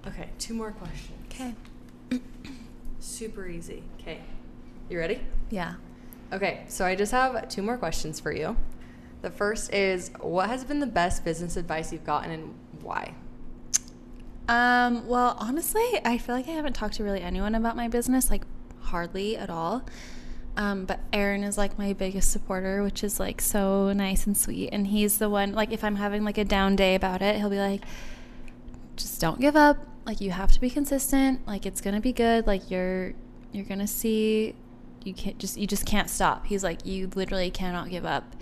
Okay, 0.06 0.30
two 0.38 0.54
more 0.54 0.70
questions. 0.70 1.18
Okay. 1.26 1.54
Super 3.00 3.48
easy. 3.48 3.82
Okay. 4.00 4.20
You 4.88 4.98
ready? 4.98 5.20
Yeah. 5.50 5.74
Okay, 6.32 6.64
so 6.68 6.84
I 6.86 6.94
just 6.94 7.10
have 7.10 7.48
two 7.48 7.62
more 7.62 7.76
questions 7.76 8.20
for 8.20 8.32
you. 8.32 8.56
The 9.22 9.30
first 9.30 9.72
is 9.72 10.12
what 10.20 10.48
has 10.48 10.64
been 10.64 10.78
the 10.80 10.86
best 10.86 11.24
business 11.24 11.56
advice 11.56 11.92
you've 11.92 12.04
gotten 12.04 12.30
and 12.30 12.54
why? 12.82 13.14
Um, 14.52 15.08
well, 15.08 15.34
honestly, 15.38 15.82
I 16.04 16.18
feel 16.18 16.34
like 16.34 16.46
I 16.46 16.50
haven't 16.50 16.74
talked 16.74 16.96
to 16.96 17.04
really 17.04 17.22
anyone 17.22 17.54
about 17.54 17.74
my 17.74 17.88
business, 17.88 18.30
like 18.30 18.42
hardly 18.82 19.34
at 19.34 19.48
all. 19.48 19.82
Um, 20.58 20.84
but 20.84 21.00
Aaron 21.10 21.42
is 21.42 21.56
like 21.56 21.78
my 21.78 21.94
biggest 21.94 22.30
supporter, 22.30 22.82
which 22.82 23.02
is 23.02 23.18
like 23.18 23.40
so 23.40 23.94
nice 23.94 24.26
and 24.26 24.36
sweet. 24.36 24.68
And 24.70 24.88
he's 24.88 25.16
the 25.16 25.30
one, 25.30 25.52
like, 25.52 25.72
if 25.72 25.82
I'm 25.82 25.96
having 25.96 26.22
like 26.22 26.36
a 26.36 26.44
down 26.44 26.76
day 26.76 26.94
about 26.94 27.22
it, 27.22 27.36
he'll 27.36 27.48
be 27.48 27.56
like, 27.58 27.82
just 28.96 29.22
don't 29.22 29.40
give 29.40 29.56
up. 29.56 29.86
Like, 30.04 30.20
you 30.20 30.32
have 30.32 30.52
to 30.52 30.60
be 30.60 30.68
consistent. 30.68 31.46
Like, 31.46 31.64
it's 31.64 31.80
gonna 31.80 32.02
be 32.02 32.12
good. 32.12 32.46
Like, 32.46 32.70
you're, 32.70 33.14
you're 33.52 33.64
gonna 33.64 33.86
see, 33.86 34.54
you 35.02 35.14
can't 35.14 35.38
just, 35.38 35.56
you 35.56 35.66
just 35.66 35.86
can't 35.86 36.10
stop. 36.10 36.44
He's 36.44 36.62
like, 36.62 36.84
you 36.84 37.08
literally 37.14 37.50
cannot 37.50 37.88
give 37.88 38.04
up. 38.04 38.36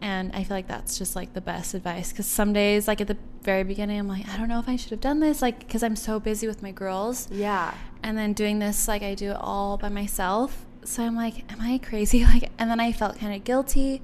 And 0.00 0.30
I 0.34 0.44
feel 0.44 0.56
like 0.56 0.68
that's 0.68 0.98
just 0.98 1.16
like 1.16 1.32
the 1.32 1.40
best 1.40 1.74
advice 1.74 2.12
because 2.12 2.26
some 2.26 2.52
days, 2.52 2.86
like 2.86 3.00
at 3.00 3.06
the 3.06 3.16
very 3.42 3.64
beginning, 3.64 3.98
I'm 3.98 4.08
like, 4.08 4.28
I 4.28 4.36
don't 4.36 4.48
know 4.48 4.58
if 4.58 4.68
I 4.68 4.76
should 4.76 4.90
have 4.90 5.00
done 5.00 5.20
this, 5.20 5.40
like, 5.40 5.60
because 5.60 5.82
I'm 5.82 5.96
so 5.96 6.20
busy 6.20 6.46
with 6.46 6.62
my 6.62 6.72
girls. 6.72 7.28
Yeah. 7.30 7.74
And 8.02 8.16
then 8.16 8.32
doing 8.32 8.58
this, 8.58 8.88
like, 8.88 9.02
I 9.02 9.14
do 9.14 9.30
it 9.30 9.36
all 9.40 9.78
by 9.78 9.88
myself. 9.88 10.66
So 10.84 11.02
I'm 11.02 11.16
like, 11.16 11.50
am 11.50 11.60
I 11.60 11.78
crazy? 11.78 12.24
Like, 12.34 12.50
and 12.58 12.70
then 12.70 12.80
I 12.80 12.92
felt 12.92 13.18
kind 13.18 13.34
of 13.34 13.44
guilty, 13.44 14.02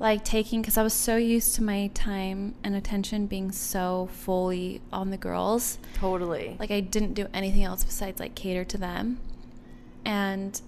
like 0.00 0.24
taking, 0.24 0.60
because 0.60 0.76
I 0.76 0.82
was 0.82 0.92
so 0.92 1.16
used 1.16 1.54
to 1.56 1.62
my 1.62 1.88
time 1.94 2.54
and 2.64 2.74
attention 2.74 3.26
being 3.26 3.52
so 3.52 4.08
fully 4.12 4.80
on 4.92 5.10
the 5.10 5.16
girls. 5.16 5.78
Totally. 5.94 6.56
Like, 6.58 6.70
I 6.70 6.80
didn't 6.80 7.14
do 7.14 7.28
anything 7.32 7.62
else 7.62 7.84
besides 7.84 8.18
like 8.18 8.34
cater 8.34 8.64
to 8.64 8.78
them. 8.78 9.20
And 10.04 10.60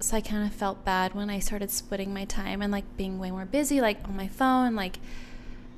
so 0.00 0.16
I 0.16 0.20
kind 0.20 0.46
of 0.46 0.52
felt 0.52 0.84
bad 0.84 1.14
when 1.14 1.30
I 1.30 1.38
started 1.38 1.70
splitting 1.70 2.12
my 2.12 2.24
time 2.24 2.60
and 2.60 2.70
like 2.70 2.96
being 2.96 3.18
way 3.18 3.30
more 3.30 3.44
busy, 3.46 3.80
like 3.80 3.98
on 4.04 4.16
my 4.16 4.28
phone, 4.28 4.74
like 4.74 4.98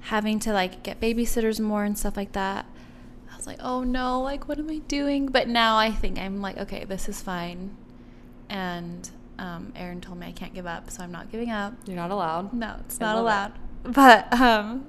having 0.01 0.39
to 0.41 0.53
like 0.53 0.83
get 0.83 1.01
babysitters 1.01 1.61
more 1.61 1.85
and 1.85 1.97
stuff 1.97 2.17
like 2.17 2.33
that. 2.33 2.67
I 3.33 3.37
was 3.37 3.47
like, 3.47 3.59
oh 3.61 3.85
no, 3.85 4.21
like 4.21 4.49
what 4.49 4.59
am 4.59 4.71
I 4.71 4.79
doing? 4.79 5.27
But 5.27 5.49
now 5.49 5.77
I 5.77 5.93
think 5.93 6.19
I'm 6.19 6.41
like, 6.41 6.57
okay, 6.59 6.85
this 6.85 7.09
is 7.09 7.23
fine. 7.23 7.77
And 8.49 9.09
um, 9.39 9.73
Aaron 9.77 10.01
told 10.01 10.19
me 10.19 10.27
I 10.27 10.33
can't 10.33 10.55
give 10.55 10.67
up, 10.67 10.91
so 10.91 11.03
I'm 11.03 11.13
not 11.13 11.31
giving 11.31 11.51
up. 11.51 11.75
You're 11.87 11.97
not 11.97 12.11
allowed. 12.11 12.53
No, 12.53 12.77
it's 12.81 13.01
I 13.01 13.05
not 13.05 13.17
it. 13.17 13.21
allowed. 13.21 13.53
But 13.85 14.33
um, 14.33 14.85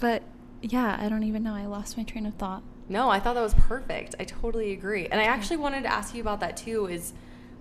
but 0.00 0.22
yeah, 0.60 0.98
I 1.00 1.08
don't 1.08 1.22
even 1.22 1.42
know. 1.42 1.54
I 1.54 1.64
lost 1.66 1.96
my 1.96 2.02
train 2.02 2.26
of 2.26 2.34
thought. 2.34 2.62
No, 2.88 3.08
I 3.08 3.20
thought 3.20 3.34
that 3.34 3.42
was 3.42 3.54
perfect. 3.54 4.16
I 4.18 4.24
totally 4.24 4.72
agree. 4.72 5.06
And 5.06 5.20
I 5.20 5.24
actually 5.24 5.56
wanted 5.56 5.84
to 5.84 5.92
ask 5.92 6.14
you 6.14 6.20
about 6.20 6.40
that 6.40 6.56
too 6.56 6.86
is 6.86 7.12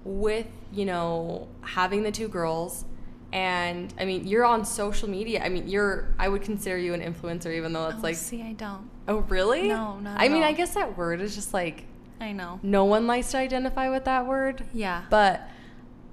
with, 0.03 0.47
you 0.71 0.85
know, 0.85 1.47
having 1.61 2.03
the 2.03 2.11
two 2.11 2.27
girls 2.27 2.85
and 3.31 3.93
I 3.99 4.05
mean, 4.05 4.27
you're 4.27 4.45
on 4.45 4.65
social 4.65 5.07
media. 5.07 5.43
I 5.43 5.49
mean, 5.49 5.67
you're 5.67 6.13
I 6.17 6.27
would 6.29 6.41
consider 6.41 6.77
you 6.77 6.93
an 6.93 7.01
influencer 7.01 7.53
even 7.55 7.73
though 7.73 7.89
that's 7.89 7.99
oh, 7.99 8.03
like 8.03 8.15
see, 8.15 8.41
I 8.41 8.53
don't. 8.53 8.89
Oh, 9.07 9.19
really? 9.29 9.67
No, 9.67 9.99
not 9.99 10.19
I 10.19 10.29
mean, 10.29 10.43
I 10.43 10.51
guess 10.51 10.73
that 10.73 10.97
word 10.97 11.21
is 11.21 11.35
just 11.35 11.53
like 11.53 11.85
I 12.19 12.31
know. 12.31 12.59
no 12.63 12.85
one 12.85 13.07
likes 13.07 13.31
to 13.31 13.37
identify 13.37 13.89
with 13.89 14.05
that 14.05 14.25
word. 14.25 14.63
Yeah. 14.73 15.03
But 15.09 15.47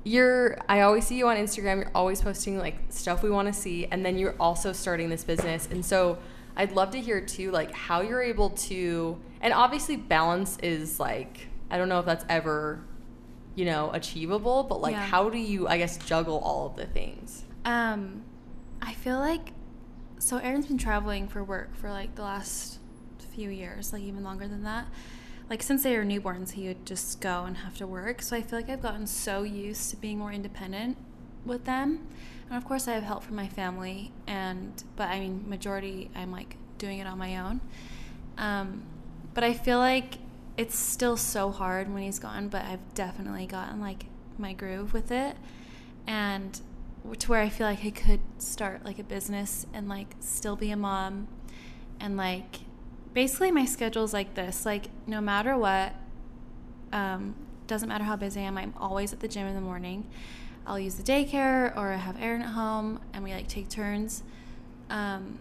you're 0.05 0.59
I 0.69 0.83
always 0.83 1.07
see 1.07 1.17
you 1.17 1.29
on 1.29 1.37
Instagram, 1.37 1.77
you're 1.77 1.91
always 1.95 2.21
posting 2.21 2.59
like 2.59 2.77
stuff 2.91 3.23
we 3.23 3.31
want 3.31 3.49
to 3.49 3.55
see 3.55 3.87
and 3.87 4.05
then 4.05 4.19
you're 4.19 4.37
also 4.39 4.73
starting 4.73 5.09
this 5.09 5.25
business. 5.25 5.69
And 5.71 5.85
so 5.85 6.19
I'd 6.55 6.73
love 6.73 6.91
to 6.93 7.01
hear 7.01 7.21
too 7.21 7.51
like 7.51 7.73
how 7.73 8.03
you're 8.03 8.23
able 8.23 8.51
to 8.51 9.19
and 9.41 9.55
obviously 9.55 9.97
balance 9.97 10.59
is 10.63 11.01
like 11.01 11.49
I 11.71 11.79
don't 11.79 11.89
know 11.89 12.01
if 12.01 12.07
that's 12.07 12.25
ever 12.29 12.81
you 13.57 13.65
know 13.65 13.91
achievable, 13.93 14.63
but 14.63 14.81
like 14.81 14.93
Yeah. 14.95 15.05
how 15.05 15.29
do 15.29 15.39
you 15.39 15.67
I 15.67 15.79
guess 15.79 15.97
juggle 15.97 16.39
all 16.39 16.67
of 16.69 16.77
the 16.77 16.87
things? 16.87 17.45
Um, 17.65 18.23
I 18.81 18.93
feel 18.93 19.19
like 19.19 19.53
so 20.19 20.37
Aaron's 20.39 20.67
been 20.67 20.79
traveling 20.79 21.27
for 21.27 21.43
work 21.43 21.75
for 21.75 21.91
like 21.91 22.15
the 22.15 22.23
last 22.23 22.79
few 23.35 23.51
years, 23.51 23.93
like 23.93 24.03
even 24.03 24.23
longer 24.23 24.47
than 24.47 24.63
that. 24.63 24.87
Like 25.51 25.63
since 25.63 25.83
they 25.83 25.97
were 25.97 26.05
newborns, 26.05 26.53
he 26.53 26.67
would 26.69 26.87
just 26.87 27.21
go 27.21 27.45
and 27.45 27.59
have 27.59 27.77
to 27.79 27.87
work. 27.87 28.23
So 28.23 28.37
I 28.37 28.43
feel 28.43 28.59
like 28.59 28.69
I've 28.71 28.83
gotten 28.83 29.07
so 29.07 29.43
used 29.43 29.91
to 29.91 29.97
being 29.97 30.19
more 30.19 30.33
independent 30.33 30.97
with 31.45 31.65
them. 31.65 32.07
And 32.49 32.57
of 32.57 32.65
course, 32.65 32.89
I 32.89 32.93
have 32.93 33.03
help 33.03 33.23
from 33.25 33.37
my 33.37 33.49
family, 33.49 34.13
and 34.27 34.83
but 34.97 35.09
I 35.09 35.19
mean, 35.21 35.45
majority 35.49 36.11
I'm 36.15 36.31
like 36.33 36.57
doing 36.79 36.99
it 36.99 37.07
on 37.07 37.19
my 37.19 37.37
own. 37.39 37.61
Um, 38.39 38.83
but 39.35 39.45
I 39.45 39.53
feel 39.53 39.79
like 39.79 40.19
it's 40.57 40.79
still 40.79 41.17
so 41.17 41.51
hard 41.51 41.93
when 41.93 42.03
he's 42.03 42.19
gone. 42.19 42.49
But 42.49 42.65
I've 42.65 42.95
definitely 42.95 43.47
gotten 43.47 43.81
like 43.81 44.07
my 44.39 44.53
groove 44.53 44.93
with 44.93 45.11
it, 45.11 45.37
and 46.07 46.61
to 47.19 47.31
where 47.31 47.41
I 47.41 47.49
feel 47.49 47.67
like 47.67 47.85
I 47.85 47.91
could 47.91 48.21
start 48.39 48.85
like 48.85 48.99
a 48.99 49.05
business 49.05 49.67
and 49.73 49.89
like 49.89 50.09
still 50.21 50.57
be 50.57 50.71
a 50.71 50.77
mom 50.77 51.29
and 52.01 52.17
like 52.17 52.61
basically 53.13 53.51
my 53.51 53.65
schedule's 53.65 54.13
like 54.13 54.35
this. 54.35 54.67
Like 54.67 54.87
no 55.07 55.21
matter 55.21 55.57
what, 55.57 55.95
um, 56.93 57.35
doesn't 57.67 57.89
matter 57.89 58.05
how 58.05 58.17
busy 58.17 58.41
I 58.41 58.45
am, 58.45 58.59
I'm 58.59 58.75
always 58.77 59.13
at 59.13 59.21
the 59.21 59.29
gym 59.29 59.47
in 59.47 59.55
the 59.55 59.61
morning. 59.61 60.07
I'll 60.67 60.79
use 60.79 60.97
the 60.97 61.03
daycare 61.03 61.77
or 61.77 61.93
I 61.93 61.97
have 61.97 62.21
Aaron 62.21 62.43
at 62.43 62.51
home 62.51 63.01
and 63.13 63.23
we 63.23 63.33
like 63.33 63.49
take 63.49 63.69
turns. 63.69 64.23
Um, 64.91 65.39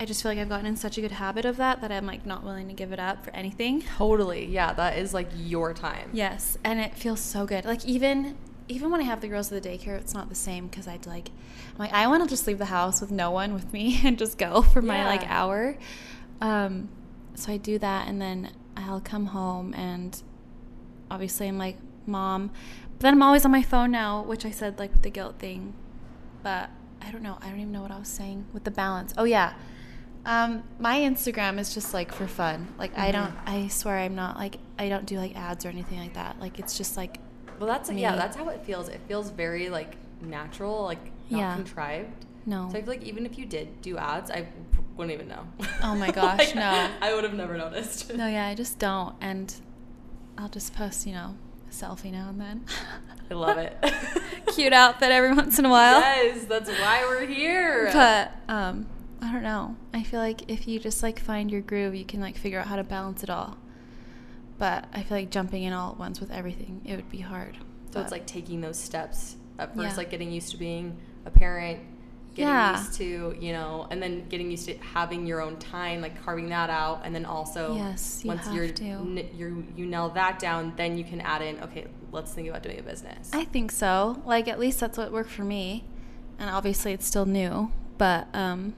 I 0.00 0.06
just 0.06 0.22
feel 0.22 0.32
like 0.32 0.38
I've 0.38 0.48
gotten 0.48 0.64
in 0.64 0.76
such 0.76 0.96
a 0.96 1.02
good 1.02 1.12
habit 1.12 1.44
of 1.44 1.58
that 1.58 1.82
that 1.82 1.92
I'm 1.92 2.06
like 2.06 2.24
not 2.24 2.42
willing 2.42 2.66
to 2.68 2.74
give 2.74 2.90
it 2.90 2.98
up 2.98 3.22
for 3.22 3.30
anything. 3.36 3.82
Totally. 3.82 4.46
Yeah, 4.46 4.72
that 4.72 4.96
is 4.96 5.12
like 5.12 5.28
your 5.36 5.74
time. 5.74 6.08
Yes, 6.14 6.56
and 6.64 6.80
it 6.80 6.94
feels 6.94 7.20
so 7.20 7.44
good. 7.44 7.66
Like 7.66 7.84
even 7.84 8.38
even 8.66 8.90
when 8.90 9.00
I 9.00 9.04
have 9.04 9.20
the 9.20 9.28
girls 9.28 9.52
at 9.52 9.62
the 9.62 9.68
daycare, 9.68 9.98
it's 9.98 10.14
not 10.14 10.30
the 10.30 10.34
same 10.34 10.68
because 10.68 10.88
I'd 10.88 11.04
like, 11.04 11.28
I'm 11.72 11.78
like 11.78 11.92
I 11.92 12.06
want 12.06 12.22
to 12.22 12.28
just 12.28 12.46
leave 12.46 12.56
the 12.56 12.64
house 12.64 13.02
with 13.02 13.10
no 13.10 13.30
one 13.30 13.52
with 13.52 13.70
me 13.74 14.00
and 14.04 14.18
just 14.18 14.38
go 14.38 14.62
for 14.62 14.80
my 14.80 15.04
like 15.04 15.28
hour. 15.28 15.76
Um, 16.40 16.88
so 17.34 17.52
I 17.52 17.58
do 17.58 17.78
that, 17.78 18.08
and 18.08 18.22
then 18.22 18.52
I'll 18.78 19.02
come 19.02 19.26
home, 19.26 19.74
and 19.74 20.20
obviously 21.10 21.46
I'm 21.46 21.58
like, 21.58 21.76
mom. 22.06 22.50
But 22.92 23.00
then 23.00 23.14
I'm 23.14 23.22
always 23.22 23.44
on 23.44 23.50
my 23.50 23.62
phone 23.62 23.90
now, 23.90 24.22
which 24.22 24.46
I 24.46 24.50
said 24.50 24.78
like 24.78 24.92
with 24.92 25.02
the 25.02 25.10
guilt 25.10 25.38
thing, 25.38 25.74
but 26.42 26.70
I 27.02 27.10
don't 27.10 27.22
know. 27.22 27.36
I 27.42 27.50
don't 27.50 27.60
even 27.60 27.72
know 27.72 27.82
what 27.82 27.90
I 27.90 27.98
was 27.98 28.08
saying 28.08 28.46
with 28.54 28.64
the 28.64 28.70
balance. 28.70 29.12
Oh 29.18 29.24
yeah. 29.24 29.52
Um, 30.26 30.62
my 30.78 30.98
Instagram 30.98 31.58
is 31.58 31.72
just 31.72 31.94
like 31.94 32.12
for 32.12 32.26
fun. 32.26 32.68
Like 32.78 32.96
I 32.98 33.10
don't, 33.10 33.30
Mm-hmm. 33.30 33.48
I 33.64 33.68
swear 33.68 33.98
I'm 33.98 34.14
not 34.14 34.36
like 34.36 34.56
I 34.78 34.88
don't 34.88 35.06
do 35.06 35.16
like 35.18 35.36
ads 35.36 35.64
or 35.64 35.68
anything 35.70 35.98
like 35.98 36.14
that. 36.14 36.38
Like 36.40 36.58
it's 36.58 36.76
just 36.76 36.96
like 36.96 37.18
Well, 37.58 37.66
that's 37.68 37.88
like, 37.88 37.98
yeah, 37.98 38.12
Me. 38.12 38.18
that's 38.18 38.36
how 38.36 38.48
it 38.50 38.62
feels. 38.64 38.88
It 38.88 39.00
feels 39.08 39.30
very 39.30 39.70
like 39.70 39.96
natural, 40.20 40.82
like 40.84 41.02
not 41.30 41.38
Yeah. 41.38 41.54
contrived. 41.54 42.26
no. 42.46 42.68
So 42.70 42.78
I 42.78 42.82
feel 42.82 42.90
like 42.90 43.02
even 43.04 43.24
if 43.26 43.38
you 43.38 43.46
did 43.46 43.80
do 43.82 43.96
ads, 43.96 44.30
I 44.30 44.46
wouldn't 44.96 45.14
even 45.14 45.28
know. 45.28 45.46
Oh 45.82 45.94
my 45.94 46.10
gosh, 46.20 46.38
Like, 46.38 46.54
no. 46.54 46.90
I 47.00 47.14
would 47.14 47.24
have 47.24 47.34
never 47.34 47.56
noticed. 47.56 48.12
No, 48.14 48.26
yeah, 48.26 48.46
I 48.46 48.54
just 48.54 48.78
don't, 48.78 49.14
and 49.22 49.54
I'll 50.36 50.48
just 50.50 50.74
post, 50.74 51.06
you 51.06 51.14
know, 51.14 51.34
a 51.68 51.72
selfie 51.72 52.12
now 52.12 52.28
and 52.28 52.38
then. 52.40 52.64
I 53.30 53.34
love 53.34 53.56
it. 53.56 53.74
Cute 54.54 54.72
outfit 54.74 55.10
every 55.12 55.32
once 55.32 55.58
in 55.58 55.64
a 55.64 55.70
while. 55.70 56.00
Yes, 56.00 56.44
that's 56.44 56.68
why 56.68 57.04
we're 57.08 57.26
here. 57.26 57.90
But 57.92 58.32
um, 58.52 58.86
I 59.22 59.32
don't 59.32 59.42
know. 59.42 59.76
I 59.92 60.02
feel 60.02 60.20
like 60.20 60.50
if 60.50 60.66
you 60.66 60.78
just 60.80 61.02
like 61.02 61.18
find 61.20 61.50
your 61.50 61.60
groove, 61.60 61.94
you 61.94 62.04
can 62.04 62.20
like 62.20 62.36
figure 62.36 62.58
out 62.60 62.66
how 62.66 62.76
to 62.76 62.84
balance 62.84 63.22
it 63.22 63.30
all. 63.30 63.58
But 64.58 64.86
I 64.92 65.02
feel 65.02 65.16
like 65.18 65.30
jumping 65.30 65.62
in 65.62 65.72
all 65.72 65.92
at 65.92 65.98
once 65.98 66.20
with 66.20 66.30
everything, 66.30 66.80
it 66.84 66.96
would 66.96 67.10
be 67.10 67.20
hard. 67.20 67.56
so 67.92 68.00
it's 68.00 68.12
like 68.12 68.24
taking 68.26 68.60
those 68.60 68.78
steps 68.78 69.34
at 69.58 69.74
first, 69.74 69.90
Yeah. 69.90 69.96
like 69.96 70.10
getting 70.10 70.30
used 70.30 70.52
to 70.52 70.56
being 70.56 70.96
a 71.26 71.30
parent, 71.30 71.80
getting 72.36 72.48
Yeah. 72.54 72.78
used 72.78 72.94
to, 72.98 73.34
you 73.40 73.52
know, 73.52 73.88
and 73.90 74.00
then 74.00 74.28
getting 74.28 74.48
used 74.48 74.66
to 74.66 74.76
having 74.78 75.26
your 75.26 75.40
own 75.40 75.56
time, 75.58 76.00
like 76.00 76.22
carving 76.24 76.48
that 76.50 76.70
out, 76.70 77.00
and 77.04 77.12
then 77.12 77.24
also 77.24 77.74
Yes, 77.74 78.20
you 78.22 78.28
once 78.28 78.46
you're 78.52 78.66
n- 78.66 79.28
you 79.36 79.66
you 79.76 79.86
nail 79.86 80.08
that 80.10 80.38
down, 80.38 80.72
then 80.76 80.96
you 80.96 81.02
can 81.02 81.20
add 81.20 81.42
in, 81.42 81.60
okay, 81.64 81.88
let's 82.12 82.32
think 82.32 82.48
about 82.48 82.62
doing 82.62 82.78
a 82.78 82.82
business. 82.82 83.28
I 83.32 83.44
think 83.44 83.72
so. 83.72 84.22
Like 84.24 84.46
at 84.46 84.60
least 84.60 84.78
that's 84.78 84.96
what 84.96 85.10
worked 85.10 85.30
for 85.30 85.42
me. 85.44 85.82
And 86.38 86.48
obviously 86.48 86.92
it's 86.92 87.06
still 87.06 87.26
new, 87.26 87.72
but 87.98 88.28
um 88.34 88.74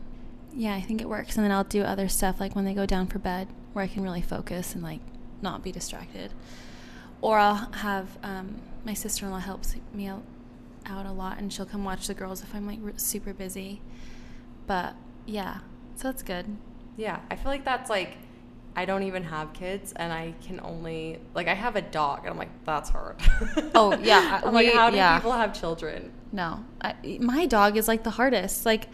yeah, 0.55 0.75
I 0.75 0.81
think 0.81 1.01
it 1.01 1.09
works. 1.09 1.37
And 1.37 1.45
then 1.45 1.53
I'll 1.53 1.65
do 1.65 1.83
other 1.83 2.09
stuff 2.09 2.41
like 2.41 2.55
when 2.55 2.65
they 2.65 2.75
go 2.75 2.87
down 2.87 3.07
for 3.07 3.19
bed 3.19 3.49
where 3.73 3.85
I 3.85 3.89
can 3.89 4.03
really 4.03 4.23
focus 4.23 4.75
and 4.75 4.83
like 4.83 5.01
not 5.41 5.63
be 5.63 5.73
distracted. 5.73 6.33
Or 7.21 7.39
I'll 7.39 7.71
have 7.73 8.19
um 8.23 8.61
my 8.85 8.95
sister-in-law 8.95 9.39
helps 9.39 9.77
me 9.95 10.07
out, 10.07 10.23
a 11.07 11.13
lot 11.13 11.39
and 11.39 11.53
she'll 11.53 11.67
come 11.67 11.85
watch 11.85 12.07
the 12.07 12.15
girls 12.15 12.43
if 12.43 12.55
I'm 12.55 12.67
like 12.67 12.79
super 12.97 13.33
busy. 13.33 13.81
But 14.67 14.95
yeah, 15.27 15.59
so 15.97 16.09
that's 16.09 16.23
good. 16.23 16.57
Yeah, 16.97 17.21
I 17.31 17.37
feel 17.37 17.51
like 17.51 17.65
that's 17.65 17.89
like 17.89 18.17
I 18.75 18.85
don't 18.85 19.03
even 19.03 19.25
have 19.25 19.53
kids, 19.53 19.93
and 19.97 20.13
I 20.13 20.35
can 20.45 20.59
only 20.61 21.19
like 21.35 21.47
I 21.47 21.55
have 21.55 21.77
a 21.77 21.83
dog, 21.83 22.21
and 22.21 22.31
I'm 22.31 22.39
like 22.39 22.65
that's 22.65 22.91
hard. 22.91 23.17
Oh, 23.75 23.97
yeah, 23.99 24.41
I'm 24.45 24.55
like 24.55 24.73
how 24.73 24.91
do 24.91 24.97
yeah. 24.97 25.19
people 25.19 25.33
have 25.33 25.59
children? 25.59 26.13
No, 26.33 26.65
I, 26.81 26.95
my 27.21 27.47
dog 27.47 27.77
is 27.77 27.89
like 27.89 28.03
the 28.03 28.11
hardest. 28.11 28.65
Like, 28.65 28.89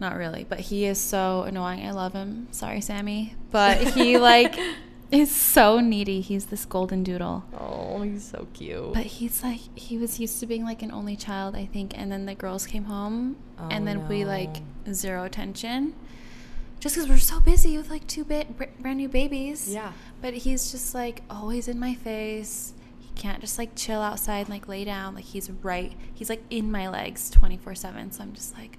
not 0.00 0.16
really, 0.16 0.44
but 0.48 0.60
he 0.60 0.84
is 0.84 0.98
so 1.00 1.42
annoying. 1.42 1.86
I 1.86 1.90
love 1.92 2.12
him. 2.12 2.48
Sorry, 2.50 2.80
Sammy, 2.80 3.34
but 3.50 3.78
he 3.78 4.18
like 4.18 4.56
is 5.10 5.34
so 5.34 5.80
needy. 5.80 6.20
He's 6.20 6.46
this 6.46 6.64
golden 6.64 7.02
doodle, 7.02 7.44
Oh, 7.58 8.02
he's 8.02 8.24
so 8.24 8.46
cute. 8.52 8.92
but 8.92 9.04
he's 9.06 9.42
like 9.42 9.60
he 9.78 9.96
was 9.98 10.18
used 10.20 10.40
to 10.40 10.46
being 10.46 10.64
like 10.64 10.82
an 10.82 10.90
only 10.92 11.16
child, 11.16 11.54
I 11.56 11.66
think, 11.66 11.96
and 11.96 12.10
then 12.12 12.26
the 12.26 12.34
girls 12.34 12.66
came 12.66 12.84
home, 12.84 13.36
Oh, 13.58 13.68
and 13.70 13.86
then 13.86 14.06
we 14.08 14.24
like 14.24 14.56
zero 14.92 15.24
attention, 15.24 15.94
just 16.80 16.94
because 16.94 17.08
we're 17.08 17.18
so 17.18 17.40
busy 17.40 17.76
with 17.76 17.88
like 17.88 18.06
two 18.06 18.24
ba- 18.24 18.46
brand 18.80 18.98
new 18.98 19.08
babies. 19.08 19.68
yeah, 19.72 19.92
But 20.20 20.34
he's 20.34 20.70
just 20.72 20.94
like 20.94 21.22
always 21.30 21.68
in 21.68 21.78
my 21.78 21.94
face. 21.94 22.74
He 23.00 23.10
can't 23.22 23.40
just 23.40 23.56
like 23.56 23.74
chill 23.76 24.02
outside 24.02 24.40
and 24.40 24.48
like 24.50 24.68
lay 24.68 24.84
down. 24.84 25.14
Like 25.14 25.24
he's 25.24 25.50
right. 25.50 25.92
He's 26.12 26.28
like 26.28 26.42
in 26.50 26.70
my 26.70 26.86
legs 26.88 27.30
24 27.30 27.74
7. 27.76 28.10
So 28.12 28.22
I'm 28.22 28.34
just 28.34 28.54
like, 28.58 28.76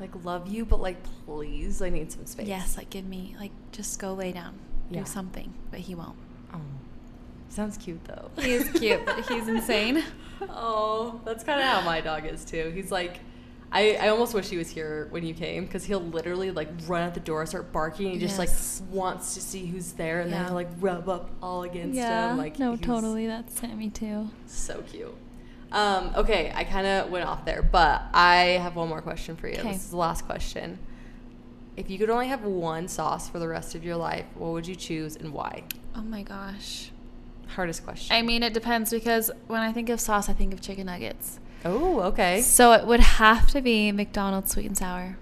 like 0.00 0.24
love 0.24 0.48
you, 0.48 0.64
but 0.64 0.80
like 0.80 0.96
please, 1.26 1.82
I 1.82 1.90
need 1.90 2.10
some 2.12 2.26
space. 2.26 2.46
yes, 2.46 2.76
like 2.76 2.90
give 2.90 3.04
me, 3.04 3.34
like 3.38 3.52
just 3.72 3.98
go 3.98 4.14
lay 4.14 4.32
down. 4.32 4.54
Yeah. 4.90 5.00
Do 5.00 5.06
something. 5.06 5.52
But 5.70 5.80
he 5.80 5.94
won't. 5.94 6.16
Oh, 6.54 6.60
sounds 7.48 7.76
cute 7.76 8.02
though. 8.04 8.30
He 8.40 8.52
is 8.52 8.68
cute, 8.78 9.04
but 9.04 9.26
he's 9.28 9.48
insane. 9.56 10.02
oh, 10.48 11.20
that's 11.24 11.44
kind 11.44 11.60
of 11.60 11.66
how 11.66 11.80
my 11.82 12.00
dog 12.00 12.24
is 12.26 12.44
too. 12.44 12.70
He's 12.74 12.90
like. 12.90 13.20
I, 13.70 13.96
I 14.00 14.08
almost 14.08 14.32
wish 14.32 14.48
he 14.48 14.56
was 14.56 14.70
here 14.70 15.08
when 15.10 15.26
you 15.26 15.34
came 15.34 15.66
because 15.66 15.84
he'll 15.84 16.00
literally 16.00 16.50
like 16.50 16.70
run 16.86 17.02
out 17.02 17.12
the 17.12 17.20
door, 17.20 17.44
start 17.44 17.70
barking, 17.70 18.12
and 18.12 18.18
just 18.18 18.38
Yes. 18.38 18.80
like 18.80 18.90
wants 18.90 19.34
to 19.34 19.42
see 19.42 19.66
who's 19.66 19.92
there, 19.92 20.20
and 20.20 20.30
Yeah. 20.30 20.38
then 20.38 20.46
he'll 20.46 20.54
like 20.54 20.70
rub 20.80 21.06
up 21.06 21.28
all 21.42 21.64
against 21.64 21.94
yeah. 21.94 22.30
him. 22.30 22.38
Like 22.38 22.58
no, 22.58 22.76
totally. 22.76 23.26
That's 23.26 23.60
Sammy 23.60 23.90
too. 23.90 24.30
So 24.46 24.82
cute. 24.90 25.14
Um, 25.70 26.12
okay, 26.16 26.50
I 26.54 26.64
kind 26.64 26.86
of 26.86 27.10
went 27.10 27.26
off 27.26 27.44
there, 27.44 27.62
but 27.62 28.02
I 28.14 28.58
have 28.62 28.74
one 28.76 28.88
more 28.88 29.02
question 29.02 29.36
for 29.36 29.48
you. 29.48 29.58
Okay. 29.58 29.72
This 29.72 29.84
is 29.84 29.90
the 29.90 29.96
last 29.98 30.24
question. 30.26 30.78
If 31.76 31.90
you 31.90 31.98
could 31.98 32.10
only 32.10 32.28
have 32.28 32.42
one 32.42 32.88
sauce 32.88 33.28
for 33.28 33.38
the 33.38 33.46
rest 33.48 33.74
of 33.74 33.84
your 33.84 33.96
life, 33.96 34.24
what 34.34 34.52
would 34.52 34.66
you 34.66 34.74
choose 34.74 35.14
and 35.16 35.32
why? 35.32 35.64
Oh 35.94 36.02
my 36.02 36.22
gosh. 36.22 36.90
Hardest 37.48 37.84
question. 37.84 38.16
I 38.16 38.22
mean, 38.22 38.42
it 38.42 38.52
depends 38.52 38.90
because 38.90 39.30
when 39.46 39.60
I 39.60 39.72
think 39.72 39.88
of 39.88 40.00
sauce, 40.00 40.28
I 40.28 40.32
think 40.32 40.52
of 40.52 40.60
chicken 40.60 40.86
nuggets. 40.86 41.38
oh, 41.64 42.00
okay. 42.00 42.40
So 42.40 42.72
it 42.72 42.86
would 42.86 43.00
have 43.00 43.48
to 43.52 43.60
be 43.60 43.92
McDonald's 43.92 44.50
sweet 44.52 44.66
and 44.66 44.76
sour. 44.76 45.16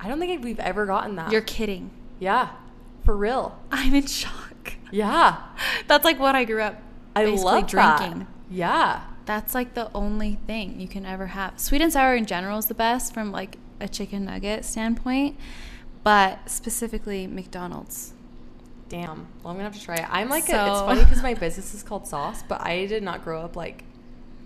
I 0.00 0.08
don't 0.08 0.18
think 0.18 0.42
we've 0.42 0.58
ever 0.58 0.86
gotten 0.86 1.16
that. 1.16 1.30
You're 1.30 1.40
kidding. 1.42 1.90
yeah, 2.18 2.50
for 3.04 3.16
real. 3.16 3.58
I'm 3.70 3.94
in 3.94 4.06
shock. 4.06 4.74
Yeah, 4.90 5.40
That's 5.86 6.04
like 6.04 6.18
what 6.18 6.34
I 6.34 6.44
grew 6.44 6.62
up 6.62 6.80
I 7.14 7.24
love 7.26 7.66
drinking. 7.68 8.18
that. 8.20 8.26
Yeah, 8.50 9.02
That's 9.24 9.54
like 9.54 9.74
the 9.74 9.90
only 9.94 10.38
thing 10.46 10.80
you 10.80 10.88
can 10.88 11.06
ever 11.06 11.26
have. 11.28 11.58
Sweet 11.60 11.80
and 11.82 11.92
sour 11.92 12.14
in 12.16 12.26
general 12.26 12.58
is 12.58 12.66
the 12.66 12.74
best 12.74 13.14
from 13.14 13.30
like 13.32 13.56
a 13.80 13.88
chicken 13.88 14.24
nugget 14.24 14.64
standpoint, 14.64 15.36
but 16.02 16.48
specifically 16.50 17.26
McDonald's. 17.26 18.12
damn. 18.88 19.26
Well, 19.42 19.50
I'm 19.50 19.56
gonna 19.56 19.64
have 19.64 19.74
to 19.74 19.82
try 19.82 19.96
it. 19.96 20.06
I'm 20.10 20.28
like, 20.28 20.48
a, 20.48 20.66
it's 20.66 20.80
funny 20.80 21.04
because 21.04 21.22
my 21.22 21.34
business 21.44 21.72
is 21.74 21.82
called 21.82 22.06
Sauce, 22.06 22.42
but 22.48 22.60
I 22.60 22.86
did 22.86 23.02
not 23.02 23.22
grow 23.24 23.42
up 23.42 23.56
like. 23.56 23.84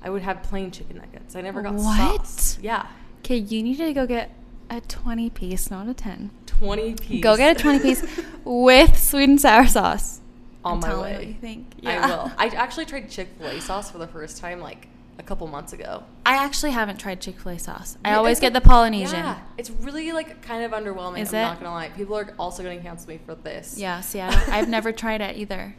I 0.03 0.11
would 0.11 0.23
have 0.23 0.43
plain 0.45 0.71
chicken 0.71 0.99
nuggets. 0.99 1.35
I 1.35 1.41
never 1.41 1.63
got 1.63 1.81
sauce. 1.81 1.99
What? 1.99 2.27
sauce. 2.27 2.59
Yeah, 2.63 2.87
Okay, 3.25 3.39
you 3.39 3.63
need 3.63 3.79
to 3.79 3.93
go 3.93 4.07
get 4.07 4.31
a 4.71 4.81
20 4.83 5.31
piece, 5.31 5.69
not 5.71 5.89
a 5.89 5.95
10. 5.95 6.31
twenty 6.47 6.95
piece. 6.95 7.23
Go 7.25 7.37
get 7.37 7.57
a 7.57 7.61
20 7.61 7.81
piece 7.81 8.05
with 8.45 8.97
sweet 9.03 9.25
and 9.29 9.41
sour 9.41 9.67
sauce. 9.67 10.21
On 10.67 10.81
my 10.81 11.01
way. 11.01 11.13
what 11.17 11.27
you 11.27 11.35
think. 11.35 11.67
I 11.85 12.07
will. 12.07 12.33
I 12.39 12.47
actually 12.49 12.87
tried 12.87 13.09
Chick 13.11 13.29
Fil 13.39 13.47
A 13.49 13.61
sauce 13.61 13.91
for 13.91 13.99
the 13.99 14.07
first 14.07 14.39
time 14.39 14.61
like 14.61 14.89
a 15.19 15.23
couple 15.23 15.47
months 15.47 15.73
ago. 15.73 16.05
I 16.27 16.37
actually 16.45 16.73
haven't 16.73 16.99
tried 16.99 17.21
Chick 17.21 17.39
fil 17.41 17.53
A 17.53 17.59
sauce. 17.59 17.97
I 18.05 18.11
Yeah, 18.11 18.19
always 18.19 18.39
get 18.41 18.53
the 18.53 18.61
Polynesian. 18.61 19.21
Yeah, 19.21 19.39
it's 19.57 19.71
really 19.71 20.13
like 20.13 20.43
kind 20.43 20.63
of 20.65 20.73
underwhelming. 20.73 21.21
Is 21.21 21.33
I'm 21.33 21.41
it? 21.41 21.43
not 21.43 21.61
gonna 21.61 21.73
lie. 21.73 21.89
People 21.91 22.17
are 22.19 22.35
also 22.39 22.63
gonna 22.63 22.81
cancel 22.81 23.09
me 23.09 23.19
for 23.25 23.35
this. 23.35 23.79
Yeah, 23.79 24.01
see, 24.03 24.21
I 24.21 24.29
I've 24.59 24.69
never 24.69 24.93
tried 24.93 25.21
it 25.23 25.37
either. 25.37 25.75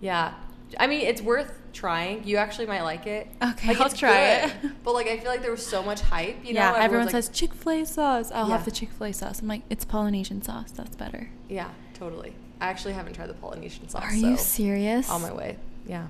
Yeah. 0.00 0.34
I 0.80 0.88
mean, 0.88 1.02
it's 1.02 1.22
worth 1.22 1.52
trying. 1.72 2.26
You 2.26 2.38
actually 2.38 2.66
might 2.66 2.82
like 2.82 3.06
it. 3.06 3.28
Okay, 3.40 3.68
like, 3.68 3.80
I'll 3.80 3.88
try 3.88 4.40
good, 4.46 4.52
it. 4.64 4.72
But 4.82 4.94
like, 4.94 5.06
I 5.06 5.16
feel 5.18 5.30
like 5.30 5.40
there 5.40 5.52
was 5.52 5.64
so 5.64 5.80
much 5.82 6.00
hype. 6.00 6.44
You 6.44 6.54
yeah, 6.54 6.72
know, 6.72 6.76
everyone 6.76 7.06
like- 7.06 7.12
says 7.12 7.28
Chick 7.28 7.54
fil 7.54 7.82
A 7.82 7.86
sauce. 7.86 8.30
I'll 8.32 8.48
Yeah. 8.48 8.56
have 8.56 8.64
the 8.64 8.72
Chick 8.72 8.90
fil 8.90 9.06
A 9.06 9.12
sauce. 9.12 9.40
I'm 9.40 9.46
like, 9.48 9.62
it's 9.70 9.84
Polynesian 9.84 10.42
sauce. 10.42 10.72
That's 10.72 10.96
better. 10.96 11.30
Yeah, 11.48 11.70
totally. 11.94 12.34
I 12.60 12.68
actually 12.68 12.94
haven't 12.94 13.14
tried 13.14 13.28
the 13.28 13.34
Polynesian 13.34 13.88
sauce. 13.88 14.02
Are 14.02 14.14
you 14.14 14.36
serious? 14.36 15.10
On 15.10 15.20
my 15.20 15.32
way. 15.32 15.56
Yeah. 15.86 16.06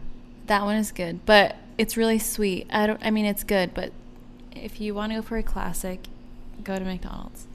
That 0.46 0.62
one 0.62 0.76
is 0.76 0.92
good, 0.92 1.24
but 1.26 1.56
it's 1.76 1.96
really 1.96 2.18
sweet. 2.18 2.66
I 2.70 2.86
don't. 2.86 3.00
I 3.04 3.10
mean, 3.10 3.26
it's 3.26 3.44
good, 3.44 3.74
but 3.74 3.92
if 4.54 4.80
you 4.80 4.94
want 4.94 5.12
to 5.12 5.16
go 5.16 5.22
for 5.22 5.36
a 5.38 5.42
classic, 5.42 6.06
go 6.62 6.78
to 6.78 6.84
McDonald's. 6.84 7.46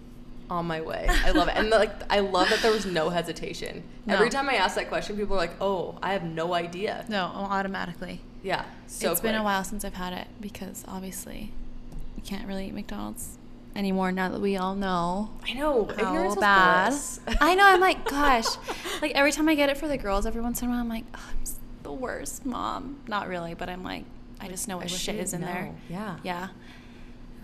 On 0.49 0.65
my 0.65 0.81
way. 0.81 1.07
I 1.09 1.31
love 1.31 1.47
it. 1.47 1.55
And 1.55 1.69
like, 1.69 1.91
I 2.11 2.19
love 2.19 2.49
that 2.49 2.59
there 2.59 2.71
was 2.71 2.85
no 2.85 3.09
hesitation. 3.09 3.83
No. 4.05 4.15
Every 4.15 4.29
time 4.29 4.49
I 4.49 4.55
ask 4.55 4.75
that 4.75 4.89
question, 4.89 5.15
people 5.15 5.35
are 5.35 5.39
like, 5.39 5.55
"Oh, 5.61 5.97
I 6.03 6.11
have 6.11 6.23
no 6.23 6.53
idea." 6.53 7.05
No, 7.07 7.23
automatically. 7.23 8.19
Yeah. 8.43 8.65
So 8.87 9.11
it's 9.11 9.21
been 9.21 9.35
a 9.35 9.43
while 9.43 9.63
since 9.63 9.85
I've 9.85 9.93
had 9.93 10.11
it 10.11 10.27
because 10.41 10.83
obviously 10.87 11.53
you 12.17 12.23
can't 12.23 12.47
really 12.47 12.67
eat 12.67 12.73
McDonald's 12.73 13.37
anymore 13.75 14.11
now 14.11 14.29
that 14.29 14.41
we 14.41 14.57
all 14.57 14.75
know 14.75 15.29
I 15.47 15.53
know. 15.53 15.89
how 15.97 16.35
bad. 16.35 16.93
I 17.41 17.55
know. 17.55 17.65
I'm 17.65 17.79
like, 17.79 18.03
gosh, 18.09 18.45
like 19.01 19.11
every 19.15 19.31
time 19.31 19.47
I 19.49 19.55
get 19.55 19.69
it 19.69 19.77
for 19.77 19.87
the 19.87 19.97
girls, 19.97 20.25
every 20.25 20.41
once 20.41 20.61
in 20.61 20.67
a 20.67 20.71
while, 20.71 20.79
I'm 20.79 20.89
like, 20.89 21.05
oh, 21.15 21.19
I'm 21.31 21.43
the 21.83 21.93
worst 21.93 22.45
mom. 22.45 22.99
Not 23.07 23.27
really, 23.27 23.53
but 23.53 23.69
I'm 23.69 23.83
like, 23.83 24.05
I 24.39 24.47
just 24.47 24.67
know 24.67 24.77
what 24.77 24.89
shit 24.89 25.15
is 25.15 25.33
in 25.33 25.41
didn't 25.41 25.53
there. 25.53 25.63
know. 25.65 25.75
Yeah. 25.89 26.17
Yeah. 26.23 26.47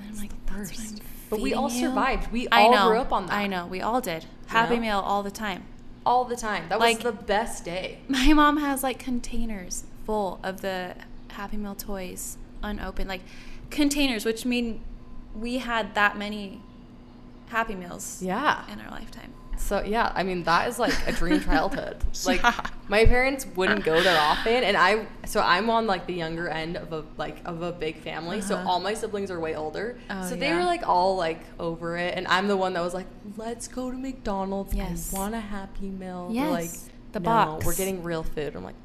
And 0.01 0.09
I'm 0.11 0.17
like, 0.17 0.31
the 0.47 0.53
worst. 0.53 1.01
But 1.29 1.39
we 1.41 1.53
all 1.53 1.69
survived. 1.69 2.31
We 2.31 2.47
I 2.51 2.67
know. 2.69 2.87
grew 2.89 2.99
up 2.99 3.11
on 3.11 3.25
that. 3.27 3.33
I 3.33 3.47
know. 3.47 3.65
We 3.67 3.81
all 3.81 3.99
did. 4.01 4.25
Happy 4.47 4.75
know? 4.75 4.81
Meal 4.81 4.99
all 4.99 5.23
the 5.23 5.31
time. 5.31 5.63
All 6.05 6.23
the 6.23 6.37
time. 6.37 6.69
That 6.69 6.79
Like- 6.79 7.03
was 7.03 7.03
the 7.03 7.11
best 7.23 7.65
day. 7.65 7.99
My 8.07 8.31
mom 8.33 8.57
has 8.57 8.81
like 8.83 8.97
containers 8.99 9.83
full 10.05 10.39
of 10.43 10.61
the 10.61 10.95
Happy 11.29 11.57
Meal 11.57 11.75
toys 11.75 12.37
unopened, 12.63 13.09
like 13.09 13.21
containers, 13.69 14.23
which 14.25 14.45
mean 14.45 14.81
we 15.39 15.57
had 15.59 15.95
that 15.95 16.17
many 16.17 16.61
Happy 17.49 17.75
Meals 17.75 18.21
Yeah. 18.21 18.63
in 18.71 18.79
our 18.81 18.91
lifetime. 18.91 19.33
So 19.57 19.81
yeah, 19.83 20.11
I 20.13 20.21
mean 20.23 20.43
that 20.43 20.67
is 20.67 20.77
like 20.77 20.93
a 21.07 21.11
dream 21.11 21.41
childhood. 21.41 21.97
Like 22.25 22.43
my 22.89 23.05
parents 23.05 23.45
wouldn't 23.55 23.83
go 23.83 24.01
there 24.03 24.19
often, 24.19 24.63
and 24.63 24.77
I 24.77 25.07
so 25.25 25.39
I'm 25.41 25.69
on 25.69 25.87
like 25.87 26.05
the 26.05 26.13
younger 26.13 26.47
end 26.47 26.77
of 26.77 26.93
a 26.93 27.03
like 27.17 27.37
of 27.45 27.61
a 27.63 27.71
big 27.71 27.97
family. 28.01 28.41
So 28.41 28.55
Uh-huh. 28.55 28.69
all 28.69 28.79
my 28.79 28.93
siblings 28.93 29.31
are 29.31 29.39
way 29.39 29.55
older. 29.55 29.97
Oh, 30.11 30.29
so 30.29 30.35
they 30.35 30.47
yeah. 30.49 30.57
were 30.59 30.63
like 30.65 30.87
all 30.87 31.15
like 31.15 31.39
over 31.59 31.97
it, 31.97 32.13
and 32.15 32.27
I'm 32.27 32.47
the 32.47 32.57
one 32.57 32.73
that 32.73 32.81
was 32.83 32.93
like, 32.93 33.07
"Let's 33.35 33.67
go 33.67 33.89
to 33.89 33.97
McDonald's. 33.97 34.73
Yes. 34.75 35.11
I 35.13 35.17
want 35.17 35.33
a 35.35 35.39
Happy 35.39 35.89
Meal." 35.89 36.27
They're 36.31 36.43
Yes. 36.45 36.51
like 36.51 37.13
The 37.13 37.19
"No, 37.21 37.25
box." 37.25 37.65
We're 37.65 37.75
getting 37.75 38.03
real 38.03 38.23
food. 38.23 38.55
I'm 38.55 38.63
like, 38.63 38.75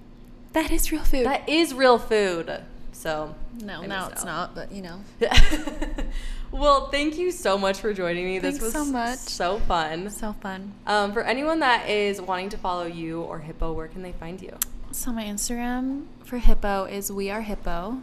That 0.54 0.70
is 0.72 0.90
real 0.90 1.04
food. 1.04 1.26
that 1.26 1.46
is 1.48 1.74
real 1.74 1.98
food. 1.98 2.62
So 2.92 3.34
no, 3.60 3.82
now 3.82 4.08
it's 4.08 4.20
out. 4.22 4.26
not, 4.26 4.54
but 4.54 4.72
you 4.72 4.80
know. 4.82 5.00
well, 6.52 6.88
thank 6.88 7.18
you 7.18 7.30
so 7.30 7.58
much 7.58 7.80
for 7.80 7.92
joining 7.92 8.26
me. 8.26 8.38
this 8.38 8.58
Thanks 8.58 8.64
was 8.64 8.72
so 8.72 8.84
much. 8.84 9.18
so 9.18 9.58
fun. 9.60 10.10
So 10.10 10.34
fun. 10.34 10.74
Um, 10.86 11.12
for 11.12 11.22
anyone 11.22 11.60
that 11.60 11.88
is 11.88 12.20
wanting 12.20 12.50
to 12.50 12.58
follow 12.58 12.84
you 12.86 13.22
or 13.22 13.38
Hippo, 13.38 13.72
where 13.72 13.88
can 13.88 14.02
they 14.02 14.12
find 14.12 14.40
you? 14.40 14.56
So 14.92 15.10
my 15.10 15.24
Instagram 15.24 16.06
for 16.24 16.38
Hippo 16.38 16.84
is 16.84 17.10
We 17.10 17.30
Are 17.30 17.40
Hippo, 17.40 18.02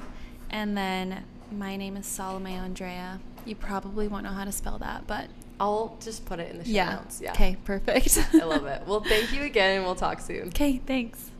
and 0.49 0.75
then 0.75 1.23
my 1.51 1.75
name 1.75 1.95
is 1.95 2.07
Salome 2.07 2.53
Andrea. 2.55 3.19
You 3.45 3.55
probably 3.55 4.07
won't 4.07 4.23
know 4.23 4.31
how 4.31 4.45
to 4.45 4.51
spell 4.51 4.79
that, 4.79 5.05
but 5.05 5.29
I'll 5.59 5.97
just 6.01 6.25
put 6.25 6.39
it 6.39 6.51
in 6.51 6.57
the 6.57 6.65
show 6.65 6.71
yeah. 6.71 6.95
notes. 6.95 7.21
Yeah. 7.21 7.31
Okay, 7.31 7.57
perfect. 7.65 8.17
I 8.33 8.43
love 8.45 8.65
it. 8.65 8.83
Well, 8.87 9.01
thank 9.01 9.31
you 9.33 9.43
again, 9.43 9.77
and 9.77 9.85
we'll 9.85 9.95
talk 9.95 10.19
soon. 10.21 10.47
Okay, 10.47 10.81
thanks. 10.85 11.31